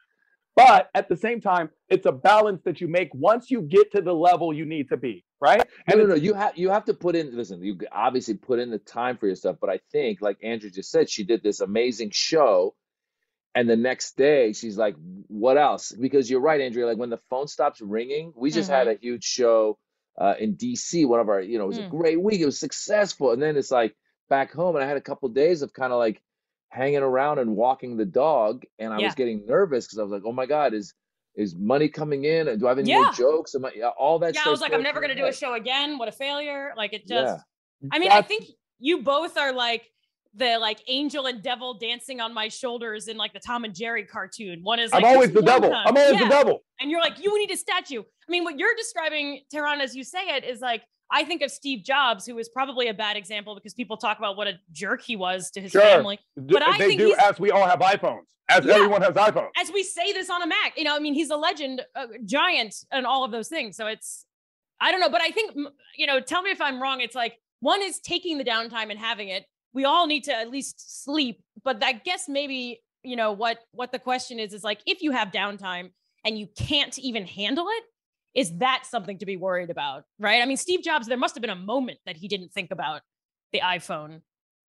but 0.55 0.89
at 0.95 1.09
the 1.09 1.17
same 1.17 1.41
time 1.41 1.71
it's 1.89 2.07
a 2.07 2.13
balance 2.13 2.63
that 2.65 2.81
you 2.81 2.89
make 2.89 3.11
once 3.15 3.51
you 3.51 3.63
get 3.63 3.93
to 3.93 4.01
the 4.03 4.13
level 4.15 4.53
you 4.53 4.65
need 4.65 4.89
to 4.89 4.97
be 4.97 5.25
right 5.41 5.67
No, 5.89 5.97
no, 5.97 6.07
no. 6.07 6.15
You 6.15 6.33
have 6.35 6.57
you 6.57 6.71
have 6.71 6.85
to 6.87 6.95
put 6.95 7.15
in. 7.15 7.37
Listen, 7.37 7.63
you 7.63 7.79
obviously 7.93 8.35
put 8.35 8.59
in 8.59 8.71
the 8.71 8.79
time 8.79 9.19
for 9.19 9.27
yourself, 9.29 9.59
but 9.61 9.69
I 9.71 9.81
think, 9.93 10.21
like 10.23 10.39
Andrea 10.43 10.71
just 10.73 10.91
said, 10.91 11.11
she 11.11 11.25
did 11.25 11.43
this 11.43 11.61
amazing 11.61 12.11
show, 12.13 12.75
and 13.57 13.69
the 13.69 13.77
next 13.77 14.17
day 14.17 14.53
she's 14.53 14.77
like, 14.79 14.95
"What 15.27 15.57
else?" 15.59 15.91
Because 15.91 16.31
you're 16.31 16.41
right, 16.41 16.61
Andrea. 16.61 16.87
Like 16.87 16.99
when 16.99 17.11
the 17.11 17.21
phone 17.31 17.49
stops 17.49 17.81
ringing, 17.81 18.33
we 18.37 18.51
just 18.51 18.71
had 18.71 18.87
a 18.87 18.95
huge 19.01 19.25
show 19.25 19.79
uh, 20.19 20.35
in 20.39 20.55
D.C. 20.55 21.05
One 21.07 21.19
of 21.21 21.29
our, 21.29 21.41
you 21.41 21.59
know, 21.59 21.65
it 21.65 21.69
was 21.69 21.79
a 21.79 21.83
Mm. 21.83 21.91
great 21.91 22.21
week. 22.23 22.41
It 22.41 22.47
was 22.47 22.61
successful, 22.61 23.33
and 23.33 23.43
then 23.43 23.57
it's 23.57 23.71
like 23.71 23.97
back 24.29 24.53
home, 24.53 24.77
and 24.77 24.85
I 24.85 24.89
had 24.89 24.97
a 24.97 25.01
couple 25.11 25.29
days 25.31 25.63
of 25.63 25.73
kind 25.73 25.93
of 25.93 25.99
like 25.99 26.23
hanging 26.69 27.03
around 27.03 27.39
and 27.39 27.57
walking 27.57 27.97
the 27.97 28.05
dog, 28.05 28.65
and 28.79 28.93
I 28.95 28.99
Yeah. 28.99 29.07
was 29.07 29.15
getting 29.15 29.47
nervous 29.47 29.87
because 29.87 29.99
I 29.99 30.03
was 30.03 30.13
like, 30.13 30.23
"Oh 30.25 30.33
my 30.33 30.47
God, 30.47 30.73
is." 30.75 30.95
Is 31.39 31.55
money 31.55 31.91
coming 31.91 32.25
in? 32.25 32.47
Do 32.59 32.65
I 32.67 32.71
have 32.71 32.79
any 32.79 32.89
Yeah. 32.89 33.03
more 33.03 33.13
jokes? 33.13 33.55
Am 33.55 33.67
I, 33.67 33.71
all 33.99 34.19
that 34.21 34.35
yeah. 34.35 34.45
I 34.47 34.49
was 34.49 34.63
like, 34.63 34.73
I'm 34.73 34.83
never 34.83 35.01
going 35.01 35.15
to 35.15 35.21
do 35.23 35.27
a 35.27 35.33
show 35.35 35.53
again. 35.53 35.99
What 35.99 36.09
a 36.09 36.13
failure. 36.13 36.73
Like 36.79 36.95
it 36.95 37.01
just. 37.07 37.11
Yeah. 37.11 37.25
just, 37.83 37.93
I 37.93 37.99
mean, 37.99 38.11
I 38.11 38.23
think 38.23 38.47
you 38.79 39.03
both 39.03 39.37
are 39.37 39.53
like 39.53 39.93
the 40.37 40.59
like 40.59 40.81
angel 40.89 41.27
and 41.27 41.43
devil 41.43 41.75
dancing 41.79 42.21
on 42.21 42.35
my 42.35 42.49
shoulders 42.49 43.09
in 43.09 43.17
like 43.17 43.33
the 43.33 43.41
Tom 43.41 43.65
and 43.65 43.75
Jerry 43.75 44.05
cartoon. 44.05 44.61
One 44.63 44.79
is 44.79 44.93
I'm 44.93 45.05
always 45.05 45.33
the 45.33 45.43
devil. 45.43 45.71
time." 45.71 45.87
I'm 45.87 45.97
always 45.97 46.15
Yeah. 46.21 46.25
the 46.25 46.31
devil. 46.31 46.63
and 46.81 46.91
you're 46.91 47.01
like, 47.01 47.19
you 47.19 47.37
need 47.39 47.51
a 47.51 47.57
statue. 47.57 48.03
I 48.03 48.31
mean, 48.31 48.45
what 48.45 48.59
you're 48.59 48.75
describing, 48.77 49.43
Tehran, 49.51 49.81
as 49.81 49.97
you 49.97 50.05
say 50.05 50.29
it, 50.37 50.45
is 50.45 50.61
like 50.61 50.83
I 51.11 51.25
think 51.25 51.41
of 51.43 51.51
Steve 51.53 51.85
Jobs, 51.85 52.27
who 52.27 52.37
is 52.39 52.49
probably 52.49 52.89
a 52.89 52.95
bad 52.95 53.17
example 53.17 53.55
because 53.55 53.73
people 53.75 53.97
talk 53.97 54.19
about 54.19 54.37
what 54.37 54.49
a 54.49 54.55
jerk 54.73 55.03
he 55.03 55.15
was 55.15 55.51
to 55.53 55.61
his 55.61 55.71
Sure. 55.71 55.81
family. 55.81 56.19
But 56.37 56.63
I 56.63 56.79
they 56.79 56.89
think 56.89 57.01
do 57.01 57.07
he's- 57.07 57.19
as 57.31 57.39
we 57.39 57.53
all 57.53 57.65
have 57.65 57.79
iPhones, 57.79 58.25
as 58.51 58.65
Yeah. 58.65 58.75
everyone 58.75 59.03
has 59.03 59.15
iPhones. 59.15 59.51
As 59.57 59.71
we 59.73 59.85
say 59.85 60.13
this 60.13 60.29
on 60.29 60.43
a 60.43 60.47
Mac, 60.49 60.77
you 60.77 60.83
know, 60.85 60.97
I 60.97 60.99
mean, 60.99 61.15
he's 61.15 61.31
a 61.31 61.37
legend, 61.37 61.87
a 61.95 62.07
giant, 62.25 62.75
and 62.91 63.07
all 63.07 63.23
of 63.25 63.31
those 63.31 63.49
things. 63.49 63.77
So 63.77 63.87
it's, 63.87 64.27
I 64.81 64.91
don't 64.91 64.99
know, 65.01 65.09
but 65.09 65.23
I 65.23 65.31
think, 65.31 65.57
you 65.97 66.07
know, 66.09 66.19
tell 66.21 66.43
me 66.43 66.51
if 66.51 66.61
I'm 66.61 66.83
wrong. 66.83 67.01
It's 67.01 67.15
like 67.15 67.39
one 67.61 67.83
is 67.83 68.01
taking 68.01 68.37
the 68.39 68.45
downtime 68.45 68.91
and 68.91 68.99
having 68.99 69.29
it. 69.29 69.47
We 69.77 69.85
all 69.85 70.07
need 70.07 70.25
to 70.25 70.35
at 70.35 70.51
least 70.51 71.05
sleep, 71.05 71.43
but 71.63 71.85
I 71.85 71.93
guess 71.93 72.31
maybe 72.31 72.81
you 73.03 73.15
know 73.15 73.33
what 73.33 73.59
what 73.73 73.93
the 73.93 73.99
question 73.99 74.39
is 74.39 74.55
is 74.55 74.65
like 74.65 74.81
if 74.87 75.03
you 75.03 75.13
have 75.13 75.31
downtime 75.31 75.91
and 76.25 76.39
you 76.39 76.49
can't 76.57 76.99
even 76.99 77.27
handle 77.27 77.67
it 77.69 77.85
is 78.35 78.57
that 78.59 78.85
something 78.87 79.19
to 79.19 79.27
be 79.27 79.37
worried 79.37 79.69
about 79.69 80.05
right? 80.19 80.43
I 80.43 80.47
mean 80.47 80.57
steve 80.57 80.83
jobs 80.83 81.07
there 81.07 81.19
must 81.19 81.35
have 81.35 81.43
been 81.43 81.51
a 81.51 81.55
moment 81.75 81.99
that 82.07 82.17
he 82.17 82.27
didn't 82.27 82.55
think 82.55 82.71
about 82.71 83.03
the 83.53 83.61
iphone. 83.61 84.23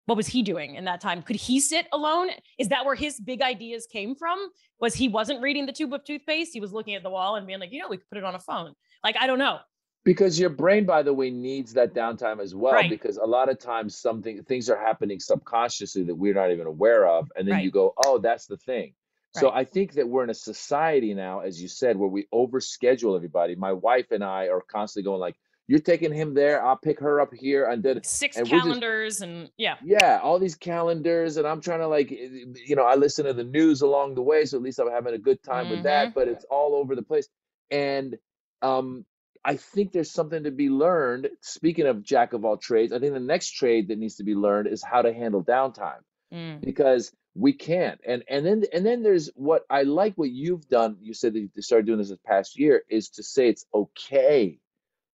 What 0.04 0.16
was 0.16 0.26
he 0.26 0.42
doing 0.42 0.74
in 0.74 0.84
that 0.84 1.00
time? 1.00 1.22
Could 1.22 1.36
he 1.36 1.60
sit 1.60 1.86
alone? 1.92 2.28
Is 2.58 2.68
that 2.68 2.84
where 2.84 2.94
his 2.94 3.18
big 3.18 3.40
ideas 3.40 3.86
came 3.90 4.14
from? 4.14 4.38
Was 4.80 4.94
he 4.94 5.08
wasn't 5.08 5.40
reading 5.40 5.64
the 5.64 5.72
tube 5.72 5.94
of 5.94 6.04
toothpaste? 6.04 6.52
He 6.52 6.60
was 6.60 6.74
looking 6.74 6.94
at 6.94 7.02
the 7.02 7.10
wall 7.10 7.36
and 7.36 7.46
being 7.46 7.58
like 7.58 7.72
you 7.72 7.80
know 7.80 7.88
we 7.88 7.96
could 7.96 8.08
put 8.10 8.18
it 8.18 8.24
on 8.24 8.34
a 8.34 8.40
phone. 8.40 8.74
Like 9.02 9.16
i 9.18 9.26
don't 9.26 9.38
know 9.38 9.60
Because 10.04 10.40
your 10.40 10.50
brain, 10.50 10.86
by 10.86 11.02
the 11.02 11.12
way, 11.12 11.30
needs 11.30 11.74
that 11.74 11.92
downtime 11.92 12.40
as 12.40 12.54
well. 12.54 12.72
Right. 12.72 12.88
Because 12.88 13.18
a 13.18 13.26
lot 13.26 13.50
of 13.50 13.58
times 13.58 13.96
something 13.98 14.42
things 14.44 14.70
are 14.70 14.78
happening 14.78 15.20
subconsciously 15.20 16.04
that 16.04 16.14
we're 16.14 16.34
not 16.34 16.50
even 16.50 16.66
aware 16.66 17.06
of. 17.06 17.30
And 17.36 17.46
then 17.46 17.60
you 17.60 17.70
go, 17.70 17.92
oh, 18.04 18.18
that's 18.18 18.46
the 18.46 18.56
thing. 18.56 18.94
So 19.32 19.50
I 19.52 19.64
think 19.64 19.92
that 19.92 20.08
we're 20.08 20.24
in 20.24 20.30
a 20.30 20.34
society 20.34 21.14
now, 21.14 21.40
as 21.40 21.60
you 21.62 21.68
said, 21.68 21.96
where 21.96 22.08
we 22.08 22.26
overschedule 22.34 23.14
everybody. 23.14 23.54
My 23.54 23.72
wife 23.72 24.10
and 24.10 24.24
I 24.24 24.48
are 24.48 24.60
constantly 24.60 25.04
going 25.08 25.20
like, 25.20 25.36
you're 25.68 25.78
taking 25.78 26.12
him 26.12 26.34
there, 26.34 26.64
I'll 26.66 26.76
pick 26.76 26.98
her 26.98 27.20
up 27.20 27.32
here, 27.32 27.66
and 27.66 27.80
then 27.80 28.02
six 28.02 28.36
And 28.36 28.48
we're 28.48 28.56
just- 28.56 28.64
calendars 28.64 29.20
and 29.20 29.48
yeah 29.56 29.76
yeah, 29.84 30.18
all 30.20 30.40
these 30.40 30.56
calendars, 30.56 31.36
and 31.36 31.46
I'm 31.46 31.60
trying 31.60 31.78
to 31.78 31.86
like, 31.86 32.10
eh, 32.10 32.46
you 32.66 32.74
know, 32.74 32.82
I 32.84 32.96
listen 32.96 33.24
to 33.26 33.32
the 33.32 33.44
news 33.44 33.80
along 33.82 34.16
the 34.16 34.22
way, 34.22 34.44
so 34.46 34.56
at 34.56 34.64
least 34.64 34.80
I'm 34.80 34.90
having 34.90 35.14
a 35.14 35.18
good 35.18 35.40
time 35.44 35.70
with 35.70 35.84
that. 35.84 36.12
But 36.12 36.26
it's 36.26 36.44
all 36.50 36.74
over 36.74 36.96
the 36.96 37.02
place, 37.02 37.28
and 37.70 38.16
um, 38.62 39.04
I 39.44 39.57
think 39.57 39.92
there's 39.92 40.11
something 40.12 40.44
to 40.44 40.50
be 40.50 40.68
learned. 40.68 41.31
Speaking 41.40 41.87
of 41.87 42.03
jack 42.03 42.33
of 42.35 42.44
all 42.44 42.57
trades, 42.59 42.92
I 42.92 42.98
think 42.98 43.14
the 43.14 43.20
next 43.20 43.53
trade 43.53 43.88
that 43.88 43.98
needs 43.98 44.16
to 44.16 44.24
be 44.24 44.35
learned 44.35 44.68
is 44.68 44.85
how 44.85 45.03
to 45.03 45.12
handle 45.12 45.44
downtime 45.44 46.00
Mm. 46.33 46.61
because 46.62 47.12
we 47.35 47.53
can't. 47.53 48.00
And 48.07 48.24
and 48.29 48.44
then 48.46 48.64
and 48.72 48.85
then 48.85 49.03
there's 49.03 49.31
what 49.35 49.64
I 49.70 49.83
like 49.83 50.14
what 50.16 50.31
you've 50.31 50.68
done. 50.68 50.98
You 51.00 51.14
said 51.14 51.35
that 51.35 51.40
you 51.40 51.62
started 51.62 51.87
doing 51.87 51.98
this 51.98 52.11
this 52.11 52.18
past 52.26 52.59
year 52.59 52.85
is 52.90 53.11
to 53.11 53.22
say 53.22 53.48
it's 53.48 53.66
okay 53.74 54.61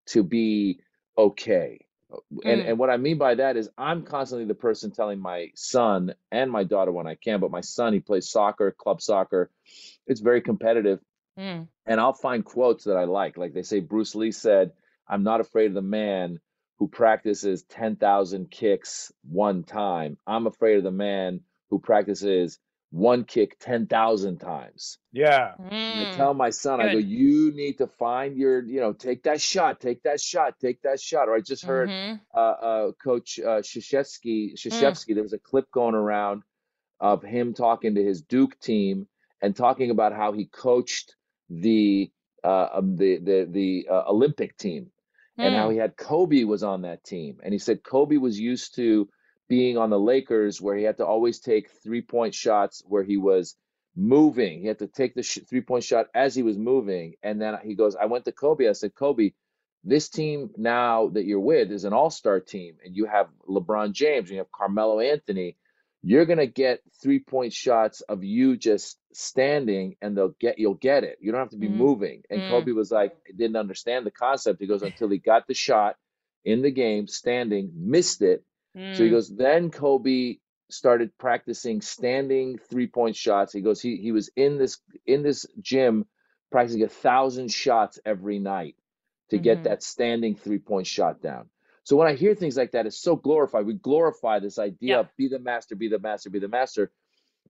to 0.08 0.22
be 0.22 0.80
okay. 1.18 1.86
And 2.44 2.62
Mm. 2.62 2.68
and 2.70 2.78
what 2.78 2.90
I 2.90 2.96
mean 2.98 3.18
by 3.18 3.36
that 3.36 3.56
is 3.56 3.70
I'm 3.78 4.02
constantly 4.04 4.46
the 4.46 4.54
person 4.54 4.90
telling 4.92 5.20
my 5.20 5.50
son 5.54 6.14
and 6.32 6.50
my 6.50 6.64
daughter 6.64 6.92
when 6.92 7.06
I 7.06 7.16
can, 7.16 7.40
but 7.40 7.50
my 7.50 7.62
son 7.62 7.92
he 7.92 8.00
plays 8.00 8.30
soccer, 8.30 8.72
club 8.72 9.02
soccer. 9.02 9.50
It's 10.06 10.20
very 10.20 10.40
competitive 10.40 11.00
Mm. 11.38 11.68
and 11.86 12.00
I'll 12.00 12.12
find 12.12 12.44
quotes 12.44 12.84
that 12.84 12.96
I 12.96 13.04
like. 13.04 13.36
Like 13.36 13.52
they 13.54 13.62
say, 13.62 13.80
Bruce 13.80 14.14
Lee 14.14 14.32
said, 14.32 14.72
I'm 15.08 15.22
not 15.22 15.40
afraid 15.40 15.66
of 15.66 15.74
the 15.74 15.82
man 15.82 16.40
who 16.78 16.88
practices 16.88 17.62
10,000 17.70 18.50
kicks 18.50 19.12
one 19.22 19.64
time. 19.64 20.18
I'm 20.26 20.46
afraid 20.46 20.78
of 20.78 20.84
the 20.84 20.90
man 20.90 21.40
who 21.70 21.78
practices 21.78 22.58
one 22.90 23.24
kick 23.24 23.58
10,000 23.60 24.38
times. 24.38 24.98
Yeah. 25.12 25.54
And 25.58 26.00
I 26.00 26.04
Mm. 26.04 26.12
tell 26.12 26.34
my 26.34 26.50
son, 26.50 26.80
I 26.80 26.88
go, 26.88 26.98
you 26.98 27.52
need 27.54 27.78
to 27.78 27.86
find 27.86 28.36
your, 28.36 28.62
you 28.64 28.80
know, 28.80 28.92
take 28.92 29.22
that 29.24 29.40
shot, 29.40 29.80
take 29.80 30.02
that 30.02 30.20
shot, 30.20 30.58
take 30.60 30.82
that 30.82 31.00
shot. 31.00 31.28
Or 31.28 31.36
I 31.36 31.40
just 31.40 31.64
heard 31.64 31.90
Mhm. 31.90 32.20
uh, 32.34 32.38
uh, 32.38 32.92
Coach 33.02 33.38
uh, 33.38 33.62
Krzyzewski, 33.62 34.54
Krzyzewski, 34.54 35.14
there 35.14 35.22
was 35.22 35.32
a 35.32 35.38
clip 35.38 35.70
going 35.70 35.94
around 35.94 36.42
of 37.00 37.22
him 37.22 37.54
talking 37.54 37.94
to 37.94 38.02
his 38.04 38.22
Duke 38.22 38.58
team 38.60 39.06
and 39.40 39.54
talking 39.56 39.90
about 39.90 40.12
how 40.12 40.32
he 40.32 40.46
coached 40.46 41.14
the 41.50 42.10
uh, 42.44 42.68
um, 42.74 42.96
the 42.96 43.18
the 43.18 43.48
the 43.50 43.88
uh, 43.90 44.04
Olympic 44.08 44.56
team 44.58 44.90
and 45.42 45.54
how 45.54 45.68
Mm. 45.68 45.70
he 45.70 45.78
had 45.78 45.96
Kobe 45.96 46.44
was 46.44 46.62
on 46.64 46.82
that 46.82 47.04
team, 47.04 47.38
and 47.44 47.52
he 47.52 47.58
said 47.58 47.84
Kobe 47.84 48.18
was 48.18 48.38
used 48.40 48.76
to 48.76 49.08
being 49.48 49.78
on 49.78 49.90
the 49.90 50.00
Lakers 50.00 50.60
where 50.60 50.76
he 50.76 50.84
had 50.84 50.98
to 50.98 51.06
always 51.06 51.40
take 51.40 51.70
three 51.84 52.02
point 52.02 52.34
shots 52.34 52.82
where 52.86 53.04
he 53.04 53.18
was 53.18 53.56
moving. 53.96 54.60
He 54.60 54.66
had 54.68 54.80
to 54.80 54.88
take 54.88 55.14
the 55.14 55.22
sh- 55.24 55.40
three 55.48 55.62
point 55.62 55.84
shot 55.84 56.08
as 56.14 56.34
he 56.34 56.42
was 56.44 56.58
moving, 56.58 57.14
and 57.22 57.40
then 57.40 57.56
he 57.64 57.74
goes, 57.76 57.96
"I 57.96 58.06
went 58.06 58.26
to 58.26 58.32
Kobe. 58.32 58.68
I 58.68 58.72
said, 58.72 58.94
Kobe." 58.94 59.32
This 59.84 60.10
team 60.10 60.50
now 60.58 61.08
that 61.10 61.24
you're 61.26 61.40
with 61.40 61.70
is 61.72 61.84
an 61.84 61.92
all-star 61.94 62.40
team, 62.40 62.76
and 62.84 62.96
you 62.96 63.06
have 63.06 63.28
LeBron 63.48 63.92
James, 63.92 64.28
and 64.28 64.32
you 64.32 64.38
have 64.38 64.52
Carmelo 64.52 65.00
Anthony. 65.00 65.56
You're 66.06 66.26
gonna 66.26 66.46
get 66.46 66.82
three-point 67.02 67.52
shots 67.52 68.02
of 68.02 68.24
you 68.24 68.56
just 68.56 68.98
standing, 69.12 69.96
and 70.02 70.16
they'll 70.16 70.36
get 70.40 70.58
you'll 70.58 70.74
get 70.76 71.04
it. 71.04 71.18
You 71.20 71.32
don't 71.32 71.40
have 71.40 71.50
to 71.50 71.58
be 71.58 71.68
Mm. 71.68 71.76
moving. 71.78 72.22
And 72.30 72.42
Mm. 72.42 72.48
Kobe 72.48 72.72
was 72.72 72.92
like, 72.92 73.14
didn't 73.36 73.56
understand 73.56 74.06
the 74.06 74.12
concept. 74.12 74.60
He 74.60 74.68
goes 74.68 74.84
until 74.84 75.10
he 75.10 75.18
got 75.18 75.48
the 75.48 75.54
shot 75.54 75.96
in 76.44 76.62
the 76.62 76.70
game, 76.72 77.08
standing, 77.08 77.72
missed 77.74 78.22
it. 78.22 78.44
So 78.92 79.04
he 79.04 79.10
Mm. 79.10 79.12
goes, 79.12 79.30
then 79.34 79.70
Kobe 79.72 80.36
started 80.70 81.16
practicing 81.18 81.82
standing 81.82 82.58
three-point 82.58 83.16
shots. 83.16 83.52
He 83.52 83.62
goes, 83.62 83.80
he 83.82 83.96
he 83.96 84.12
was 84.12 84.30
in 84.36 84.58
this 84.58 84.78
in 85.06 85.22
this 85.24 85.46
gym 85.60 86.06
practicing 86.52 86.84
a 86.84 86.88
thousand 86.88 87.50
shots 87.52 88.00
every 88.06 88.38
night 88.38 88.76
to 89.30 89.38
get 89.38 89.62
Mhm. 89.62 89.64
that 89.64 89.82
standing 89.82 90.36
three-point 90.36 90.86
shot 90.86 91.20
down. 91.22 91.50
So 91.86 91.94
when 91.94 92.08
I 92.08 92.14
hear 92.14 92.34
things 92.34 92.56
like 92.56 92.72
that, 92.72 92.84
it's 92.84 92.98
so 92.98 93.14
glorified. 93.14 93.64
We 93.64 93.74
glorify 93.74 94.40
this 94.40 94.58
idea 94.58 94.94
Yeah. 94.94 95.00
of 95.00 95.16
be 95.16 95.28
the 95.28 95.38
master, 95.38 95.76
be 95.76 95.86
the 95.86 96.00
master, 96.00 96.28
be 96.28 96.40
the 96.40 96.48
master, 96.48 96.90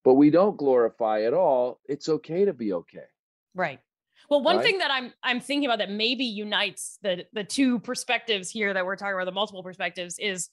but 0.04 0.14
we 0.14 0.28
don't 0.28 0.58
glorify 0.58 1.22
at 1.22 1.32
all. 1.32 1.80
It's 1.86 2.06
okay 2.10 2.44
to 2.44 2.52
be 2.52 2.74
okay. 2.74 3.06
Right. 3.54 3.80
Well, 4.28 4.42
one 4.42 4.56
Right? 4.56 4.62
thing 4.66 4.78
that 4.78 4.90
I'm 4.90 5.14
I'm 5.22 5.40
thinking 5.40 5.64
about 5.64 5.78
that 5.78 5.90
maybe 5.90 6.26
unites 6.26 6.98
the 7.00 7.24
the 7.32 7.44
two 7.44 7.78
perspectives 7.78 8.50
here 8.50 8.74
that 8.74 8.84
we're 8.84 8.96
talking 8.96 9.14
about, 9.14 9.24
the 9.24 9.32
multiple 9.32 9.62
perspectives, 9.62 10.18
is 10.18 10.50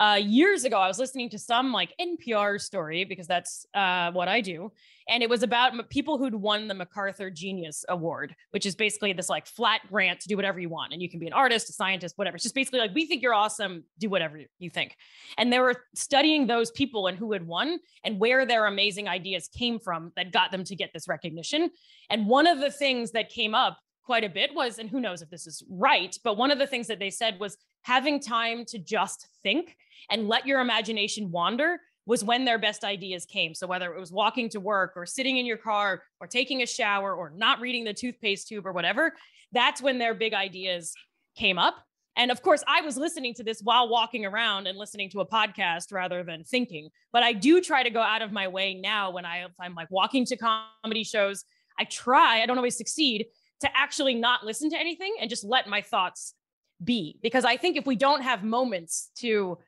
uh, 0.00 0.18
years 0.20 0.64
ago 0.64 0.78
I 0.78 0.88
was 0.88 0.98
listening 0.98 1.30
to 1.30 1.38
some 1.38 1.72
like 1.72 1.92
NPR 2.00 2.60
story 2.60 3.04
because 3.04 3.26
that's 3.26 3.66
uh, 3.74 4.12
what 4.12 4.28
I 4.28 4.40
do, 4.40 4.72
and 5.08 5.22
it 5.22 5.30
was 5.30 5.42
about 5.42 5.88
people 5.90 6.18
who'd 6.18 6.34
won 6.34 6.68
the 6.68 6.74
MacArthur 6.74 7.30
Genius 7.30 7.84
Award, 7.88 8.34
which 8.50 8.66
is 8.66 8.74
basically 8.74 9.12
this 9.12 9.28
like 9.28 9.46
flat 9.46 9.80
grant 9.88 10.20
to 10.20 10.28
do 10.28 10.36
whatever 10.36 10.60
you 10.60 10.68
want, 10.68 10.92
and 10.92 11.02
you 11.02 11.08
can 11.08 11.18
be 11.18 11.26
an 11.26 11.32
artist, 11.32 11.70
a 11.70 11.72
scientist, 11.72 12.16
whatever. 12.16 12.36
It's 12.36 12.44
just 12.44 12.54
basically 12.54 12.80
like 12.80 12.94
we 12.94 13.06
think 13.06 13.22
you're 13.22 13.34
awesome, 13.34 13.84
do 13.98 14.08
whatever 14.08 14.40
you 14.58 14.70
think. 14.70 14.94
And 15.36 15.52
they 15.52 15.58
were 15.58 15.82
studying 15.94 16.46
those 16.46 16.70
people 16.70 17.06
and 17.06 17.18
who 17.18 17.32
had 17.32 17.46
won 17.46 17.78
and 18.04 18.20
where 18.20 18.46
their 18.46 18.66
amazing 18.66 19.08
ideas 19.08 19.48
came 19.48 19.80
from 19.80 20.12
that 20.16 20.32
got 20.32 20.52
them 20.52 20.64
to 20.64 20.76
get 20.76 20.90
this 20.92 21.08
recognition. 21.08 21.70
And 22.10 22.26
one 22.26 22.46
of 22.46 22.60
the 22.60 22.70
things 22.70 23.12
that 23.12 23.30
came 23.30 23.54
up 23.54 23.78
quite 24.08 24.24
a 24.24 24.28
bit 24.30 24.54
was, 24.54 24.78
and 24.78 24.88
who 24.88 25.00
knows 25.00 25.20
if 25.20 25.28
this 25.28 25.46
is 25.46 25.62
right, 25.68 26.16
but 26.24 26.38
one 26.38 26.50
of 26.50 26.58
the 26.58 26.66
things 26.66 26.86
that 26.86 26.98
they 26.98 27.10
said 27.10 27.38
was 27.38 27.58
having 27.82 28.18
time 28.18 28.64
to 28.64 28.78
just 28.78 29.28
think 29.42 29.76
and 30.10 30.28
let 30.28 30.46
your 30.46 30.62
imagination 30.62 31.30
wander 31.30 31.78
was 32.06 32.24
when 32.24 32.46
their 32.46 32.58
best 32.58 32.84
ideas 32.84 33.26
came. 33.26 33.52
So 33.52 33.66
whether 33.66 33.92
it 33.92 34.00
was 34.00 34.10
walking 34.10 34.48
to 34.48 34.60
work 34.60 34.94
or 34.96 35.04
sitting 35.04 35.36
in 35.36 35.44
your 35.44 35.58
car 35.58 36.02
or 36.20 36.26
taking 36.26 36.62
a 36.62 36.66
shower 36.66 37.14
or 37.14 37.34
not 37.36 37.60
reading 37.60 37.84
the 37.84 37.92
toothpaste 37.92 38.48
tube 38.48 38.66
or 38.66 38.72
whatever, 38.72 39.12
that's 39.52 39.82
when 39.82 39.98
their 39.98 40.14
big 40.14 40.32
ideas 40.32 40.94
came 41.36 41.58
up. 41.58 41.74
And 42.16 42.30
of 42.30 42.40
course, 42.40 42.64
I 42.66 42.80
was 42.80 42.96
listening 42.96 43.34
to 43.34 43.44
this 43.44 43.60
while 43.60 43.90
walking 43.90 44.24
around 44.24 44.68
and 44.68 44.78
listening 44.78 45.10
to 45.10 45.20
a 45.20 45.26
podcast 45.26 45.92
rather 45.92 46.24
than 46.24 46.44
thinking. 46.44 46.88
But 47.12 47.24
I 47.24 47.34
do 47.34 47.60
try 47.60 47.82
to 47.82 47.90
go 47.90 48.00
out 48.00 48.22
of 48.22 48.32
my 48.32 48.48
way 48.48 48.72
now 48.72 49.10
when 49.10 49.26
I, 49.26 49.44
I'm 49.60 49.74
like 49.74 49.90
walking 49.90 50.24
to 50.24 50.36
comedy 50.38 51.04
shows. 51.04 51.44
I 51.78 51.84
try, 51.84 52.40
I 52.42 52.46
don't 52.46 52.56
always 52.56 52.78
succeed, 52.78 53.26
to 53.60 53.76
actually 53.76 54.14
not 54.14 54.44
listen 54.44 54.70
to 54.70 54.76
anything 54.78 55.14
and 55.20 55.28
just 55.28 55.44
let 55.44 55.68
my 55.68 55.82
thoughts 55.82 56.34
be. 56.82 57.18
Because 57.22 57.44
I 57.44 57.56
think 57.56 57.76
if 57.76 57.86
we 57.86 57.96
don't 57.96 58.22
have 58.22 58.44
moments 58.44 59.10
to 59.18 59.58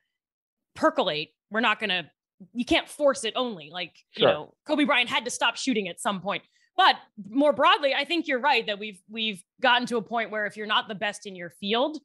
percolate, 0.75 1.31
we're 1.49 1.59
not 1.59 1.79
going 1.79 1.89
to, 1.89 2.09
you 2.53 2.65
can't 2.65 2.87
force 2.87 3.23
it 3.23 3.33
only. 3.35 3.69
Like, 3.71 3.95
you 4.15 4.25
know, 4.25 4.53
Kobe 4.65 4.85
Bryant 4.85 5.09
had 5.09 5.25
to 5.25 5.31
stop 5.31 5.57
shooting 5.57 5.87
at 5.87 5.99
some 5.99 6.21
point. 6.21 6.43
But 6.77 6.95
more 7.29 7.53
broadly, 7.53 7.93
I 7.93 8.05
think 8.05 8.27
you're 8.27 8.39
right 8.39 8.65
that 8.65 8.79
we've 8.79 8.99
we've 9.09 9.43
gotten 9.61 9.85
to 9.87 9.97
a 9.97 10.01
point 10.01 10.31
where 10.31 10.45
if 10.45 10.55
you're 10.55 10.65
not 10.65 10.87
the 10.87 10.95
best 10.95 11.27
in 11.27 11.35
your 11.35 11.49
field, 11.49 11.99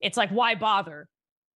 it's 0.00 0.16
like 0.16 0.30
why 0.30 0.54
bother? 0.54 1.08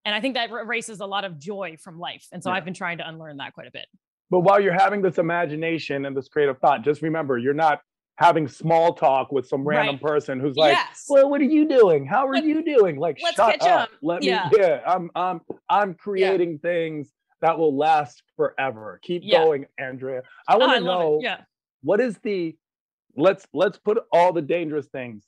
And 0.04 0.14
I 0.14 0.20
think 0.20 0.34
that 0.34 0.50
erases 0.50 1.00
a 1.00 1.06
lot 1.06 1.24
of 1.24 1.38
joy 1.38 1.76
from 1.82 1.98
life. 1.98 2.26
And 2.32 2.44
so 2.44 2.50
Yeah. 2.50 2.56
I've 2.56 2.64
been 2.64 2.74
trying 2.74 2.98
to 2.98 3.08
unlearn 3.08 3.38
that 3.38 3.54
quite 3.54 3.66
a 3.66 3.70
bit. 3.72 3.86
But 4.30 4.40
while 4.40 4.60
you're 4.60 4.78
having 4.78 5.02
this 5.02 5.18
imagination 5.18 6.04
and 6.04 6.16
this 6.16 6.28
creative 6.28 6.58
thought, 6.58 6.82
just 6.82 7.00
remember 7.00 7.38
you're 7.38 7.54
not 7.54 7.80
having 8.16 8.48
small 8.48 8.94
talk 8.94 9.30
with 9.32 9.46
some 9.46 9.62
random 9.64 9.96
Right. 9.96 10.02
person 10.02 10.40
who's 10.40 10.56
like, 10.56 10.72
yes. 10.72 11.04
"Well, 11.08 11.28
what 11.30 11.40
are 11.40 11.44
you 11.44 11.66
doing? 11.68 12.06
How 12.06 12.26
are 12.26 12.34
Let- 12.34 12.44
you 12.44 12.62
doing?" 12.64 12.96
Like, 12.98 13.18
let's 13.22 13.36
shut 13.36 13.60
catch 13.60 13.68
up. 13.68 13.80
up. 13.84 13.90
Let 14.02 14.22
Yeah. 14.22 14.48
me. 14.52 14.58
Yeah, 14.60 14.80
I'm 14.86 15.10
I'm 15.14 15.40
I'm 15.68 15.94
creating 15.94 16.58
things. 16.60 17.12
that 17.42 17.58
will 17.58 17.76
last 17.76 18.22
forever. 18.36 18.98
Keep 19.02 19.20
Yeah. 19.22 19.44
going, 19.44 19.66
Andrea. 19.76 20.22
I 20.48 20.54
Oh, 20.54 20.58
want 20.58 20.78
to 20.78 20.80
love 20.84 21.00
know. 21.00 21.18
Yeah. 21.22 21.42
what 21.82 22.00
is 22.00 22.16
the 22.20 22.56
let's 23.14 23.46
let's 23.52 23.78
put 23.78 23.98
all 24.10 24.32
the 24.32 24.40
dangerous 24.40 24.86
things 24.88 25.26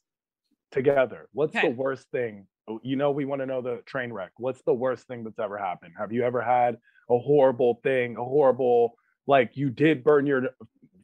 together. 0.73 1.29
What's 1.33 1.55
Okay. 1.55 1.69
the 1.69 1.75
worst 1.75 2.11
thing? 2.11 2.47
Oh, 2.67 2.81
You 2.83 2.97
know, 2.97 3.11
we 3.11 3.27
want 3.27 3.41
to 3.41 3.47
know 3.47 3.61
the 3.61 3.83
train 3.87 4.11
wreck. 4.11 4.33
What's 4.39 4.63
the 4.63 4.73
worst 4.75 5.07
thing 5.07 5.23
that's 5.23 5.39
ever 5.39 5.59
happened? 5.59 5.95
Have 5.99 6.11
you 6.11 6.23
ever 6.25 6.41
had 6.41 6.79
a 7.11 7.19
horrible 7.19 7.75
thing, 7.83 8.17
a 8.17 8.25
horrible 8.25 8.97
like 9.27 9.57
you 9.59 9.69
did 9.69 10.03
burn 10.03 10.27
your 10.27 10.49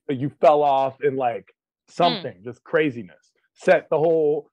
you 0.08 0.30
fell 0.40 0.62
off 0.62 1.00
and 1.02 1.16
like 1.18 1.54
Hmm. 1.88 1.92
something, 1.92 2.42
just 2.44 2.62
craziness. 2.64 3.32
Set 3.54 3.88
the 3.90 3.98
whole 3.98 4.50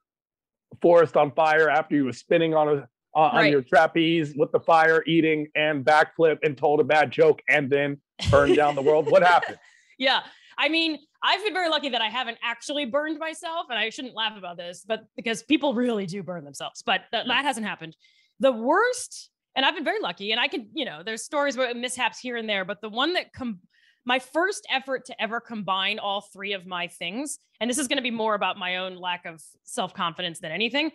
forest 0.82 1.18
on 1.18 1.32
fire 1.32 1.70
after 1.70 1.96
you 1.96 2.06
were 2.06 2.14
spinning 2.14 2.54
on 2.54 2.68
a 2.70 2.88
on, 3.14 3.32
on 3.32 3.36
Right. 3.36 3.52
your 3.52 3.62
trapeze 3.62 4.34
with 4.38 4.54
the 4.54 4.60
fire, 4.62 5.04
eating 5.06 5.48
and 5.54 5.84
backflip 5.84 6.38
and 6.44 6.58
told 6.58 6.80
a 6.80 6.84
bad 6.86 7.12
joke 7.12 7.42
and 7.50 7.70
then 7.70 8.00
burned 8.30 8.56
down 8.56 8.74
the 8.74 8.82
world. 8.82 9.10
What 9.12 9.24
happened? 9.24 9.58
Yeah. 9.98 10.22
I 10.58 10.68
mean, 10.68 10.98
I've 11.22 11.44
been 11.44 11.54
very 11.54 11.70
lucky 11.70 11.90
that 11.90 12.02
I 12.02 12.08
haven't 12.10 12.40
actually 12.44 12.86
burned 12.86 13.20
myself, 13.20 13.68
and 13.70 13.78
I 13.78 13.90
shouldn't 13.92 14.16
laugh 14.16 14.36
about 14.36 14.58
this, 14.58 14.84
but 14.88 15.02
because 15.16 15.44
people 15.44 15.76
really 15.76 16.08
do 16.08 16.24
burn 16.24 16.44
themselves, 16.44 16.82
but 16.82 17.02
that, 17.12 17.28
that 17.28 17.46
hasn't 17.46 17.68
happened. 17.68 17.96
The 18.40 18.52
worst, 18.52 19.30
and 19.56 19.64
I've 19.64 19.76
been 19.76 19.84
very 19.84 20.00
lucky, 20.02 20.32
and 20.32 20.40
I 20.42 20.48
can, 20.48 20.70
you 20.74 20.86
know, 20.86 21.04
there's 21.06 21.24
stories 21.24 21.54
about 21.56 21.76
mishaps 21.78 22.18
here 22.18 22.36
and 22.36 22.50
there, 22.50 22.66
but 22.66 22.82
the 22.82 22.90
one 22.90 23.14
that 23.14 23.32
com- 23.32 23.60
my 24.06 24.20
first 24.20 24.66
effort 24.70 25.06
to 25.06 25.22
ever 25.22 25.40
combine 25.40 26.00
all 26.00 26.22
three 26.22 26.54
of 26.54 26.66
my 26.66 26.88
things, 26.88 27.40
and 27.60 27.70
this 27.70 27.78
is 27.78 27.88
going 27.88 27.98
to 27.98 28.04
be 28.04 28.12
more 28.12 28.36
about 28.36 28.58
my 28.58 28.78
own 28.78 28.96
lack 28.96 29.26
of 29.26 29.42
self 29.64 29.94
confidence 29.94 30.40
than 30.40 30.52
anything. 30.52 30.92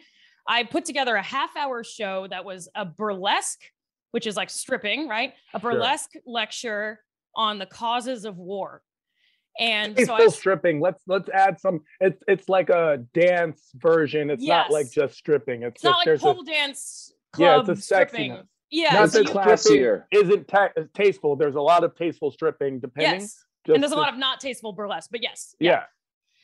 I 0.48 0.64
put 0.64 0.84
together 0.84 1.16
a 1.16 1.22
half 1.22 1.57
hour 1.57 1.82
show 1.84 2.26
that 2.28 2.44
was 2.44 2.68
a 2.74 2.84
burlesque, 2.84 3.61
which 4.12 4.26
is 4.26 4.36
like 4.36 4.50
stripping, 4.50 5.09
right? 5.09 5.34
A 5.54 5.59
burlesque 5.59 6.12
lecture 6.24 7.00
on 7.34 7.59
the 7.59 7.66
causes 7.66 8.24
of 8.24 8.38
war. 8.38 8.82
And 9.59 9.96
so 9.96 10.04
Tasteful 10.04 10.16
I 10.16 10.28
stripping. 10.28 10.80
Let's 10.80 11.02
let's 11.07 11.30
add 11.30 11.59
some. 11.59 11.80
It's 12.00 12.22
it's 12.28 12.48
like 12.48 12.68
a 12.68 13.04
dance 13.14 13.70
version. 13.74 14.30
It's 14.30 14.44
not 14.44 14.70
like 14.70 14.90
just 14.90 15.16
stripping. 15.16 15.62
It's, 15.62 15.76
it's 15.76 15.84
not 15.84 15.96
like 15.98 16.04
there's 16.04 16.20
pole 16.20 16.42
a, 16.42 16.44
dance 16.44 17.12
Yeah, 17.38 17.61
it's 17.61 17.68
a 17.68 17.76
stripping. 17.76 18.38
Sexiness. 18.66 18.70
Yeah, 18.70 18.92
Not 18.94 19.10
so 19.10 19.18
that 19.22 19.28
you- 19.28 19.34
classier. 19.34 20.04
isn't 20.10 20.48
ta- 20.48 20.70
tasteful. 20.94 21.36
There's 21.36 21.54
a 21.56 21.60
lot 21.60 21.84
of 21.84 21.94
tasteful 21.96 22.30
stripping, 22.30 22.80
depending. 22.80 23.20
yes, 23.20 23.44
Just 23.66 23.74
and 23.74 23.82
there's 23.82 23.92
a 23.92 23.96
lot 23.96 24.12
of 24.12 24.18
not 24.18 24.40
tasteful 24.40 24.72
burlesque, 24.72 25.10
but 25.10 25.22
yes, 25.22 25.54
yeah. 25.60 25.84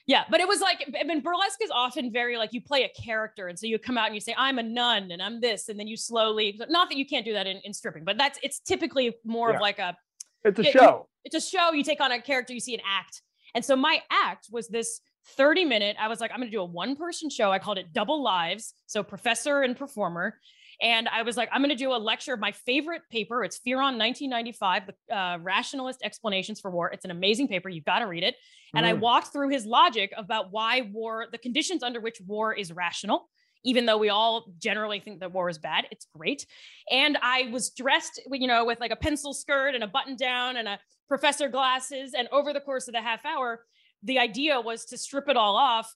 Yeah, 0.05 0.25
but 0.29 0.41
it 0.41 0.49
was 0.49 0.61
like, 0.61 0.85
I 1.01 1.05
mean, 1.05 1.21
burlesque 1.21 1.63
is 1.63 1.71
often 1.71 2.11
very 2.13 2.37
like 2.37 2.53
you 2.53 2.61
play 2.61 2.83
a 2.83 2.89
character. 2.89 3.47
And 3.47 3.57
so 3.57 3.69
you 3.69 3.79
come 3.79 3.97
out 3.97 4.07
and 4.07 4.17
you 4.17 4.21
say, 4.21 4.35
I'm 4.37 4.59
a 4.59 4.63
nun 4.63 5.13
and 5.13 5.23
I'm 5.23 5.41
this. 5.41 5.69
And 5.69 5.79
then 5.79 5.87
you 5.87 5.97
slowly, 5.97 6.59
not 6.69 6.89
that 6.89 6.97
you 6.99 7.07
can't 7.07 7.25
do 7.25 7.33
that 7.35 7.47
in, 7.47 7.59
in 7.59 7.73
stripping, 7.73 8.05
but 8.05 8.19
that's, 8.19 8.37
it's 8.43 8.59
typically 8.59 9.15
more 9.25 9.51
Yeah. 9.51 9.55
of 9.57 9.61
like 9.63 9.79
a, 9.79 9.97
It's 10.45 10.59
a 10.59 10.63
Yeah, 10.65 10.69
you- 10.69 10.73
show. 10.73 11.09
it's 11.25 11.37
a 11.37 11.41
show. 11.41 11.73
You 11.73 11.85
take 11.85 12.01
on 12.01 12.11
a 12.11 12.21
character, 12.21 12.53
you 12.53 12.59
see 12.59 12.75
an 12.75 12.81
act. 12.85 13.23
And 13.55 13.65
so 13.65 13.77
my 13.77 14.03
act 14.11 14.49
was 14.51 14.67
this 14.67 15.01
30 15.37 15.65
minute, 15.67 15.97
I 16.01 16.09
was 16.09 16.19
like, 16.21 16.33
I'm 16.33 16.39
going 16.39 16.51
to 16.51 16.57
do 16.57 16.63
a 16.63 16.65
one 16.65 16.97
person 16.97 17.31
show. 17.31 17.53
I 17.53 17.61
called 17.61 17.79
it 17.79 17.93
Double 17.93 18.25
Lives. 18.25 18.75
So 18.87 19.05
professor 19.05 19.63
and 19.63 19.77
performer. 19.77 20.41
And 20.81 21.09
I 21.09 21.23
was 21.23 21.37
like, 21.37 21.49
I'm 21.53 21.61
going 21.61 21.71
to 21.71 21.77
do 21.77 21.93
a 21.93 21.97
lecture 21.97 22.35
of 22.35 22.41
my 22.41 22.53
favorite 22.53 23.03
paper. 23.11 23.45
It's 23.45 23.59
Fearon 23.59 23.99
1995, 23.99 24.83
the 25.09 25.17
uh, 25.17 25.39
Rationalist 25.43 26.01
Explanations 26.03 26.61
for 26.61 26.71
War. 26.71 26.91
It's 26.91 27.05
an 27.05 27.11
amazing 27.11 27.49
paper. 27.49 27.69
You've 27.69 27.85
got 27.85 28.01
to 28.01 28.07
read 28.07 28.23
it. 28.23 28.37
And 28.75 28.87
I 28.87 28.93
Mm. 28.95 29.01
walked 29.01 29.29
through 29.33 29.51
his 29.51 29.67
logic 29.67 30.13
about 30.17 30.51
why 30.51 30.91
war, 30.93 31.27
the 31.31 31.39
conditions 31.39 31.83
under 31.83 32.01
which 32.01 32.21
war 32.27 32.55
is 32.55 32.73
rational, 32.73 33.29
even 33.65 33.85
though 33.87 33.99
we 33.99 34.09
all 34.09 34.47
generally 34.59 34.99
think 34.99 35.21
that 35.21 35.33
war 35.33 35.49
is 35.51 35.59
bad. 35.59 35.87
It's 35.91 36.07
great. 36.17 36.47
And 36.91 37.19
I 37.23 37.51
was 37.53 37.71
dressed, 37.71 38.21
you 38.31 38.47
know, 38.47 38.65
with 38.65 38.81
like 38.81 38.91
a 38.91 38.97
pencil 38.97 39.35
skirt 39.35 39.75
and 39.75 39.85
a 39.85 39.87
button 39.89 40.17
down 40.17 40.57
and 40.57 40.67
a 40.67 40.81
professor 41.07 41.49
glasses. 41.49 42.15
And 42.15 42.29
over 42.33 42.53
the 42.55 42.61
course 42.61 42.89
of 42.89 42.95
the 42.95 43.03
half 43.03 43.25
hour, 43.27 43.67
the 44.03 44.19
idea 44.19 44.61
was 44.61 44.87
to 44.87 44.97
strip 44.97 45.29
it 45.29 45.37
all 45.37 45.57
off, 45.57 45.95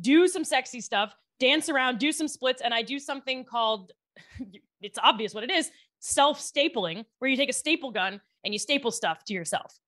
do 0.00 0.28
some 0.28 0.44
sexy 0.44 0.80
stuff, 0.80 1.14
dance 1.40 1.68
around, 1.68 1.98
do 1.98 2.12
some 2.12 2.28
splits. 2.28 2.60
And 2.62 2.74
I 2.74 2.82
do 2.82 2.98
something 2.98 3.44
called, 3.44 3.92
it's 4.80 4.98
obvious 5.02 5.34
what 5.34 5.44
it 5.44 5.50
is 5.50 5.70
self 6.00 6.40
stapling, 6.40 7.04
where 7.18 7.30
you 7.30 7.36
take 7.36 7.50
a 7.50 7.54
staple 7.54 7.90
gun 7.90 8.20
and 8.44 8.54
you 8.54 8.58
staple 8.58 8.90
stuff 8.90 9.24
to 9.24 9.34
yourself. 9.34 9.78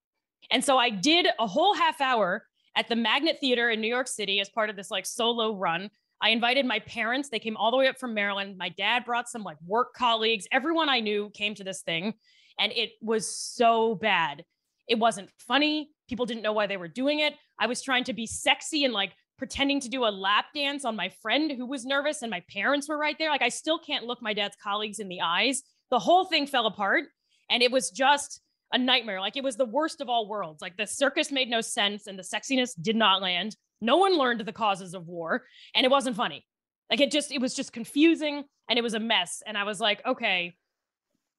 And 0.51 0.65
so 0.65 0.79
I 0.79 0.91
did 0.91 1.29
a 1.39 1.47
whole 1.47 1.75
half 1.75 2.01
hour 2.01 2.47
at 2.77 2.89
the 2.89 2.97
Magnet 2.97 3.39
Theater 3.41 3.71
in 3.71 3.81
New 3.81 3.89
York 3.89 4.09
City 4.09 4.41
as 4.41 4.49
part 4.49 4.71
of 4.71 4.77
this 4.77 4.91
like 4.91 5.07
solo 5.07 5.55
run. 5.57 5.91
I 6.21 6.31
invited 6.31 6.67
my 6.67 6.81
parents. 6.81 7.29
They 7.29 7.39
came 7.39 7.57
all 7.57 7.71
the 7.71 7.77
way 7.77 7.89
up 7.89 7.99
from 7.99 8.15
Maryland. 8.15 8.59
My 8.59 8.69
dad 8.69 9.05
brought 9.05 9.29
some 9.29 9.43
like 9.43 9.57
work 9.67 9.95
colleagues. 9.95 10.47
Everyone 10.53 10.89
I 10.89 11.01
knew 11.01 11.31
came 11.31 11.55
to 11.55 11.65
this 11.65 11.83
thing. 11.83 12.15
And 12.59 12.73
it 12.73 12.91
was 13.01 13.27
so 13.27 13.95
bad. 13.95 14.45
It 14.87 14.99
wasn't 14.99 15.31
funny. 15.39 15.91
People 16.09 16.27
didn't 16.27 16.43
know 16.43 16.53
why 16.53 16.67
they 16.67 16.77
were 16.77 16.89
doing 16.89 17.21
it. 17.21 17.35
I 17.59 17.67
was 17.67 17.81
trying 17.81 18.05
to 18.05 18.13
be 18.13 18.27
sexy 18.27 18.85
and 18.85 18.93
like 18.93 19.13
pretending 19.41 19.81
to 19.81 19.89
do 19.89 20.05
a 20.05 20.13
lap 20.13 20.45
dance 20.55 20.85
on 20.85 20.95
my 20.95 21.09
friend 21.23 21.51
who 21.51 21.65
was 21.65 21.87
nervous, 21.87 22.21
and 22.21 22.31
my 22.31 22.43
parents 22.53 22.91
were 22.91 22.99
right 22.99 23.17
there. 23.19 23.31
Like, 23.31 23.41
I 23.41 23.49
still 23.49 23.79
can't 23.79 24.05
look 24.05 24.21
my 24.21 24.35
dad's 24.35 24.55
colleagues 24.63 24.99
in 24.99 25.09
the 25.09 25.23
eyes. 25.23 25.63
The 25.91 25.99
whole 25.99 26.27
thing 26.27 26.47
fell 26.47 26.67
apart. 26.67 27.05
And 27.49 27.63
it 27.63 27.73
was 27.73 27.91
just 27.91 28.43
a 28.71 28.77
nightmare. 28.77 29.19
Like, 29.19 29.39
it 29.39 29.43
was 29.43 29.57
the 29.57 29.65
worst 29.65 30.03
of 30.03 30.11
all 30.11 30.29
worlds. 30.29 30.61
Like, 30.61 30.77
the 30.77 30.87
circus 30.87 31.33
made 31.33 31.49
no 31.49 31.63
sense 31.63 32.07
and 32.07 32.19
the 32.19 32.23
sexiness 32.23 32.73
did 32.81 32.97
not 32.97 33.23
land. 33.23 33.57
No 33.81 33.97
one 33.97 34.19
learned 34.19 34.41
the 34.41 34.53
causes 34.53 34.93
of 34.93 35.09
war, 35.09 35.45
and 35.75 35.87
it 35.87 35.91
wasn't 35.91 36.17
funny. 36.17 36.45
Like, 36.91 37.01
it 37.01 37.11
just, 37.11 37.33
it 37.33 37.41
was 37.41 37.55
just 37.55 37.73
confusing 37.73 38.45
and 38.69 38.79
it 38.79 38.83
was 38.83 38.93
a 38.93 39.01
mess. 39.01 39.43
And 39.47 39.57
I 39.57 39.65
was 39.65 39.81
like, 39.81 40.05
okay, 40.05 40.55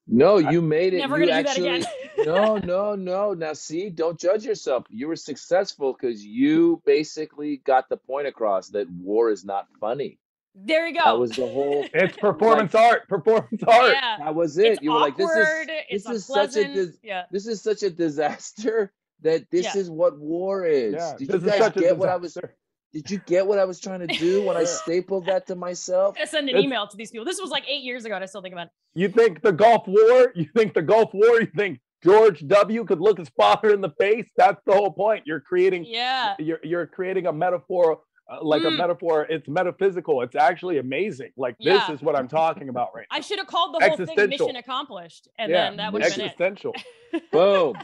No, 0.08 0.39
you 0.39 0.60
made 0.60 0.95
it. 0.95 0.97
never 0.97 1.20
you 1.20 1.28
gonna 1.28 1.38
actually, 1.39 1.70
do 1.70 1.82
that 1.82 1.82
again. 1.82 1.93
no, 2.20 2.57
no, 2.57 2.95
no. 2.95 3.34
Now, 3.34 3.53
see, 3.53 3.89
don't 3.89 4.20
judge 4.20 4.45
yourself. 4.45 4.86
You 4.89 5.07
were 5.07 5.16
successful 5.16 5.93
because 5.93 6.24
you 6.26 6.82
basically 6.86 7.57
got 7.57 7.89
the 7.89 7.97
point 7.97 8.28
across 8.28 8.70
that 8.70 8.89
war 8.91 9.30
is 9.32 9.43
not 9.45 9.68
funny. 9.80 10.20
there 10.53 10.88
you 10.88 10.93
go. 10.93 11.01
That 11.05 11.20
was 11.20 11.32
the 11.32 11.47
whole. 11.47 11.86
It's 11.93 12.18
performance 12.18 12.76
art. 12.76 13.07
Performance 13.07 13.64
art. 13.68 13.91
yeah. 13.93 14.18
That 14.20 14.36
was 14.36 14.57
it. 14.57 14.74
It's 14.74 14.82
you 14.82 14.91
were 14.91 14.99
like, 14.99 15.16
this 15.18 15.30
is 15.32 15.68
this 15.68 15.84
it's 15.89 16.09
is 16.09 16.26
such 16.26 16.55
a 16.57 16.66
dis- 16.74 16.97
yeah. 17.03 17.24
this 17.32 17.47
is 17.47 17.62
such 17.62 17.84
a 17.84 17.89
disaster 17.89 18.91
that 19.22 19.49
this 19.51 19.66
Yeah. 19.74 19.82
is 19.82 19.89
what 19.89 20.20
war 20.20 20.66
is. 20.66 20.93
Yeah, 20.95 21.14
Did 21.18 21.28
this 21.30 21.43
you 21.43 21.59
guys 21.59 21.72
get 21.74 21.97
what 21.97 22.09
I 22.09 22.16
was? 22.18 22.34
disaster. 22.34 22.55
Did 22.93 23.09
you 23.09 23.20
get 23.20 23.47
what 23.47 23.57
I 23.57 23.64
was 23.64 23.80
trying 23.80 24.05
to 24.05 24.07
do 24.07 24.43
when 24.43 24.57
I 24.57 24.64
stapled 24.82 25.28
that 25.28 25.47
to 25.47 25.55
myself? 25.55 26.18
I 26.22 26.26
send 26.26 26.49
an 26.49 26.55
It's- 26.55 26.64
email 26.66 26.86
to 26.88 26.97
these 26.97 27.09
people. 27.12 27.24
This 27.24 27.39
was 27.39 27.49
like 27.49 27.64
eight 27.70 27.84
years 27.84 28.03
ago, 28.03 28.16
and 28.16 28.24
I 28.24 28.28
still 28.28 28.41
think 28.41 28.51
about 28.53 28.68
it. 28.68 28.74
You 28.93 29.07
think 29.07 29.41
the 29.41 29.53
Gulf 29.53 29.88
War? 29.88 30.34
You 30.36 30.45
think 30.53 30.74
the 30.74 30.82
Gulf 30.82 31.14
War? 31.14 31.39
You 31.39 31.47
think 31.55 31.80
George 32.04 32.45
W. 32.47 32.84
could 32.86 32.99
look 32.99 33.18
his 33.18 33.30
father 33.30 33.74
in 33.74 33.82
the 33.82 33.91
face? 33.91 34.28
That's 34.36 34.62
the 34.66 34.74
whole 34.74 34.91
point. 34.91 35.24
You're 35.26 35.39
creating. 35.39 35.86
Yeah. 35.86 36.36
You're 36.39 36.60
you're 36.64 36.88
creating 36.88 37.28
a 37.28 37.34
metaphor, 37.34 38.02
uh, 38.30 38.43
like 38.43 38.64
a 38.64 38.68
Mm. 38.68 38.78
metaphor. 38.78 39.28
It's 39.30 39.47
metaphysical. 39.47 40.22
It's 40.22 40.36
actually 40.36 40.78
amazing. 40.80 41.32
Like 41.38 41.56
Yeah. 41.60 41.74
this 41.88 41.89
is 41.97 42.02
what 42.02 42.16
I'm 42.16 42.28
talking 42.28 42.70
about 42.70 42.89
right 42.95 43.06
now. 43.12 43.18
I 43.18 43.22
should 43.22 43.38
have 43.39 43.47
called 43.47 43.76
the 43.80 43.88
whole 43.88 44.06
thing 44.06 44.30
mission 44.30 44.56
accomplished, 44.56 45.28
and 45.38 45.52
yeah, 45.52 45.66
then 45.70 45.78
that 45.78 45.93
would 45.93 46.02
have 46.04 46.12
been 46.16 46.22
it. 46.22 46.26
existential. 46.32 46.74
Boom, 47.32 47.76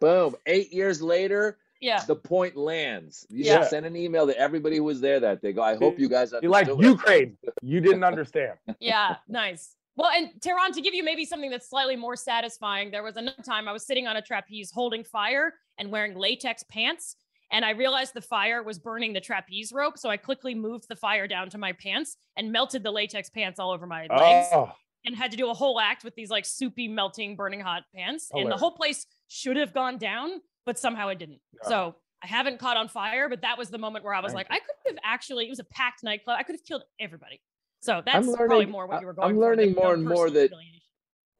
boom. 0.00 0.36
Eight 0.46 0.72
years 0.72 1.02
later, 1.02 1.58
Yeah. 1.80 2.04
the 2.06 2.14
point 2.14 2.56
lands. 2.56 3.26
You 3.30 3.44
Yeah. 3.46 3.64
send 3.64 3.84
an 3.84 3.96
email 3.96 4.26
to 4.28 4.38
everybody 4.38 4.76
who 4.76 4.84
was 4.84 5.00
there 5.00 5.18
that 5.20 5.42
day. 5.42 5.52
Go. 5.52 5.60
I 5.62 5.74
hope 5.76 5.98
you 5.98 6.08
guys 6.08 6.32
You 6.40 6.48
like 6.50 6.68
understood 6.68 6.78
what 6.78 6.86
I- 6.86 6.88
Ukraine? 7.16 7.38
You 7.62 7.80
didn't 7.80 8.04
understand. 8.04 8.58
Yeah. 8.80 9.16
Nice. 9.28 9.74
Well, 10.00 10.10
and 10.16 10.30
Tehran, 10.40 10.72
to 10.72 10.80
give 10.80 10.94
you 10.94 11.04
maybe 11.04 11.26
something 11.26 11.50
that's 11.50 11.68
slightly 11.68 11.94
more 11.94 12.16
satisfying, 12.16 12.90
there 12.90 13.02
was 13.02 13.16
another 13.16 13.42
time 13.42 13.68
I 13.68 13.72
was 13.72 13.86
sitting 13.86 14.06
on 14.06 14.16
a 14.16 14.22
trapeze 14.22 14.70
holding 14.70 15.04
fire 15.04 15.52
and 15.76 15.90
wearing 15.90 16.16
latex 16.16 16.62
pants. 16.62 17.16
And 17.52 17.66
I 17.66 17.72
realized 17.72 18.14
the 18.14 18.22
fire 18.22 18.62
was 18.62 18.78
burning 18.78 19.12
the 19.12 19.20
trapeze 19.20 19.72
rope. 19.72 19.98
So 19.98 20.08
I 20.08 20.16
quickly 20.16 20.54
moved 20.54 20.86
the 20.88 20.96
fire 20.96 21.28
down 21.28 21.50
to 21.50 21.58
my 21.58 21.72
pants 21.72 22.16
and 22.38 22.50
melted 22.50 22.82
the 22.82 22.90
latex 22.90 23.28
pants 23.28 23.60
all 23.60 23.72
over 23.72 23.86
my 23.86 24.06
legs. 24.06 24.48
Oh, 24.52 24.72
and 25.04 25.14
had 25.14 25.30
to 25.32 25.36
do 25.36 25.50
a 25.50 25.54
whole 25.54 25.78
act 25.78 26.02
with 26.02 26.14
these 26.14 26.30
like 26.30 26.46
soupy, 26.46 26.88
melting, 26.88 27.36
burning 27.36 27.60
hot 27.60 27.82
pants. 27.94 28.30
And 28.32 28.50
the 28.50 28.56
whole 28.56 28.72
place 28.72 29.04
should 29.28 29.58
have 29.58 29.74
gone 29.74 29.98
down, 29.98 30.40
but 30.64 30.78
somehow 30.78 31.08
it 31.08 31.18
didn't. 31.18 31.40
Yeah. 31.62 31.68
So 31.68 31.94
I 32.22 32.26
haven't 32.26 32.58
caught 32.58 32.78
on 32.78 32.88
fire, 32.88 33.28
but 33.28 33.42
that 33.42 33.58
was 33.58 33.68
the 33.68 33.78
moment 33.78 34.04
where 34.04 34.14
I 34.14 34.20
was 34.20 34.32
Thank 34.32 34.48
like, 34.48 34.58
I 34.58 34.64
could 34.64 34.94
have 34.94 34.98
actually, 35.04 35.46
it 35.46 35.50
was 35.50 35.58
a 35.58 35.64
packed 35.64 36.02
nightclub. 36.02 36.36
I 36.38 36.42
could 36.42 36.54
have 36.54 36.64
killed 36.64 36.84
everybody. 36.98 37.40
So 37.80 38.02
that's 38.04 38.16
I'm 38.28 38.34
probably 38.34 38.56
learning- 38.58 38.70
more 38.72 38.86
what 38.86 39.00
you 39.00 39.06
were 39.06 39.12
I'm 39.12 39.34
going 39.34 39.34
for. 39.34 39.40
learning 39.40 39.74
more 39.74 39.94
and 39.94 40.04
more 40.04 40.30
that- 40.30 40.52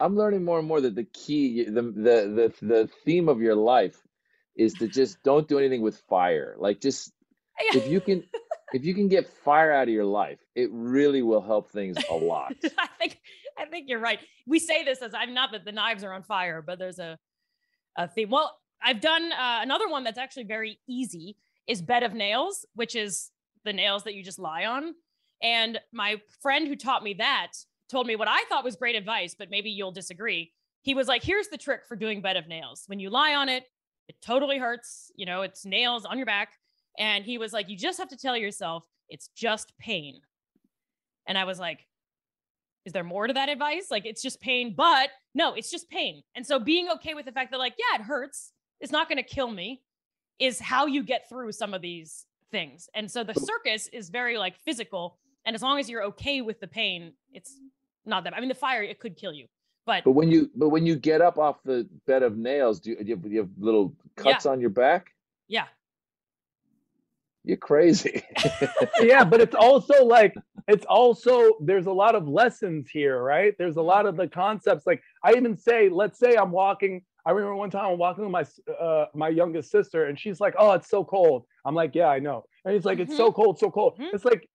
I'm 0.01 0.17
learning 0.17 0.45
more 0.45 0.59
and 0.59 0.67
more 0.67 0.81
that 0.81 0.95
the 0.95 1.05
key, 1.05 1.65
the 1.65 1.83
the 1.83 2.53
the 2.63 2.67
the 2.67 2.87
theme 3.05 3.29
of 3.29 3.41
your 3.43 3.55
life, 3.55 4.01
is 4.57 4.73
to 4.75 4.89
just 4.89 5.23
don't 5.25 5.47
do 5.47 5.59
anything 5.59 5.83
with 5.83 5.99
fire. 6.09 6.55
Like 6.59 6.81
just 6.81 7.13
if 7.75 7.87
you 7.87 8.01
can, 8.01 8.25
if 8.73 8.85
you 8.85 8.95
can 8.95 9.09
get 9.09 9.29
fire 9.29 9.71
out 9.73 9.89
of 9.89 9.95
your 9.95 10.07
life, 10.07 10.39
it 10.55 10.71
really 10.73 11.21
will 11.21 11.43
help 11.43 11.71
things 11.71 11.97
a 12.11 12.15
lot. 12.15 12.55
I 12.79 12.87
think 12.99 13.21
I 13.59 13.67
think 13.67 13.89
you're 13.91 14.01
right. 14.01 14.21
We 14.47 14.59
say 14.59 14.85
this 14.85 15.03
as 15.03 15.13
I'm 15.13 15.35
not 15.35 15.53
that 15.53 15.67
the 15.67 15.73
knives 15.73 16.03
are 16.05 16.13
on 16.15 16.23
fire, 16.23 16.63
but 16.63 16.79
there's 16.79 16.99
a 16.99 17.19
a 17.97 18.09
theme. 18.09 18.31
Well, 18.31 18.57
I've 18.83 19.03
done 19.03 19.31
uh, 19.33 19.59
another 19.61 19.91
one 19.91 20.05
that's 20.05 20.17
actually 20.17 20.45
very 20.45 20.79
easy 20.89 21.37
is 21.67 21.83
bed 21.83 22.03
of 22.03 22.15
nails, 22.15 22.65
which 22.75 22.97
is 22.97 23.31
the 23.65 23.75
nails 23.75 24.05
that 24.05 24.15
you 24.15 24.25
just 24.25 24.39
lie 24.39 24.65
on. 24.65 24.95
And 25.43 25.79
my 25.93 26.21
friend 26.43 26.69
who 26.69 26.77
taught 26.77 27.03
me 27.03 27.15
that 27.15 27.53
told 27.91 28.07
me 28.07 28.17
what 28.17 28.29
I 28.29 28.45
thought 28.49 28.65
was 28.65 28.77
great 28.77 28.95
advice, 28.95 29.35
but 29.39 29.51
maybe 29.51 29.71
you'll 29.71 29.93
disagree. 29.93 30.53
he 30.83 30.95
was 30.95 31.09
like, 31.09 31.23
here's 31.23 31.49
the 31.49 31.59
trick 31.59 31.85
for 31.87 31.97
doing 31.97 32.23
bed 32.23 32.37
of 32.37 32.49
nails. 32.49 32.85
When 32.87 33.01
you 33.01 33.11
lie 33.11 33.35
on 33.35 33.49
it, 33.49 33.65
it 34.09 34.17
totally 34.23 34.59
hurts. 34.59 35.13
You 35.17 35.27
know, 35.27 35.43
it's 35.43 35.67
nails 35.67 36.05
on 36.05 36.17
your 36.17 36.27
back. 36.27 36.51
And 36.99 37.25
he 37.25 37.39
was 37.39 37.53
like, 37.53 37.69
you 37.69 37.77
just 37.77 37.99
have 37.99 38.09
to 38.09 38.17
tell 38.17 38.37
yourself 38.37 38.85
it's 39.09 39.29
just 39.37 39.73
pain. 39.79 40.21
And 41.27 41.37
I 41.37 41.45
was 41.45 41.59
like, 41.59 41.87
is 42.87 42.93
there 42.93 43.05
more 43.05 43.27
to 43.27 43.35
that 43.35 43.49
advice? 43.49 43.91
Like, 43.91 44.07
it's 44.07 44.23
just 44.23 44.41
pain, 44.41 44.75
but 44.75 45.11
no, 45.35 45.53
it's 45.53 45.71
just 45.71 45.89
pain. 45.91 46.23
And 46.35 46.47
so 46.47 46.59
being 46.59 46.89
okay 46.93 47.15
with 47.15 47.27
the 47.27 47.33
fact 47.33 47.51
that, 47.51 47.59
like, 47.59 47.75
yeah, 47.79 48.01
it 48.01 48.05
hurts, 48.05 48.53
it's 48.81 48.93
not 48.93 49.09
going 49.09 49.19
to 49.19 49.23
kill 49.23 49.51
me, 49.51 49.83
is 50.39 50.59
how 50.59 50.87
you 50.87 51.03
get 51.03 51.29
through 51.29 51.53
some 51.53 51.75
of 51.75 51.83
these 51.83 52.25
things. 52.51 52.89
And 52.95 53.11
so 53.11 53.23
the 53.23 53.35
circus 53.35 53.89
is 53.89 54.09
very 54.09 54.39
like 54.39 54.59
physical. 54.65 55.19
And 55.47 55.57
as 55.57 55.63
long 55.63 55.79
as 55.79 55.89
you're 55.89 56.05
okay 56.05 56.41
with 56.43 56.61
the 56.61 56.67
pain, 56.67 57.13
it's 57.33 57.59
not 58.05 58.25
that. 58.25 58.37
I 58.37 58.41
mean, 58.41 58.49
the 58.49 58.55
fire, 58.55 58.83
it 58.83 58.99
could 58.99 59.17
kill 59.17 59.33
you. 59.33 59.47
But 59.87 60.05
But 60.05 60.13
when 60.13 60.31
you 60.31 60.51
but 60.55 60.69
when 60.69 60.85
you 60.87 60.97
get 60.97 61.21
up 61.23 61.39
off 61.39 61.63
the 61.65 61.89
bed 62.07 62.23
of 62.23 62.37
nails, 62.37 62.81
do 62.81 62.91
you, 62.91 62.97
do 62.97 63.05
you, 63.05 63.15
have, 63.15 63.23
do 63.23 63.31
you 63.31 63.39
have 63.39 63.51
little 63.59 63.95
cuts 64.17 64.47
on 64.47 64.61
your 64.61 64.71
back? 64.71 65.15
yeah, 65.49 65.67
You're 67.45 67.57
crazy. 67.57 68.23
yeah, 69.01 69.25
but 69.25 69.41
it's 69.41 69.55
also 69.55 70.05
like 70.05 70.35
it's 70.69 70.85
also 70.85 71.53
there's 71.61 71.87
a 71.87 71.93
lot 71.93 72.15
of 72.15 72.29
lessons 72.29 72.91
here, 72.91 73.23
right? 73.23 73.55
There's 73.59 73.77
a 73.77 73.83
lot 73.83 74.05
of 74.07 74.17
the 74.17 74.29
concepts. 74.29 74.87
Like 74.87 75.03
I 75.25 75.33
even 75.33 75.57
say, 75.57 75.89
let's 75.89 76.19
say 76.19 76.37
I'm 76.37 76.53
walking. 76.53 77.03
I 77.27 77.31
remember 77.33 77.55
one 77.57 77.71
time 77.71 77.93
I'm 77.93 77.99
walking 77.99 78.25
with 78.25 78.33
my 78.33 78.75
uh, 78.75 79.07
my 79.15 79.29
youngest 79.29 79.71
sister, 79.71 80.07
and 80.07 80.19
she's 80.21 80.41
like, 80.41 80.55
"Oh, 80.59 80.73
it's 80.73 80.91
so 80.91 81.05
cold." 81.05 81.47
I'm 81.65 81.75
like, 81.75 81.95
"Yeah, 81.95 82.09
I 82.09 82.19
know." 82.19 82.45
And 82.65 82.75
he's 82.75 82.85
like, 82.85 82.99
"It's 82.99 83.17
so 83.17 83.33
cold, 83.33 83.59
so 83.59 83.71
cold." 83.71 83.99
Mhm. 83.99 84.13
It's 84.13 84.25
like 84.27 84.49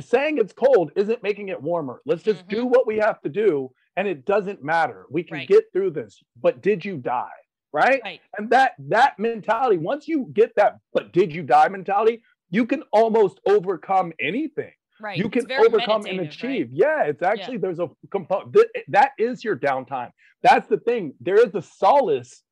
saying 0.00 0.38
it's 0.38 0.52
cold 0.52 0.92
isn't 0.96 1.22
making 1.22 1.48
it 1.48 1.60
warmer. 1.62 2.00
Let's 2.04 2.22
just 2.22 2.40
mm-hmm. 2.40 2.56
do 2.56 2.66
what 2.66 2.86
we 2.86 2.96
have 2.98 3.20
to 3.22 3.28
do, 3.28 3.70
and 3.96 4.06
it 4.06 4.24
doesn't 4.24 4.62
matter. 4.62 5.06
We 5.10 5.22
can 5.22 5.38
Right. 5.38 5.48
get 5.48 5.64
through 5.72 5.90
this. 5.90 6.22
But 6.40 6.62
did 6.62 6.84
you 6.84 6.96
die? 6.98 7.28
Right? 7.72 8.00
right. 8.02 8.20
And 8.38 8.50
that 8.50 8.72
that 8.88 9.18
mentality, 9.18 9.76
once 9.76 10.08
you 10.08 10.30
get 10.32 10.54
that, 10.56 10.78
but 10.92 11.12
did 11.12 11.34
you 11.34 11.42
die 11.42 11.68
mentality, 11.68 12.22
you 12.50 12.66
can 12.66 12.82
almost 12.92 13.40
overcome 13.46 14.12
anything. 14.20 14.72
Right. 15.00 15.18
You 15.18 15.28
can 15.28 15.50
overcome 15.52 16.06
and 16.06 16.16
meditative, 16.16 16.42
right? 16.42 16.50
achieve. 16.50 16.68
Yeah, 16.72 17.02
it's 17.04 17.22
actually 17.22 17.58
there's 17.58 17.80
a 17.80 17.90
component 18.10 18.56
that 18.88 19.10
is 19.18 19.44
your 19.44 19.56
downtime. 19.56 20.10
That's 20.42 20.66
the 20.68 20.78
thing. 20.78 21.14
There 21.20 21.44
is 21.44 21.54
a 21.54 21.62
solace 21.62 22.42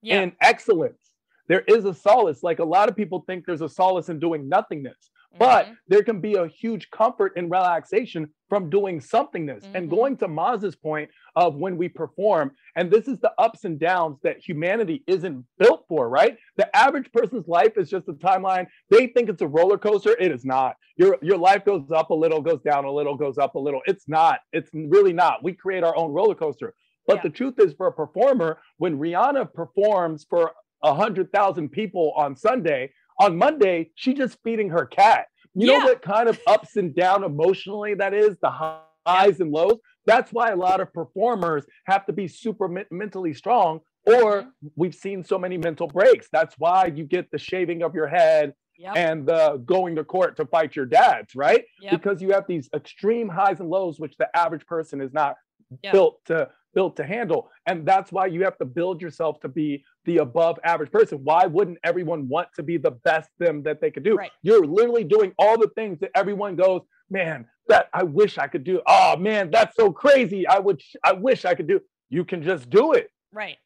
Yeah. 0.00 0.22
in 0.22 0.32
excellence. 0.40 1.12
There 1.48 1.60
is 1.66 1.84
a 1.84 1.92
solace. 1.92 2.42
Like 2.42 2.60
a 2.60 2.64
lot 2.64 2.88
of 2.88 2.96
people 2.96 3.24
think 3.26 3.44
there's 3.44 3.60
a 3.60 3.68
solace 3.68 4.08
in 4.08 4.18
doing 4.18 4.48
nothingness, 4.48 5.10
but 5.38 5.66
Mhm. 5.66 5.76
there 5.88 6.02
can 6.02 6.20
be 6.20 6.34
a 6.34 6.46
huge 6.46 6.90
comfort 6.90 7.32
and 7.36 7.50
relaxation 7.50 8.32
from 8.48 8.68
doing 8.68 9.00
somethingness. 9.00 9.64
And 9.74 9.86
Mhm. 9.86 9.90
going 9.90 10.16
to 10.18 10.28
Maz's 10.28 10.76
point 10.76 11.10
of 11.36 11.56
when 11.56 11.76
we 11.78 11.88
perform, 11.88 12.52
and 12.76 12.90
this 12.90 13.08
is 13.08 13.18
the 13.20 13.32
ups 13.38 13.64
and 13.64 13.78
downs 13.78 14.20
that 14.22 14.38
humanity 14.38 15.02
isn't 15.06 15.44
built 15.58 15.86
for, 15.88 16.08
right? 16.08 16.36
The 16.56 16.74
average 16.76 17.10
person's 17.12 17.48
life 17.48 17.78
is 17.78 17.88
just 17.88 18.08
a 18.08 18.12
timeline. 18.14 18.66
They 18.90 19.06
think 19.06 19.28
it's 19.30 19.42
a 19.42 19.48
roller 19.48 19.78
coaster. 19.78 20.14
It 20.18 20.30
is 20.32 20.44
not. 20.44 20.76
Your 20.96 21.16
your 21.22 21.38
life 21.38 21.64
goes 21.64 21.90
up 21.90 22.10
a 22.10 22.14
little, 22.14 22.42
goes 22.42 22.60
down 22.60 22.84
a 22.84 22.92
little, 22.92 23.16
goes 23.16 23.38
up 23.38 23.54
a 23.54 23.58
little. 23.58 23.80
It's 23.86 24.08
not. 24.08 24.40
It's 24.52 24.70
really 24.74 25.12
not. 25.14 25.42
We 25.42 25.54
create 25.54 25.82
our 25.84 25.96
own 25.96 26.12
roller 26.12 26.34
coaster. 26.34 26.74
But 27.06 27.16
Yeah. 27.16 27.22
the 27.22 27.30
truth 27.30 27.58
is, 27.58 27.72
for 27.74 27.86
a 27.88 27.92
performer, 27.92 28.58
when 28.76 28.98
Rihanna 28.98 29.52
performs 29.54 30.24
for 30.28 30.52
a 30.84 30.94
hundred 30.94 31.32
thousand 31.32 31.70
people 31.70 32.12
on 32.16 32.36
Sunday, 32.36 32.92
on 33.18 33.36
Monday, 33.36 33.90
she 33.94 34.14
just 34.14 34.38
feeding 34.42 34.68
her 34.70 34.86
cat. 34.86 35.26
You 35.54 35.70
Yeah. 35.70 35.78
know 35.78 35.84
what 35.86 36.02
kind 36.02 36.28
of 36.28 36.40
ups 36.46 36.76
and 36.76 36.94
down 36.94 37.24
emotionally 37.24 37.94
that 37.94 38.14
is, 38.14 38.36
the 38.40 38.50
highs 38.50 39.40
and 39.40 39.50
lows. 39.52 39.78
That's 40.06 40.32
why 40.32 40.50
a 40.50 40.56
lot 40.56 40.80
of 40.80 40.92
performers 40.92 41.64
have 41.86 42.06
to 42.06 42.12
be 42.12 42.26
super 42.26 42.68
men- 42.68 42.86
mentally 42.90 43.34
strong, 43.34 43.80
or 44.06 44.42
Mhm. 44.42 44.52
we've 44.76 44.94
seen 44.94 45.22
so 45.24 45.38
many 45.38 45.58
mental 45.58 45.86
breaks. 45.86 46.28
That's 46.32 46.54
why 46.58 46.86
you 46.86 47.04
get 47.04 47.30
the 47.30 47.38
shaving 47.38 47.82
of 47.82 47.94
your 47.94 48.06
head 48.08 48.54
Yep. 48.78 48.96
and 48.96 49.26
the 49.26 49.62
going 49.64 49.96
to 49.96 50.04
court 50.04 50.36
to 50.38 50.46
fight 50.46 50.74
your 50.74 50.86
dads, 50.86 51.36
right? 51.36 51.64
Yep. 51.82 51.92
Because 51.92 52.22
you 52.22 52.30
have 52.32 52.46
these 52.46 52.68
extreme 52.74 53.28
highs 53.28 53.60
and 53.60 53.68
lows, 53.68 54.00
which 54.00 54.16
the 54.16 54.34
average 54.36 54.66
person 54.66 55.00
is 55.00 55.12
not 55.12 55.36
Yeah. 55.82 55.92
built 55.92 56.24
to 56.26 56.50
built 56.74 56.96
to 56.96 57.04
handle. 57.04 57.50
And 57.66 57.86
that's 57.86 58.12
why 58.12 58.26
you 58.26 58.42
have 58.44 58.58
to 58.58 58.64
build 58.64 59.00
yourself 59.00 59.40
to 59.40 59.48
be 59.48 59.84
the 60.04 60.18
above 60.18 60.58
average 60.64 60.90
person. 60.90 61.18
Why 61.22 61.46
wouldn't 61.46 61.78
everyone 61.84 62.28
want 62.28 62.48
to 62.56 62.62
be 62.62 62.76
the 62.76 62.90
best 62.90 63.30
them 63.38 63.62
that 63.64 63.80
they 63.80 63.90
could 63.90 64.02
do? 64.02 64.16
Right. 64.16 64.30
You're 64.42 64.66
literally 64.66 65.04
doing 65.04 65.32
all 65.38 65.58
the 65.58 65.70
things 65.74 66.00
that 66.00 66.10
everyone 66.14 66.56
goes, 66.56 66.82
man, 67.10 67.46
that 67.68 67.88
I 67.92 68.02
wish 68.02 68.38
I 68.38 68.48
could 68.48 68.64
do. 68.64 68.80
Oh 68.86 69.16
man, 69.16 69.50
that's 69.50 69.76
so 69.76 69.92
crazy. 69.92 70.46
I 70.46 70.58
would 70.58 70.80
I 71.04 71.12
wish 71.12 71.44
I 71.44 71.54
could 71.54 71.68
do. 71.68 71.80
You 72.10 72.24
can 72.24 72.42
just 72.42 72.68
do 72.68 72.92
it. 72.92 73.08
Right. 73.32 73.56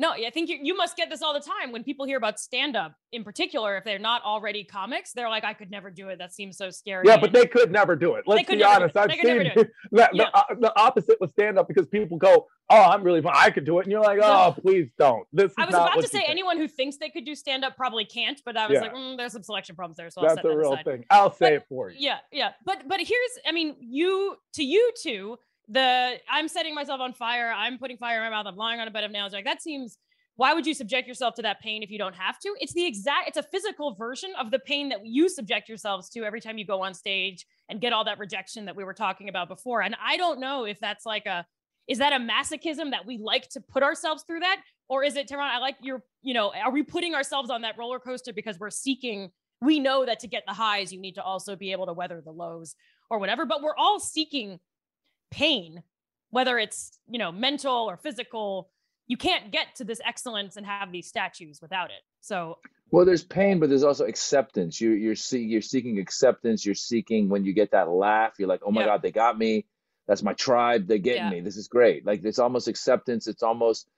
No, 0.00 0.12
I 0.12 0.30
think 0.32 0.48
you, 0.48 0.58
you 0.62 0.76
must 0.76 0.96
get 0.96 1.10
this 1.10 1.22
all 1.22 1.34
the 1.34 1.40
time 1.40 1.72
when 1.72 1.82
people 1.82 2.06
hear 2.06 2.18
about 2.18 2.38
stand 2.38 2.76
up 2.76 2.94
in 3.10 3.24
particular. 3.24 3.76
If 3.76 3.84
they're 3.84 3.98
not 3.98 4.22
already 4.22 4.62
comics, 4.62 5.12
they're 5.12 5.28
like, 5.28 5.42
I 5.44 5.54
could 5.54 5.70
never 5.72 5.90
do 5.90 6.08
it. 6.08 6.18
That 6.18 6.32
seems 6.32 6.56
so 6.56 6.70
scary. 6.70 7.02
Yeah, 7.06 7.16
but 7.18 7.32
they 7.32 7.46
could 7.46 7.72
never 7.72 7.96
do 7.96 8.14
it. 8.14 8.24
Let's 8.26 8.48
be 8.48 8.62
honest. 8.62 8.96
I've 8.96 9.08
They 9.08 9.16
could 9.16 9.26
never 9.26 9.44
seen 9.44 9.54
the, 9.90 10.08
Yeah. 10.12 10.24
the, 10.30 10.36
uh, 10.38 10.42
the 10.60 10.80
opposite 10.80 11.20
with 11.20 11.32
stand 11.32 11.58
up 11.58 11.66
because 11.66 11.88
people 11.88 12.16
go, 12.16 12.46
"Oh, 12.70 12.80
I'm 12.82 13.02
really 13.02 13.20
fun. 13.22 13.32
I 13.36 13.50
could 13.50 13.64
do 13.64 13.80
it," 13.80 13.86
and 13.86 13.90
you're 13.92 14.00
like, 14.00 14.20
"Oh, 14.22 14.54
please 14.62 14.88
don't." 14.98 15.26
This 15.32 15.50
is 15.50 15.54
I 15.58 15.64
was 15.66 15.72
not 15.72 15.92
about 15.94 16.02
to 16.02 16.08
say 16.08 16.18
think. 16.18 16.30
anyone 16.30 16.58
who 16.58 16.68
thinks 16.68 16.96
they 16.98 17.10
could 17.10 17.24
do 17.24 17.34
stand 17.34 17.64
up 17.64 17.76
probably 17.76 18.04
can't, 18.04 18.40
but 18.44 18.56
I 18.56 18.66
was 18.68 18.74
Yeah. 18.74 18.80
like, 18.82 18.94
mm, 18.94 19.16
there's 19.16 19.32
some 19.32 19.42
selection 19.42 19.74
problems 19.74 19.96
there, 19.96 20.10
so 20.10 20.20
I'll 20.20 20.28
That's 20.28 20.36
set 20.38 20.44
a 20.44 20.48
that 20.48 20.56
real 20.56 20.72
aside. 20.74 20.84
thing. 20.84 21.04
I'll 21.10 21.32
say 21.32 21.46
But- 21.46 21.52
it 21.54 21.62
for 21.68 21.90
you. 21.90 21.96
Yeah, 21.98 22.18
yeah. 22.30 22.52
But 22.64 22.86
but 22.86 23.00
here's, 23.00 23.30
I 23.46 23.50
mean, 23.50 23.74
you 23.80 24.36
to 24.54 24.62
you 24.64 24.92
two, 25.02 25.38
the 25.68 26.16
I'm 26.30 26.48
setting 26.48 26.74
myself 26.74 27.00
on 27.00 27.12
fire. 27.12 27.52
I'm 27.54 27.78
putting 27.78 27.96
fire 27.96 28.24
in 28.24 28.30
my 28.30 28.36
mouth. 28.36 28.46
I'm 28.46 28.56
lying 28.56 28.80
on 28.80 28.88
a 28.88 28.90
bed 28.90 29.04
of 29.04 29.10
nails. 29.10 29.32
Like 29.32 29.44
that 29.44 29.62
seems. 29.62 29.98
Why 30.36 30.54
would 30.54 30.68
you 30.68 30.74
subject 30.74 31.08
yourself 31.08 31.34
to 31.34 31.42
that 31.42 31.60
pain 31.60 31.82
if 31.82 31.90
you 31.90 31.98
don't 31.98 32.14
have 32.14 32.38
to? 32.38 32.54
It's 32.60 32.72
the 32.72 32.86
exact. 32.86 33.26
It's 33.26 33.36
a 33.36 33.42
physical 33.42 33.96
version 33.96 34.32
of 34.38 34.52
the 34.52 34.60
pain 34.60 34.88
that 34.90 35.04
you 35.04 35.28
subject 35.28 35.68
yourselves 35.68 36.08
to 36.10 36.22
every 36.22 36.40
time 36.40 36.58
you 36.58 36.64
go 36.64 36.84
on 36.84 36.94
stage 36.94 37.44
and 37.68 37.80
get 37.80 37.92
all 37.92 38.04
that 38.04 38.20
rejection 38.20 38.66
that 38.66 38.76
we 38.76 38.84
were 38.84 38.94
talking 38.94 39.28
about 39.28 39.48
before. 39.48 39.82
And 39.82 39.96
I 40.00 40.16
don't 40.16 40.38
know 40.38 40.64
if 40.64 40.78
that's 40.78 41.04
like 41.04 41.26
a. 41.26 41.44
Is 41.88 41.98
that 41.98 42.12
a 42.12 42.16
masochism 42.16 42.90
that 42.90 43.06
we 43.06 43.18
like 43.18 43.48
to 43.48 43.60
put 43.60 43.82
ourselves 43.82 44.22
through 44.26 44.40
that, 44.40 44.60
or 44.88 45.02
is 45.02 45.16
it, 45.16 45.26
Tehran? 45.26 45.48
I 45.50 45.58
like 45.58 45.76
your. 45.82 46.04
You 46.22 46.34
know, 46.34 46.52
are 46.52 46.70
we 46.70 46.82
putting 46.84 47.14
ourselves 47.14 47.50
on 47.50 47.62
that 47.62 47.76
roller 47.76 47.98
coaster 47.98 48.32
because 48.32 48.58
we're 48.58 48.70
seeking 48.70 49.30
we 49.60 49.80
know 49.80 50.06
that 50.06 50.20
to 50.20 50.28
get 50.28 50.44
the 50.46 50.54
highs, 50.54 50.92
you 50.92 51.00
need 51.00 51.14
to 51.16 51.22
also 51.22 51.56
be 51.56 51.72
able 51.72 51.86
to 51.86 51.92
weather 51.92 52.20
the 52.24 52.30
lows 52.30 52.74
or 53.10 53.18
whatever, 53.18 53.46
but 53.46 53.62
we're 53.62 53.76
all 53.76 53.98
seeking 53.98 54.60
pain, 55.30 55.82
whether 56.30 56.58
it's, 56.58 56.98
you 57.08 57.18
know, 57.18 57.32
mental 57.32 57.88
or 57.88 57.96
physical. 57.96 58.70
You 59.06 59.16
can't 59.16 59.50
get 59.50 59.74
to 59.76 59.84
this 59.84 60.00
excellence 60.04 60.56
and 60.56 60.66
have 60.66 60.92
these 60.92 61.06
statues 61.06 61.60
without 61.62 61.90
it. 61.90 62.02
So, 62.20 62.58
Well, 62.90 63.06
there's 63.06 63.24
pain, 63.24 63.58
but 63.58 63.70
there's 63.70 63.84
also 63.84 64.04
acceptance. 64.04 64.80
You, 64.80 64.90
you're 64.90 65.14
see, 65.14 65.42
you're 65.42 65.62
seeking 65.62 65.98
acceptance. 65.98 66.64
You're 66.66 66.74
seeking 66.74 67.28
when 67.30 67.44
you 67.44 67.54
get 67.54 67.70
that 67.70 67.88
laugh. 67.88 68.34
You're 68.38 68.48
like, 68.48 68.60
oh 68.64 68.70
my 68.70 68.82
Yeah. 68.82 68.86
God, 68.88 69.02
they 69.02 69.10
got 69.12 69.38
me. 69.38 69.64
That's 70.06 70.22
my 70.22 70.34
tribe. 70.34 70.86
They're 70.86 70.98
getting 70.98 71.24
Yeah. 71.24 71.30
me. 71.30 71.40
This 71.40 71.56
is 71.56 71.68
great. 71.68 72.04
Like 72.04 72.22
it's 72.24 72.38
almost 72.38 72.68
acceptance. 72.68 73.26
It's 73.28 73.42
almost, 73.42 73.88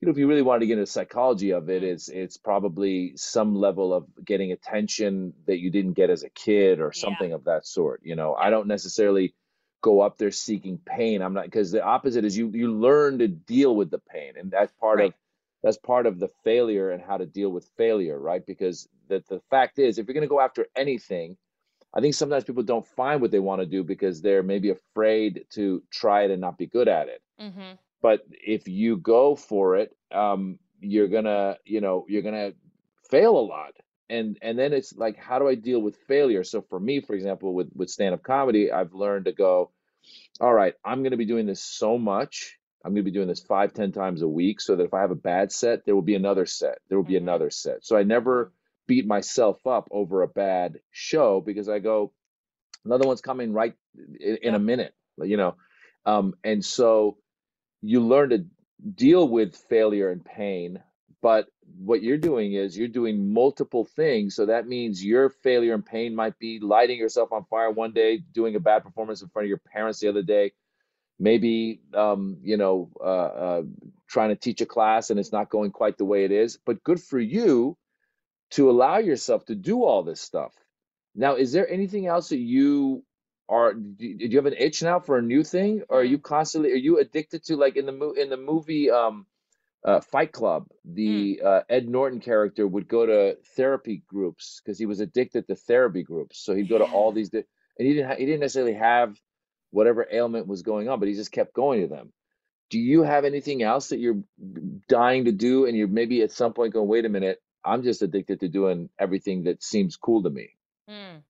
you 0.00 0.06
know, 0.06 0.12
if 0.12 0.18
you 0.18 0.26
really 0.28 0.42
wanted 0.42 0.60
to 0.60 0.66
get 0.66 0.74
into 0.74 0.82
the 0.82 0.86
psychology 0.86 1.50
of 1.52 1.68
it, 1.68 1.82
Mm. 1.82 1.92
it's 1.92 2.08
it's 2.08 2.36
probably 2.38 3.16
some 3.16 3.54
level 3.54 3.92
of 3.92 4.06
getting 4.24 4.52
attention 4.52 5.34
that 5.46 5.58
you 5.58 5.70
didn't 5.70 5.92
get 5.92 6.08
as 6.10 6.22
a 6.22 6.30
kid 6.30 6.80
or 6.80 6.86
Yeah. 6.94 7.00
something 7.00 7.32
of 7.32 7.44
that 7.44 7.66
sort. 7.66 8.00
You 8.02 8.16
know, 8.16 8.34
I 8.34 8.48
don't 8.50 8.66
necessarily 8.66 9.34
go 9.84 10.00
up 10.02 10.18
there 10.18 10.32
seeking 10.32 10.78
pain. 10.86 11.22
I'm 11.22 11.34
not 11.34 11.46
because 11.46 11.72
the 11.72 11.84
opposite 11.84 12.24
is 12.24 12.38
you 12.38 12.48
you 12.54 12.72
learn 12.72 13.18
to 13.20 13.28
deal 13.28 13.76
with 13.76 13.90
the 13.90 14.00
pain, 14.00 14.34
and 14.38 14.50
that's 14.50 14.72
part 14.80 15.00
Right. 15.00 15.10
of 15.10 15.14
that's 15.62 15.78
part 15.78 16.06
of 16.06 16.18
the 16.20 16.28
failure 16.44 16.90
and 16.92 17.02
how 17.02 17.18
to 17.18 17.26
deal 17.26 17.50
with 17.50 17.66
failure, 17.76 18.18
right? 18.18 18.44
Because 18.46 18.88
the 19.08 19.22
the 19.28 19.40
fact 19.50 19.78
is, 19.78 19.98
if 19.98 20.06
you're 20.08 20.14
going 20.14 20.28
to 20.30 20.36
go 20.36 20.40
after 20.40 20.66
anything, 20.76 21.36
I 21.94 22.00
think 22.00 22.14
sometimes 22.14 22.44
people 22.44 22.64
don't 22.64 22.86
find 22.86 23.20
what 23.22 23.32
they 23.32 23.40
want 23.40 23.60
to 23.62 23.66
do 23.66 23.84
because 23.84 24.22
they're 24.22 24.42
maybe 24.42 24.70
afraid 24.70 25.46
to 25.56 25.82
try 25.90 26.24
it 26.24 26.30
and 26.32 26.40
not 26.40 26.58
be 26.58 26.66
good 26.66 26.88
at 26.88 27.08
it. 27.08 27.22
mhm. 27.38 27.78
But 28.02 28.22
if 28.30 28.68
you 28.68 28.96
go 28.98 29.36
for 29.36 29.76
it, 29.76 29.96
um, 30.12 30.58
you're 30.80 31.08
gonna, 31.08 31.58
you 31.64 31.80
know, 31.80 32.06
you're 32.08 32.22
gonna 32.22 32.52
fail 33.10 33.38
a 33.38 33.46
lot. 33.54 33.74
And 34.10 34.38
and 34.42 34.58
then 34.58 34.72
it's 34.74 34.96
like, 34.96 35.16
how 35.18 35.38
do 35.38 35.48
I 35.48 35.54
deal 35.56 35.80
with 35.82 35.96
failure? 36.08 36.44
So 36.44 36.62
for 36.62 36.80
me, 36.80 37.00
for 37.00 37.14
example, 37.14 37.54
with 37.54 37.70
with 37.74 37.90
stand-up 37.90 38.22
comedy, 38.22 38.72
I've 38.72 38.94
learned 38.94 39.26
to 39.26 39.32
go, 39.32 39.70
all 40.40 40.52
right, 40.52 40.74
I'm 40.84 41.02
gonna 41.02 41.16
be 41.16 41.26
doing 41.26 41.46
this 41.46 41.62
so 41.62 41.98
much. 41.98 42.58
I'm 42.84 42.92
gonna 42.92 43.02
be 43.02 43.10
doing 43.10 43.28
this 43.28 43.40
five, 43.40 43.72
ten 43.72 43.92
times 43.92 44.22
a 44.22 44.28
week, 44.28 44.60
so 44.60 44.76
that 44.76 44.84
if 44.84 44.94
I 44.94 45.00
have 45.00 45.10
a 45.10 45.16
bad 45.16 45.52
set, 45.52 45.84
there 45.84 45.94
will 45.94 46.02
be 46.02 46.14
another 46.16 46.46
set. 46.46 46.78
There 46.88 46.98
will 46.98 47.04
be 47.04 47.14
Mhm. 47.14 47.22
another 47.22 47.50
set. 47.50 47.84
So 47.84 47.96
I 47.96 48.02
never 48.02 48.52
beat 48.86 49.06
myself 49.06 49.66
up 49.66 49.88
over 49.90 50.22
a 50.22 50.28
bad 50.28 50.80
show 50.90 51.40
because 51.40 51.68
I 51.68 51.78
go, 51.78 52.12
another 52.84 53.06
one's 53.06 53.22
coming 53.22 53.52
right 53.52 53.74
in, 54.20 54.36
in 54.42 54.52
Yeah. 54.52 54.56
a 54.56 54.58
minute, 54.58 54.94
you 55.18 55.36
know. 55.36 55.56
Um, 56.04 56.34
and 56.44 56.64
so 56.64 57.18
you 57.80 58.00
learn 58.00 58.30
to 58.30 58.46
deal 58.94 59.26
with 59.28 59.56
failure 59.56 60.10
and 60.10 60.24
pain, 60.24 60.82
but 61.24 61.46
what 61.78 62.02
you're 62.02 62.18
doing 62.18 62.52
is 62.52 62.76
you're 62.76 62.86
doing 62.86 63.32
multiple 63.32 63.86
things. 63.86 64.34
So 64.36 64.44
that 64.44 64.68
means 64.68 65.02
your 65.02 65.30
failure 65.30 65.72
and 65.72 65.84
pain 65.84 66.14
might 66.14 66.38
be 66.38 66.60
lighting 66.60 66.98
yourself 66.98 67.32
on 67.32 67.46
fire 67.46 67.70
one 67.70 67.94
day, 67.94 68.18
doing 68.18 68.56
a 68.56 68.60
bad 68.60 68.84
performance 68.84 69.22
in 69.22 69.30
front 69.30 69.46
of 69.46 69.48
your 69.48 69.62
parents 69.72 70.00
the 70.00 70.10
other 70.10 70.22
day, 70.22 70.52
maybe 71.18 71.80
um, 71.94 72.36
you 72.42 72.58
know 72.58 72.90
uh, 73.00 73.32
uh, 73.46 73.62
trying 74.06 74.28
to 74.28 74.36
teach 74.36 74.60
a 74.60 74.66
class 74.66 75.08
and 75.08 75.18
it's 75.18 75.32
not 75.32 75.48
going 75.48 75.70
quite 75.70 75.96
the 75.96 76.04
way 76.04 76.26
it 76.26 76.30
is. 76.30 76.58
But 76.66 76.84
good 76.84 77.00
for 77.00 77.18
you 77.18 77.78
to 78.50 78.68
allow 78.68 78.98
yourself 78.98 79.46
to 79.46 79.54
do 79.54 79.82
all 79.82 80.02
this 80.02 80.20
stuff. 80.20 80.52
Now, 81.14 81.36
is 81.36 81.52
there 81.52 81.66
anything 81.70 82.06
else 82.06 82.28
that 82.28 82.38
you 82.38 83.02
are? 83.48 83.72
Do 83.72 84.06
you 84.06 84.36
have 84.36 84.44
an 84.44 84.56
itch 84.58 84.82
now 84.82 85.00
for 85.00 85.16
a 85.16 85.22
new 85.22 85.42
thing, 85.42 85.84
or 85.88 86.00
are 86.00 86.04
you 86.04 86.18
constantly 86.18 86.72
are 86.72 86.84
you 86.88 86.98
addicted 86.98 87.44
to 87.44 87.56
like 87.56 87.76
in 87.76 87.86
the 87.86 87.92
mo- 87.92 88.12
in 88.12 88.28
the 88.28 88.36
movie 88.36 88.90
um, 88.90 89.24
uh, 89.84 90.00
Fight 90.00 90.32
Club? 90.32 90.66
The 90.84 91.40
uh, 91.44 91.60
Ed 91.68 91.88
Norton 91.88 92.20
character 92.20 92.66
would 92.66 92.88
go 92.88 93.06
to 93.06 93.36
therapy 93.56 94.02
groups 94.08 94.60
because 94.64 94.78
he 94.78 94.86
was 94.86 95.00
addicted 95.00 95.46
to 95.48 95.54
therapy 95.54 96.02
groups. 96.02 96.38
So 96.38 96.54
he'd 96.54 96.68
go 96.68 96.78
to 96.78 96.84
all 96.84 97.12
these, 97.12 97.30
di- 97.30 97.44
and 97.78 97.88
he 97.88 97.94
didn't 97.94 98.08
ha- 98.08 98.16
he 98.16 98.26
didn't 98.26 98.40
necessarily 98.40 98.74
have 98.74 99.16
whatever 99.70 100.06
ailment 100.10 100.46
was 100.46 100.62
going 100.62 100.88
on, 100.88 101.00
but 101.00 101.08
he 101.08 101.14
just 101.14 101.32
kept 101.32 101.52
going 101.54 101.82
to 101.82 101.88
them. 101.88 102.12
Do 102.70 102.78
you 102.78 103.02
have 103.02 103.24
anything 103.24 103.62
else 103.62 103.88
that 103.88 103.98
you're 103.98 104.22
dying 104.88 105.26
to 105.26 105.32
do, 105.32 105.66
and 105.66 105.76
you're 105.76 105.88
maybe 105.88 106.22
at 106.22 106.32
some 106.32 106.54
point 106.54 106.72
going, 106.72 106.88
wait 106.88 107.04
a 107.04 107.08
minute, 107.08 107.40
I'm 107.64 107.82
just 107.82 108.02
addicted 108.02 108.40
to 108.40 108.48
doing 108.48 108.88
everything 108.98 109.44
that 109.44 109.62
seems 109.62 109.96
cool 109.96 110.22
to 110.22 110.30
me? 110.30 110.50
Mm. 110.88 111.22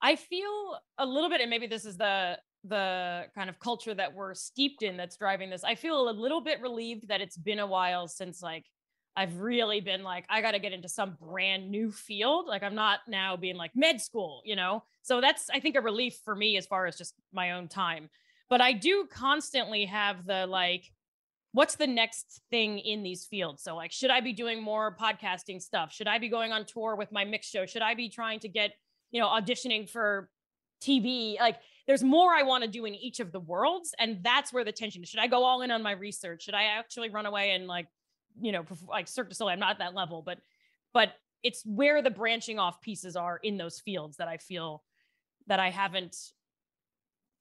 I 0.00 0.16
feel 0.16 0.78
a 0.98 1.06
little 1.06 1.30
bit, 1.30 1.40
and 1.40 1.50
maybe 1.50 1.66
this 1.66 1.84
is 1.84 1.96
the 1.96 2.38
the 2.64 3.24
kind 3.34 3.50
of 3.50 3.58
culture 3.58 3.94
that 3.94 4.14
we're 4.14 4.34
steeped 4.34 4.82
in 4.82 4.96
that's 4.96 5.16
driving 5.16 5.50
this. 5.50 5.64
I 5.64 5.74
feel 5.74 6.08
a 6.08 6.10
little 6.10 6.40
bit 6.40 6.60
relieved 6.60 7.08
that 7.08 7.20
it's 7.20 7.36
been 7.36 7.58
a 7.58 7.66
while 7.66 8.08
since 8.08 8.42
like 8.42 8.64
I've 9.16 9.38
really 9.38 9.80
been 9.80 10.02
like, 10.02 10.24
I 10.28 10.40
got 10.40 10.52
to 10.52 10.58
get 10.58 10.72
into 10.72 10.88
some 10.88 11.16
brand 11.20 11.70
new 11.70 11.92
field. 11.92 12.46
Like 12.46 12.62
I'm 12.62 12.74
not 12.74 13.00
now 13.06 13.36
being 13.36 13.56
like 13.56 13.70
med 13.74 14.00
school, 14.00 14.42
you 14.44 14.56
know? 14.56 14.82
So 15.02 15.20
that's, 15.20 15.50
I 15.50 15.60
think, 15.60 15.76
a 15.76 15.80
relief 15.80 16.18
for 16.24 16.34
me 16.34 16.56
as 16.56 16.66
far 16.66 16.86
as 16.86 16.96
just 16.96 17.14
my 17.32 17.52
own 17.52 17.68
time. 17.68 18.08
But 18.50 18.60
I 18.60 18.72
do 18.72 19.06
constantly 19.12 19.84
have 19.86 20.26
the 20.26 20.46
like, 20.46 20.84
what's 21.52 21.76
the 21.76 21.86
next 21.86 22.40
thing 22.50 22.80
in 22.80 23.02
these 23.02 23.24
fields? 23.24 23.62
So, 23.62 23.76
like, 23.76 23.92
should 23.92 24.10
I 24.10 24.20
be 24.20 24.32
doing 24.32 24.60
more 24.60 24.96
podcasting 24.96 25.62
stuff? 25.62 25.92
Should 25.92 26.08
I 26.08 26.18
be 26.18 26.28
going 26.28 26.52
on 26.52 26.66
tour 26.66 26.96
with 26.96 27.12
my 27.12 27.24
mix 27.24 27.46
show? 27.46 27.64
Should 27.64 27.82
I 27.82 27.94
be 27.94 28.08
trying 28.08 28.40
to 28.40 28.48
get, 28.48 28.72
you 29.12 29.20
know, 29.20 29.28
auditioning 29.28 29.88
for 29.88 30.28
TV? 30.82 31.38
Like, 31.38 31.58
there's 31.86 32.02
more 32.02 32.32
I 32.32 32.42
want 32.42 32.64
to 32.64 32.70
do 32.70 32.84
in 32.84 32.94
each 32.94 33.20
of 33.20 33.32
the 33.32 33.40
worlds. 33.40 33.94
And 33.98 34.18
that's 34.22 34.52
where 34.52 34.64
the 34.64 34.72
tension 34.72 35.02
is. 35.02 35.08
Should 35.08 35.20
I 35.20 35.26
go 35.26 35.44
all 35.44 35.62
in 35.62 35.70
on 35.70 35.82
my 35.82 35.92
research? 35.92 36.44
Should 36.44 36.54
I 36.54 36.64
actually 36.64 37.10
run 37.10 37.26
away 37.26 37.52
and 37.52 37.66
like, 37.66 37.86
you 38.40 38.52
know, 38.52 38.64
like 38.88 39.08
Cirque 39.08 39.28
du 39.28 39.34
Soleil? 39.34 39.52
I'm 39.52 39.60
not 39.60 39.72
at 39.72 39.78
that 39.78 39.94
level, 39.94 40.22
but, 40.22 40.38
but 40.92 41.14
it's 41.42 41.62
where 41.66 42.00
the 42.00 42.10
branching 42.10 42.58
off 42.58 42.80
pieces 42.80 43.16
are 43.16 43.38
in 43.42 43.58
those 43.58 43.80
fields 43.80 44.16
that 44.16 44.28
I 44.28 44.38
feel 44.38 44.82
that 45.46 45.60
I 45.60 45.70
haven't. 45.70 46.16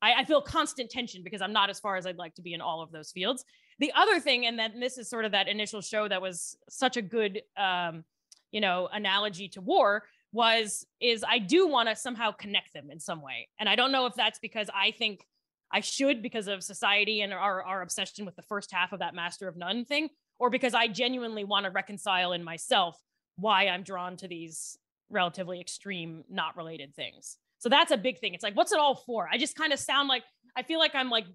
I, 0.01 0.13
I 0.19 0.25
feel 0.25 0.41
constant 0.41 0.89
tension 0.89 1.23
because 1.23 1.41
I'm 1.41 1.53
not 1.53 1.69
as 1.69 1.79
far 1.79 1.95
as 1.95 2.05
I'd 2.05 2.17
like 2.17 2.35
to 2.35 2.41
be 2.41 2.53
in 2.53 2.59
all 2.59 2.81
of 2.81 2.91
those 2.91 3.11
fields. 3.11 3.45
The 3.79 3.93
other 3.95 4.19
thing, 4.19 4.45
and 4.45 4.59
then 4.59 4.79
this 4.79 4.97
is 4.97 5.09
sort 5.09 5.23
of 5.23 5.31
that 5.31 5.47
initial 5.47 5.81
show 5.81 6.07
that 6.09 6.21
was 6.21 6.57
such 6.69 6.97
a 6.97 7.01
good, 7.01 7.41
um, 7.57 8.03
you 8.51 8.59
know, 8.59 8.89
analogy 8.91 9.47
to 9.49 9.61
war 9.61 10.03
was 10.33 10.85
is 10.99 11.23
I 11.27 11.39
do 11.39 11.67
want 11.67 11.87
to 11.87 11.95
somehow 11.95 12.31
connect 12.31 12.73
them 12.73 12.89
in 12.91 12.99
some 12.99 13.21
way, 13.21 13.47
and 13.59 13.69
I 13.69 13.75
don't 13.75 13.91
know 13.91 14.07
if 14.07 14.15
that's 14.15 14.39
because 14.39 14.69
I 14.75 14.91
think 14.91 15.25
I 15.71 15.79
should 15.79 16.21
because 16.21 16.47
of 16.47 16.63
society 16.63 17.21
and 17.21 17.31
our 17.31 17.63
our 17.63 17.81
obsession 17.81 18.25
with 18.25 18.35
the 18.35 18.41
first 18.41 18.71
half 18.71 18.91
of 18.91 18.99
that 18.99 19.15
Master 19.15 19.47
of 19.47 19.55
None 19.55 19.85
thing, 19.85 20.09
or 20.39 20.49
because 20.49 20.73
I 20.73 20.87
genuinely 20.87 21.43
want 21.43 21.65
to 21.65 21.71
reconcile 21.71 22.33
in 22.33 22.43
myself 22.43 22.99
why 23.37 23.67
I'm 23.67 23.83
drawn 23.83 24.17
to 24.17 24.27
these 24.27 24.77
relatively 25.09 25.61
extreme, 25.61 26.23
not 26.29 26.57
related 26.57 26.95
things. 26.95 27.37
So 27.59 27.69
that's 27.69 27.91
a 27.91 27.97
big 27.97 28.19
thing. 28.19 28.33
It's 28.33 28.43
like, 28.43 28.55
what's 28.55 28.71
it 28.71 28.79
all 28.79 28.95
for? 28.95 29.29
I 29.31 29.37
just 29.37 29.55
kind 29.55 29.71
of 29.71 29.79
sound 29.79 30.09
like 30.09 30.23
I 30.55 30.63
feel 30.63 30.79
like 30.79 30.95
I'm 30.95 31.09
like 31.09 31.25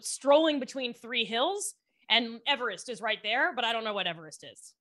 strolling 0.00 0.60
between 0.60 0.94
three 0.94 1.24
hills, 1.24 1.74
and 2.08 2.40
Everest 2.46 2.88
is 2.88 3.00
right 3.00 3.18
there, 3.22 3.54
but 3.54 3.64
I 3.64 3.72
don't 3.72 3.84
know 3.84 3.94
what 3.94 4.06
Everest 4.06 4.44
is. 4.44 4.74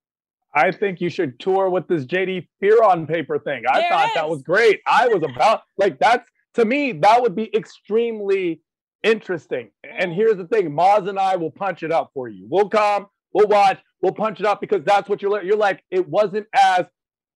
I 0.58 0.72
think 0.72 1.00
you 1.02 1.10
should 1.10 1.40
tour 1.40 1.70
with 1.70 1.88
this 1.88 2.06
JD 2.06 2.48
Fearon 2.62 3.08
paper 3.08 3.38
thing. 3.38 3.64
I 3.70 3.80
There 3.82 3.90
thought 3.90 4.10
that 4.16 4.30
was 4.30 4.42
great. 4.42 4.82
I 4.88 5.08
was 5.08 5.24
about 5.24 5.62
like 5.78 6.00
that's 6.00 6.28
to 6.56 6.66
me 6.66 6.94
that 6.94 7.22
would 7.22 7.36
be 7.36 7.56
extremely 7.56 8.62
interesting. 9.04 9.70
And 9.84 10.12
here's 10.14 10.38
the 10.38 10.48
thing: 10.48 10.72
Maz 10.72 11.08
and 11.08 11.20
I 11.20 11.36
will 11.36 11.52
punch 11.52 11.84
it 11.84 11.92
up 11.92 12.10
for 12.14 12.28
you. 12.28 12.48
We'll 12.50 12.70
come, 12.70 13.06
we'll 13.34 13.48
watch, 13.48 13.80
we'll 14.02 14.14
punch 14.14 14.40
it 14.40 14.46
up 14.46 14.60
because 14.60 14.84
that's 14.84 15.08
what 15.08 15.22
you're. 15.22 15.44
You're 15.44 15.58
like 15.58 15.84
it 15.92 16.08
wasn't 16.08 16.48
as 16.54 16.86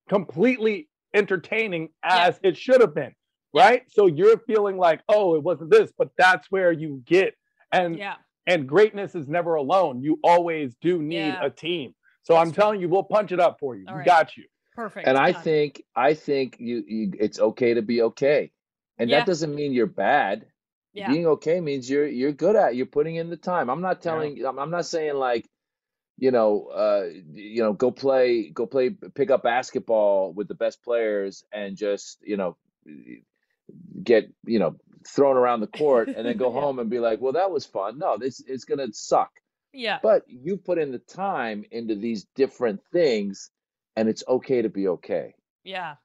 completely 0.09 0.89
entertaining 1.13 1.89
Yeah. 2.03 2.28
as 2.28 2.39
it 2.43 2.57
should 2.57 2.82
have 2.82 2.95
been, 2.95 3.13
Yeah. 3.53 3.67
right? 3.67 3.84
So 3.89 4.07
you're 4.07 4.38
feeling 4.39 4.78
like, 4.78 5.01
oh, 5.09 5.36
it 5.36 5.43
wasn't 5.43 5.69
this, 5.72 5.91
but 5.97 6.09
that's 6.17 6.49
where 6.49 6.72
you 6.72 7.01
get 7.05 7.36
and 7.72 7.97
Yeah, 7.97 8.15
and 8.47 8.67
greatness 8.67 9.13
is 9.15 9.28
never 9.28 9.55
alone. 9.55 10.01
You 10.01 10.19
always 10.24 10.76
do 10.82 11.01
need 11.01 11.17
Yeah. 11.28 11.45
a 11.45 11.49
team. 11.49 11.93
So 12.24 12.36
I'm 12.36 12.47
That's 12.47 12.57
telling 12.57 12.82
you, 12.82 12.89
we'll 12.89 13.03
punch 13.03 13.32
it 13.32 13.39
up 13.39 13.59
for 13.59 13.76
you. 13.76 13.88
All 13.88 13.95
we 13.95 13.99
right. 13.99 14.05
got 14.05 14.38
you. 14.38 14.45
perfect. 14.76 15.07
And 15.07 15.17
I 15.17 15.32
Done. 15.34 15.43
think 15.43 15.84
I 15.95 16.13
think 16.13 16.57
you, 16.59 16.84
you 16.88 17.13
it's 17.19 17.39
okay 17.39 17.74
to 17.74 17.82
be 17.82 18.01
okay. 18.03 18.51
And 18.97 19.09
Yeah. 19.09 19.19
that 19.19 19.26
doesn't 19.28 19.55
mean 19.55 19.74
you're 19.74 19.88
bad. 19.88 20.45
yeah, 20.93 21.07
Being 21.07 21.28
okay 21.28 21.61
means 21.61 21.89
you're 21.89 22.07
you're 22.07 22.32
good 22.34 22.55
at 22.55 22.74
it. 22.74 22.76
you're 22.76 22.86
putting 22.86 23.15
in 23.15 23.30
the 23.30 23.38
time. 23.38 23.69
I'm 23.69 23.82
not 23.82 24.01
telling 24.01 24.45
I'm, 24.45 24.59
I'm 24.59 24.72
not 24.72 24.86
saying 24.86 25.15
like 25.15 25.47
you 26.17 26.32
know 26.32 26.67
uh 26.67 27.07
you 27.34 27.63
know 27.63 27.74
go 27.74 27.91
play 27.91 28.49
go 28.49 28.65
play 28.67 28.91
pick 28.91 29.32
up 29.32 29.43
basketball 29.43 30.34
with 30.34 30.47
the 30.47 30.55
best 30.55 30.84
players 30.84 31.43
and 31.51 31.78
just 31.78 32.19
you 32.24 32.38
know 32.38 32.57
get 34.03 34.32
you 34.45 34.59
know 34.59 34.78
thrown 35.07 35.38
around 35.38 35.61
the 35.61 35.67
court 35.67 36.11
and 36.15 36.28
then 36.28 36.38
go 36.38 36.51
Yeah. 36.55 36.61
home 36.61 36.80
and 36.80 36.89
be 36.89 36.99
like 36.99 37.22
well 37.22 37.34
that 37.34 37.51
was 37.51 37.65
fun 37.65 37.97
no 37.99 38.17
this 38.17 38.41
it's 38.47 38.65
going 38.65 38.80
to 38.80 38.93
suck 38.93 39.32
yeah, 39.74 39.99
but 40.03 40.24
you 40.28 40.57
put 40.57 40.78
in 40.78 40.91
the 40.91 40.99
time 40.99 41.65
into 41.72 41.95
these 41.95 42.26
different 42.36 42.82
things 42.91 43.49
and 43.95 44.07
it's 44.09 44.24
okay 44.28 44.61
to 44.61 44.69
be 44.69 44.88
okay 44.88 45.34
yeah. 45.63 45.95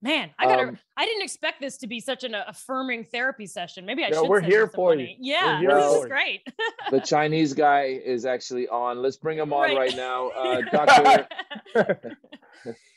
Man, 0.00 0.30
I 0.38 0.46
gotta. 0.46 0.62
Um, 0.68 0.78
I 0.96 1.04
didn't 1.06 1.22
expect 1.22 1.60
this 1.60 1.76
to 1.78 1.88
be 1.88 1.98
such 1.98 2.22
an 2.22 2.32
affirming 2.34 3.02
therapy 3.02 3.46
session. 3.46 3.84
Maybe 3.84 4.04
I 4.04 4.10
No, 4.10 4.22
should. 4.22 4.28
we're 4.30 4.40
here 4.40 4.68
for 4.68 4.90
money. 4.90 5.16
you. 5.20 5.32
Yeah, 5.34 5.60
this 5.68 5.92
is 6.02 6.06
great. 6.06 6.46
the 6.92 7.00
chinese 7.00 7.52
guy 7.52 7.82
is 8.04 8.24
actually 8.24 8.68
on 8.68 9.02
let's 9.02 9.16
bring 9.16 9.36
him 9.38 9.52
on 9.52 9.60
Right. 9.62 9.76
right, 9.76 9.96
now 9.96 10.28
uh 10.36 10.60
dr 10.62 11.28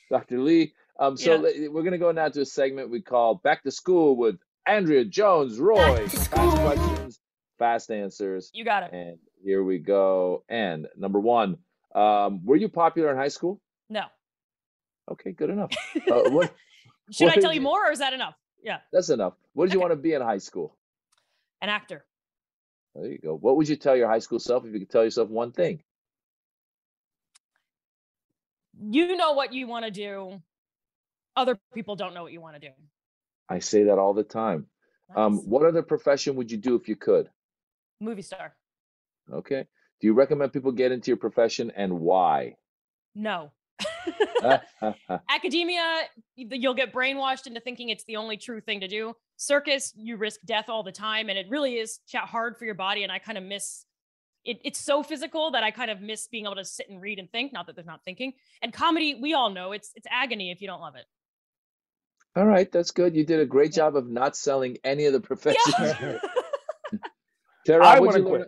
dr 0.09 0.39
lee 0.39 0.73
um 0.99 1.17
so 1.17 1.45
Yeah. 1.45 1.67
we're 1.69 1.81
going 1.81 1.91
to 1.91 1.97
go 1.97 2.11
now 2.11 2.29
to 2.29 2.41
a 2.41 2.45
segment 2.45 2.89
we 2.89 3.01
call 3.01 3.35
back 3.35 3.63
to 3.63 3.71
school 3.71 4.15
with 4.15 4.37
andrea 4.67 5.03
jones 5.05 5.59
roy 5.59 6.07
fast 6.07 6.57
questions 6.57 7.19
fast 7.57 7.91
answers 7.91 8.49
you 8.53 8.63
got 8.63 8.83
it. 8.83 8.93
and 8.93 9.17
here 9.43 9.63
we 9.63 9.77
go 9.79 10.43
and 10.49 10.87
number 10.95 11.19
one 11.19 11.57
um 11.95 12.45
were 12.45 12.55
you 12.55 12.69
popular 12.69 13.11
in 13.11 13.17
high 13.17 13.27
school 13.27 13.59
No. 13.89 14.03
okay 15.09 15.31
good 15.31 15.49
enough 15.49 15.71
uh, 16.11 16.29
what 16.29 16.53
Should 17.11 17.25
what 17.27 17.37
I 17.37 17.41
tell 17.41 17.51
you 17.53 17.59
you- 17.59 17.63
more, 17.69 17.87
or 17.87 17.91
is 17.91 17.99
that 17.99 18.13
enough? 18.13 18.35
Yeah, 18.63 18.79
that's 18.93 19.09
enough 19.09 19.33
what 19.53 19.65
did 19.65 19.73
you 19.73 19.79
want 19.79 19.91
to 19.91 19.97
be 19.97 20.13
in 20.13 20.21
high 20.21 20.37
school 20.37 20.77
an 21.61 21.69
actor. 21.69 22.05
there 22.95 23.07
you 23.11 23.17
go 23.17 23.35
what 23.35 23.57
would 23.57 23.67
you 23.67 23.75
tell 23.75 23.95
your 23.95 24.07
high 24.07 24.19
school 24.19 24.39
self 24.39 24.65
if 24.65 24.73
you 24.73 24.79
could 24.79 24.89
tell 24.89 25.03
yourself 25.03 25.29
one 25.29 25.51
thing 25.51 25.81
You 28.83 29.15
know 29.15 29.33
what 29.33 29.53
you 29.53 29.67
want 29.67 29.85
to 29.85 29.91
do. 29.91 30.41
Other 31.35 31.59
people 31.73 31.95
don't 31.95 32.13
know 32.13 32.23
what 32.23 32.31
you 32.31 32.41
want 32.41 32.55
to 32.55 32.67
do. 32.69 32.73
i 33.49 33.59
say 33.59 33.83
that 33.85 33.97
all 33.99 34.13
the 34.13 34.23
time 34.23 34.65
um 35.15 35.37
what 35.51 35.65
other 35.65 35.81
profession 35.83 36.35
would 36.35 36.49
you 36.51 36.57
do 36.57 36.75
if 36.75 36.87
you 36.87 36.95
could 36.95 37.29
Movie 37.99 38.21
star. 38.23 38.55
Okay. 39.31 39.65
Do 39.99 40.07
you 40.07 40.13
recommend 40.13 40.53
people 40.53 40.71
get 40.71 40.91
into 40.91 41.09
your 41.11 41.17
profession 41.17 41.71
and 41.75 41.99
why? 41.99 42.55
No. 43.15 43.51
Academia, 45.29 45.81
y- 46.37 46.45
you'll 46.51 46.73
get 46.73 46.93
brainwashed 46.93 47.45
into 47.47 47.59
thinking 47.59 47.89
it's 47.89 48.03
the 48.05 48.15
only 48.15 48.37
true 48.37 48.61
thing 48.61 48.79
to 48.81 48.87
do. 48.87 49.15
Circus, 49.37 49.93
you 49.95 50.17
risk 50.17 50.39
death 50.45 50.69
all 50.69 50.83
the 50.83 50.91
time, 50.91 51.29
and 51.29 51.37
it 51.37 51.47
really 51.49 51.75
is 51.75 51.99
cha- 52.07 52.25
hard 52.25 52.57
for 52.57 52.65
your 52.65 52.75
body. 52.75 53.03
And 53.03 53.11
I 53.11 53.19
kind 53.19 53.37
of 53.37 53.43
miss 53.43 53.85
it. 54.43 54.59
It's 54.63 54.79
so 54.79 55.03
physical 55.03 55.51
that 55.51 55.63
I 55.63 55.71
kind 55.71 55.91
of 55.91 56.01
miss 56.01 56.27
being 56.27 56.45
able 56.45 56.55
to 56.55 56.65
sit 56.65 56.89
and 56.89 56.99
read 57.01 57.19
and 57.19 57.31
think. 57.31 57.53
Not 57.53 57.67
that 57.67 57.75
there's 57.75 57.87
not 57.87 58.03
thinking. 58.03 58.33
And 58.61 58.73
comedy, 58.73 59.19
we 59.21 59.33
all 59.33 59.49
know 59.51 59.71
it's 59.71 59.91
it's 59.95 60.07
agony 60.09 60.51
if 60.51 60.61
you 60.61 60.67
don't 60.67 60.81
love 60.81 60.95
it. 60.95 61.05
All 62.35 62.45
right, 62.45 62.71
that's 62.71 62.91
good. 62.91 63.15
You 63.15 63.25
did 63.25 63.39
a 63.39 63.45
great 63.45 63.71
Yeah. 63.71 63.83
job 63.83 63.95
of 63.97 64.09
not 64.09 64.35
selling 64.35 64.77
any 64.83 65.05
of 65.05 65.13
the 65.13 65.21
professions. 65.21 65.75
Yeah. 65.79 66.17
Tehran, 67.65 67.83
I 67.85 67.99
what'd 67.99 68.23
you 68.23 68.27
wanna 68.29 68.45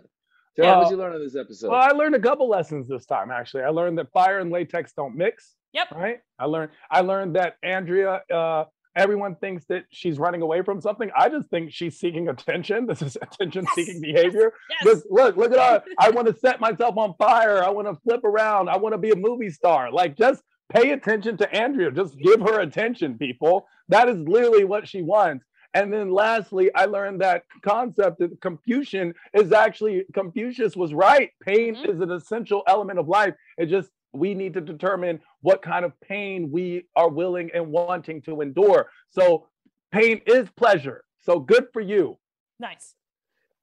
learn? 0.58 0.66
quit. 0.66 0.66
Tehran, 0.66 0.74
Uh, 0.74 0.78
what'd 0.78 0.90
you 0.90 0.96
learn 1.02 1.14
on 1.14 1.20
this 1.20 1.36
episode? 1.36 1.70
Well, 1.70 1.80
I 1.80 1.90
learned 1.90 2.14
a 2.14 2.20
couple 2.20 2.48
lessons 2.48 2.88
this 2.88 3.06
time. 3.06 3.30
Actually, 3.30 3.64
I 3.64 3.68
learned 3.70 3.98
that 3.98 4.10
fire 4.12 4.38
and 4.38 4.50
latex 4.50 4.92
don't 4.92 5.16
mix. 5.16 5.54
Yep. 5.72 5.90
Right. 5.92 6.20
I 6.38 6.44
learned. 6.46 6.70
I 6.90 7.00
learned 7.00 7.36
that 7.36 7.56
Andrea. 7.62 8.22
Uh, 8.32 8.64
everyone 8.96 9.34
thinks 9.34 9.64
that 9.66 9.84
she's 9.90 10.20
running 10.20 10.40
away 10.40 10.62
from 10.62 10.80
something. 10.80 11.10
I 11.16 11.28
just 11.28 11.48
think 11.48 11.72
she's 11.72 11.98
seeking 11.98 12.28
attention. 12.28 12.86
This 12.86 13.02
is 13.02 13.16
attention-seeking 13.22 14.00
Yes, 14.04 14.12
behavior. 14.14 14.52
yes. 14.70 14.84
Just 14.84 15.06
look, 15.10 15.36
look 15.36 15.52
at 15.52 15.58
her. 15.58 15.82
I 15.98 16.10
want 16.10 16.28
to 16.28 16.34
set 16.38 16.60
myself 16.60 16.96
on 16.96 17.14
fire. 17.18 17.60
I 17.64 17.70
want 17.70 17.88
to 17.88 17.96
flip 18.04 18.22
around. 18.22 18.68
I 18.68 18.76
want 18.76 18.92
to 18.92 18.98
be 18.98 19.10
a 19.10 19.16
movie 19.16 19.50
star. 19.50 19.90
Like, 19.90 20.16
just 20.16 20.42
pay 20.72 20.92
attention 20.92 21.36
to 21.38 21.52
Andrea. 21.52 21.90
Just 21.90 22.16
give 22.20 22.40
her 22.40 22.60
attention, 22.60 23.18
people. 23.18 23.66
That 23.88 24.08
is 24.08 24.18
literally 24.28 24.62
what 24.64 24.86
she 24.86 25.02
wants. 25.02 25.44
And 25.74 25.92
then 25.92 26.10
lastly, 26.10 26.70
I 26.74 26.84
learned 26.86 27.20
that 27.20 27.44
concept 27.62 28.20
of 28.20 28.32
Confucian 28.40 29.12
is 29.32 29.52
actually 29.52 30.04
Confucius 30.14 30.76
was 30.76 30.94
right. 30.94 31.30
Pain 31.42 31.74
Mhm. 31.74 31.88
is 31.88 32.00
an 32.00 32.12
essential 32.12 32.62
element 32.66 32.98
of 33.00 33.08
life. 33.08 33.34
It 33.58 33.66
just 33.66 33.90
we 34.12 34.32
need 34.32 34.54
to 34.54 34.60
determine 34.60 35.20
what 35.40 35.60
kind 35.60 35.84
of 35.84 35.98
pain 36.00 36.48
we 36.52 36.86
are 36.94 37.08
willing 37.08 37.50
and 37.52 37.72
wanting 37.72 38.22
to 38.22 38.40
endure. 38.42 38.88
So 39.10 39.48
pain 39.90 40.22
is 40.26 40.48
pleasure. 40.50 41.04
So 41.18 41.40
good 41.40 41.66
for 41.72 41.80
you. 41.80 42.16
Nice. 42.60 42.94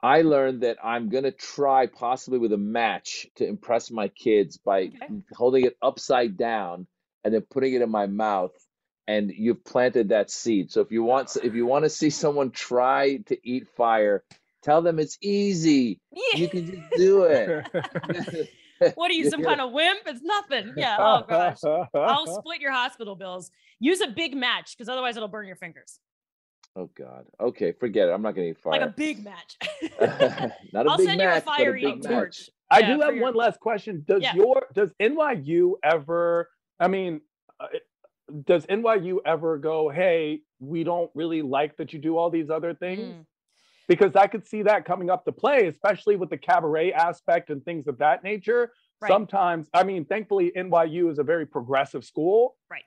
I 0.04 0.24
learned 0.24 0.64
that 0.64 0.78
I'm 0.84 1.08
gonna 1.08 1.32
try 1.32 1.86
possibly 1.88 2.38
with 2.40 2.52
a 2.52 2.58
match 2.58 3.28
to 3.36 3.48
impress 3.48 3.90
my 3.92 4.10
kids 4.10 4.58
by 4.58 4.92
Okay. 5.02 5.22
holding 5.34 5.64
it 5.64 5.78
upside 5.82 6.36
down 6.36 6.88
and 7.24 7.34
then 7.34 7.44
putting 7.44 7.74
it 7.74 7.82
in 7.82 7.90
my 7.90 8.08
mouth. 8.08 8.52
And 9.12 9.32
you've 9.36 9.64
planted 9.66 10.10
that 10.10 10.32
seed. 10.32 10.72
So 10.72 10.80
if 10.82 10.92
you 10.92 11.04
want, 11.04 11.36
if 11.44 11.54
you 11.54 11.66
want 11.66 11.84
to 11.84 11.90
see 11.90 12.10
someone 12.10 12.52
try 12.52 13.18
to 13.28 13.38
eat 13.44 13.68
fire, 13.76 14.24
tell 14.64 14.82
them 14.82 15.00
it's 15.00 15.18
easy. 15.22 16.00
You 16.36 16.48
can 16.48 16.66
just 16.68 16.82
do 16.96 17.24
it. 17.24 18.50
What 18.96 19.12
are 19.12 19.14
you, 19.14 19.30
some 19.30 19.44
kind 19.44 19.62
of 19.62 19.72
wimp? 19.74 20.00
It's 20.08 20.24
nothing. 20.24 20.74
Yeah. 20.76 20.98
Oh 21.00 21.24
gosh. 21.30 21.60
I'll 21.94 22.26
split 22.40 22.62
your 22.62 22.72
hospital 22.72 23.16
bills. 23.16 23.52
Use 23.80 24.02
a 24.02 24.08
big 24.08 24.36
match 24.36 24.76
because 24.76 24.90
otherwise 24.90 25.16
it'll 25.18 25.28
burn 25.28 25.46
your 25.46 25.56
fingers. 25.56 26.00
Oh 26.76 26.90
God. 26.98 27.26
Okay, 27.40 27.74
forget 27.74 28.08
it. 28.08 28.12
I'm 28.12 28.24
not 28.24 28.34
gonna 28.34 28.48
eat 28.48 28.58
fire. 28.58 28.72
Like 28.72 28.90
a 28.90 28.94
big 28.98 29.24
match. 29.24 29.56
not 30.74 30.88
a 30.88 30.90
I'll 30.90 30.98
big 30.98 31.06
send 31.06 31.22
you 31.22 31.28
a 31.28 31.30
match, 31.32 31.46
but 31.46 31.54
a 31.54 31.58
fire 31.58 31.78
eating 31.78 32.02
torch. 32.02 32.50
I 32.72 32.80
Yeah, 32.80 32.96
do 32.96 33.02
have 33.02 33.14
your- 33.16 33.24
one 33.26 33.36
last 33.36 33.60
question. 33.60 34.04
Does 34.08 34.24
Yeah. 34.24 34.34
your 34.34 34.66
does 34.74 34.90
NYU 35.00 35.74
ever? 35.84 36.50
I 36.80 36.88
mean, 36.88 37.22
uh, 37.60 37.68
it- 37.74 37.84
does 38.46 38.66
NYU 38.68 39.18
ever 39.26 39.58
go? 39.58 39.90
Hey, 39.90 40.42
we 40.60 40.84
don't 40.84 41.12
really 41.16 41.42
like 41.42 41.78
that 41.78 41.94
you 41.94 42.00
do 42.00 42.18
all 42.18 42.30
these 42.30 42.50
other 42.50 42.74
things 42.74 43.16
Mm. 43.16 43.26
because 43.88 44.16
I 44.16 44.28
could 44.28 44.48
see 44.48 44.62
that 44.64 44.86
coming 44.86 45.10
up 45.10 45.26
to 45.26 45.32
play, 45.32 45.68
especially 45.68 46.16
with 46.16 46.30
the 46.30 46.38
cabaret 46.38 46.94
aspect 46.94 47.50
and 47.50 47.64
things 47.64 47.88
of 47.88 47.98
that 47.98 48.24
nature. 48.24 48.74
Right. 49.02 49.10
Sometimes, 49.10 49.68
I 49.74 49.84
mean, 49.84 50.06
thankfully, 50.06 50.52
NYU 50.56 51.10
is 51.10 51.20
a 51.20 51.24
very 51.24 51.46
progressive 51.46 52.06
school. 52.06 52.58
Right. 52.70 52.84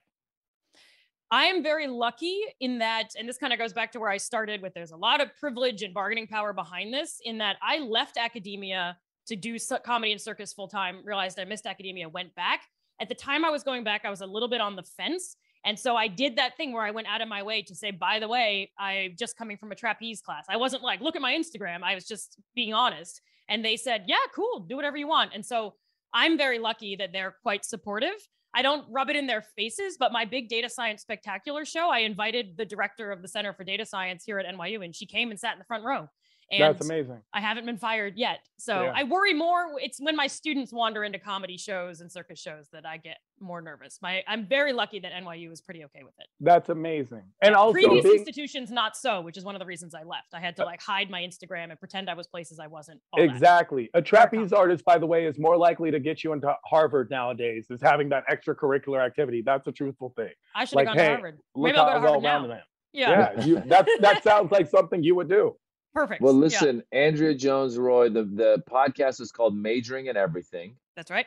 I 1.30 1.46
am 1.46 1.62
very 1.62 1.88
lucky 1.88 2.40
in 2.60 2.78
that, 2.78 3.14
and 3.18 3.28
this 3.28 3.38
kind 3.38 3.52
of 3.52 3.58
goes 3.58 3.72
back 3.72 3.90
to 3.92 4.00
where 4.00 4.10
I 4.10 4.18
started 4.18 4.62
with 4.62 4.72
there's 4.74 4.92
a 4.92 4.96
lot 4.96 5.20
of 5.20 5.34
privilege 5.36 5.82
and 5.82 5.92
bargaining 5.92 6.28
power 6.28 6.52
behind 6.52 6.94
this, 6.94 7.20
in 7.24 7.38
that 7.38 7.56
I 7.60 7.78
left 7.78 8.16
academia 8.16 8.96
to 9.26 9.36
do 9.36 9.56
comedy 9.84 10.12
and 10.12 10.20
circus 10.20 10.52
full 10.52 10.68
time, 10.68 11.00
realized 11.02 11.40
I 11.40 11.44
missed 11.44 11.66
academia, 11.66 12.08
went 12.08 12.34
back. 12.36 12.60
At 13.00 13.08
the 13.08 13.14
time 13.14 13.44
I 13.44 13.50
was 13.50 13.62
going 13.62 13.84
back, 13.84 14.02
I 14.04 14.10
was 14.10 14.20
a 14.20 14.26
little 14.26 14.48
bit 14.48 14.60
on 14.60 14.76
the 14.76 14.82
fence. 14.82 15.36
And 15.64 15.78
so 15.78 15.96
I 15.96 16.08
did 16.08 16.36
that 16.36 16.56
thing 16.56 16.72
where 16.72 16.82
I 16.82 16.90
went 16.90 17.06
out 17.06 17.22
of 17.22 17.28
my 17.28 17.42
way 17.42 17.62
to 17.62 17.74
say, 17.74 17.90
by 17.90 18.18
the 18.18 18.28
way, 18.28 18.70
I'm 18.78 19.16
just 19.18 19.36
coming 19.36 19.56
from 19.56 19.72
a 19.72 19.74
trapeze 19.74 20.20
class. 20.20 20.44
I 20.48 20.56
wasn't 20.56 20.82
like, 20.82 21.00
look 21.00 21.16
at 21.16 21.22
my 21.22 21.34
Instagram. 21.34 21.82
I 21.82 21.94
was 21.94 22.06
just 22.06 22.38
being 22.54 22.74
honest. 22.74 23.22
And 23.48 23.64
they 23.64 23.76
said, 23.76 24.04
yeah, 24.06 24.16
cool, 24.34 24.60
do 24.60 24.76
whatever 24.76 24.96
you 24.96 25.08
want. 25.08 25.32
And 25.34 25.44
so 25.44 25.74
I'm 26.12 26.36
very 26.36 26.58
lucky 26.58 26.96
that 26.96 27.12
they're 27.12 27.34
quite 27.42 27.64
supportive. 27.64 28.14
I 28.54 28.62
don't 28.62 28.86
rub 28.88 29.10
it 29.10 29.16
in 29.16 29.26
their 29.26 29.42
faces, 29.42 29.96
but 29.98 30.12
my 30.12 30.24
big 30.24 30.48
data 30.48 30.68
science 30.68 31.02
spectacular 31.02 31.64
show, 31.64 31.90
I 31.90 32.00
invited 32.00 32.56
the 32.56 32.64
director 32.64 33.10
of 33.10 33.20
the 33.20 33.26
Center 33.26 33.52
for 33.52 33.64
Data 33.64 33.84
Science 33.84 34.22
here 34.24 34.38
at 34.38 34.46
NYU, 34.46 34.84
and 34.84 34.94
she 34.94 35.06
came 35.06 35.30
and 35.30 35.40
sat 35.40 35.54
in 35.54 35.58
the 35.58 35.64
front 35.64 35.84
row. 35.84 36.08
And 36.50 36.62
That's 36.62 36.84
amazing. 36.84 37.20
I 37.32 37.40
haven't 37.40 37.66
been 37.66 37.78
fired 37.78 38.14
yet. 38.16 38.40
So 38.58 38.84
Yeah. 38.84 38.92
I 38.94 39.04
worry 39.04 39.34
more. 39.34 39.72
It's 39.80 39.98
when 40.00 40.14
my 40.16 40.26
students 40.26 40.72
wander 40.72 41.02
into 41.04 41.18
comedy 41.18 41.56
shows 41.56 42.00
and 42.00 42.10
circus 42.10 42.38
shows 42.40 42.68
that 42.72 42.86
I 42.86 42.98
get 42.98 43.18
more 43.40 43.60
nervous. 43.60 43.98
My 44.00 44.22
I'm 44.28 44.46
very 44.46 44.72
lucky 44.72 45.00
that 45.00 45.12
NYU 45.12 45.50
is 45.50 45.60
pretty 45.60 45.84
okay 45.84 46.02
with 46.04 46.14
it. 46.18 46.26
That's 46.40 46.68
amazing. 46.68 47.22
And 47.42 47.54
also, 47.54 47.72
Previous 47.72 48.04
being- 48.04 48.18
institutions 48.18 48.70
not 48.70 48.96
so, 48.96 49.20
which 49.20 49.36
is 49.36 49.44
one 49.44 49.54
of 49.54 49.58
the 49.58 49.66
reasons 49.66 49.94
I 49.94 50.02
left. 50.04 50.34
I 50.34 50.40
had 50.40 50.56
to 50.56 50.62
uh 50.62 50.66
like 50.66 50.80
hide 50.82 51.10
my 51.10 51.20
Instagram 51.22 51.70
and 51.70 51.78
pretend 51.78 52.08
I 52.08 52.14
was 52.14 52.26
places 52.26 52.58
I 52.58 52.66
wasn't. 52.66 53.00
all 53.12 53.20
that. 53.20 53.30
Exactly. 53.30 53.90
A 53.94 54.02
trapeze 54.02 54.52
artist, 54.52 54.84
by 54.84 54.98
the 54.98 55.06
way, 55.06 55.26
is 55.26 55.38
more 55.38 55.56
likely 55.56 55.90
to 55.90 55.98
get 55.98 56.22
you 56.22 56.32
into 56.32 56.54
Harvard 56.64 57.10
nowadays, 57.10 57.66
is 57.70 57.80
having 57.82 58.08
that 58.10 58.24
extracurricular 58.30 59.04
activity. 59.04 59.42
That's 59.44 59.66
a 59.66 59.72
truthful 59.72 60.12
thing. 60.16 60.30
I 60.54 60.64
should 60.64 60.76
like, 60.76 60.86
have 60.88 60.96
gone 60.96 61.04
hey, 61.04 61.08
to 61.10 61.14
Harvard. 61.14 61.38
Maybe 61.56 61.76
I'll 61.78 61.86
go 61.86 62.20
to 62.20 62.28
Harvard 62.28 62.50
now. 62.50 62.60
Yeah. 62.92 63.32
Yeah, 63.36 63.44
you, 63.44 63.62
that, 63.66 63.88
that 64.00 64.22
sounds 64.22 64.52
like 64.52 64.68
something 64.68 65.02
you 65.02 65.16
would 65.16 65.28
do. 65.28 65.56
Perfect. 65.94 66.20
Well, 66.20 66.34
Yeah, 66.34 66.40
listen, 66.40 66.82
Andrea 66.92 67.34
Jones 67.34 67.78
Roy, 67.78 68.08
the, 68.08 68.24
the 68.24 68.62
podcast 68.68 69.20
is 69.20 69.30
called 69.32 69.56
Majoring 69.56 70.06
in 70.06 70.16
Everything. 70.16 70.76
that's 70.96 71.10
right. 71.10 71.26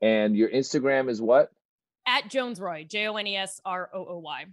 And 0.00 0.36
your 0.36 0.48
Instagram 0.50 1.08
is 1.08 1.20
what? 1.20 1.50
At 2.06 2.28
Jones 2.28 2.60
Roy, 2.60 2.84
J 2.88 3.06
O 3.08 3.16
N 3.16 3.26
E 3.26 3.36
S 3.36 3.60
R 3.64 3.88
O 3.94 4.04
O 4.04 4.18
Y. 4.18 4.46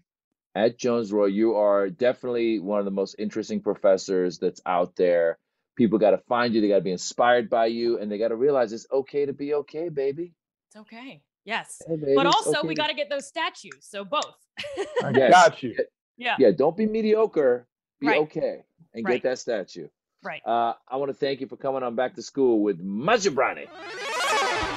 At 0.56 0.78
Jones 0.78 1.12
Roy. 1.12 1.26
You 1.26 1.56
are 1.56 1.90
definitely 1.90 2.60
one 2.60 2.80
of 2.80 2.86
the 2.86 2.92
most 2.92 3.16
interesting 3.20 3.60
professors 3.62 4.38
that's 4.40 4.62
out 4.66 4.96
there. 4.96 5.38
People 5.76 5.98
got 5.98 6.12
to 6.12 6.18
find 6.30 6.54
you, 6.54 6.62
they 6.62 6.68
got 6.68 6.76
to 6.76 6.82
be 6.82 6.92
inspired 6.92 7.50
by 7.50 7.68
you, 7.68 7.98
and 8.00 8.12
they 8.12 8.18
got 8.18 8.28
to 8.30 8.36
realize 8.36 8.72
it's 8.74 8.86
okay 8.92 9.26
to 9.26 9.34
be 9.34 9.54
okay, 9.56 9.90
baby. 9.90 10.34
It's 10.68 10.76
okay. 10.78 11.22
Yes. 11.46 11.82
Hey, 11.88 11.96
baby, 11.96 12.14
But 12.16 12.28
also, 12.28 12.60
okay 12.60 12.68
we 12.68 12.76
to- 12.76 12.82
got 12.82 12.88
to 12.88 12.94
get 12.94 13.10
those 13.10 13.26
statues. 13.28 13.80
So 13.82 14.06
both. 14.06 14.36
I 15.04 15.12
got 15.12 15.64
you. 15.64 15.76
yeah. 16.18 16.36
Yeah, 16.38 16.52
don't 16.56 16.78
be 16.78 16.86
mediocre. 16.86 17.66
Be 18.00 18.08
Right. 18.08 18.22
okay 18.22 18.64
and 18.94 19.06
Right. 19.06 19.22
get 19.22 19.24
that 19.30 19.40
statue. 19.40 19.88
Right. 20.24 20.42
Uh, 20.46 20.74
I 20.90 20.98
want 20.98 21.10
to 21.10 21.14
thank 21.14 21.40
you 21.42 21.48
for 21.48 21.56
coming 21.56 21.82
on 21.84 21.96
Back 21.96 22.16
to 22.16 22.22
School 22.22 22.62
with 22.62 22.84
Maz 22.86 23.28
Jobrani. 23.28 23.68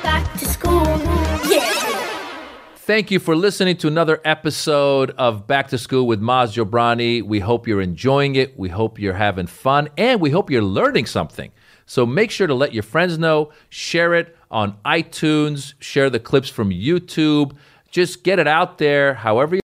Back 0.03 0.33
to 0.39 0.45
school. 0.47 0.85
Yeah. 1.51 2.09
Thank 2.77 3.11
you 3.11 3.19
for 3.21 3.37
listening 3.37 3.77
to 3.79 3.89
another 3.89 4.21
episode 4.25 5.11
of 5.13 5.47
Back 5.47 5.69
to 5.69 5.79
School 5.79 6.07
with 6.07 6.21
Maz 6.21 6.53
Jobrani. 6.55 7.23
We 7.23 7.39
hope 7.41 7.67
you're 7.69 7.81
enjoying 7.81 8.35
it. 8.37 8.59
We 8.59 8.69
hope 8.71 8.99
you're 8.99 9.15
having 9.15 9.47
fun, 9.47 9.89
and 9.97 10.21
we 10.21 10.31
hope 10.31 10.51
you're 10.51 10.63
learning 10.63 11.07
something. 11.07 11.53
So 11.87 12.07
make 12.07 12.31
sure 12.31 12.47
to 12.47 12.55
let 12.55 12.73
your 12.73 12.83
friends 12.83 13.19
know, 13.19 13.51
share 13.69 14.15
it 14.15 14.37
on 14.51 14.77
iTunes, 14.85 15.75
share 15.81 16.11
the 16.11 16.19
clips 16.21 16.49
from 16.49 16.71
YouTube. 16.71 17.53
Just 17.91 18.25
get 18.25 18.39
it 18.39 18.47
out 18.49 18.79
there 18.79 19.13
however 19.15 19.55
you 19.55 19.61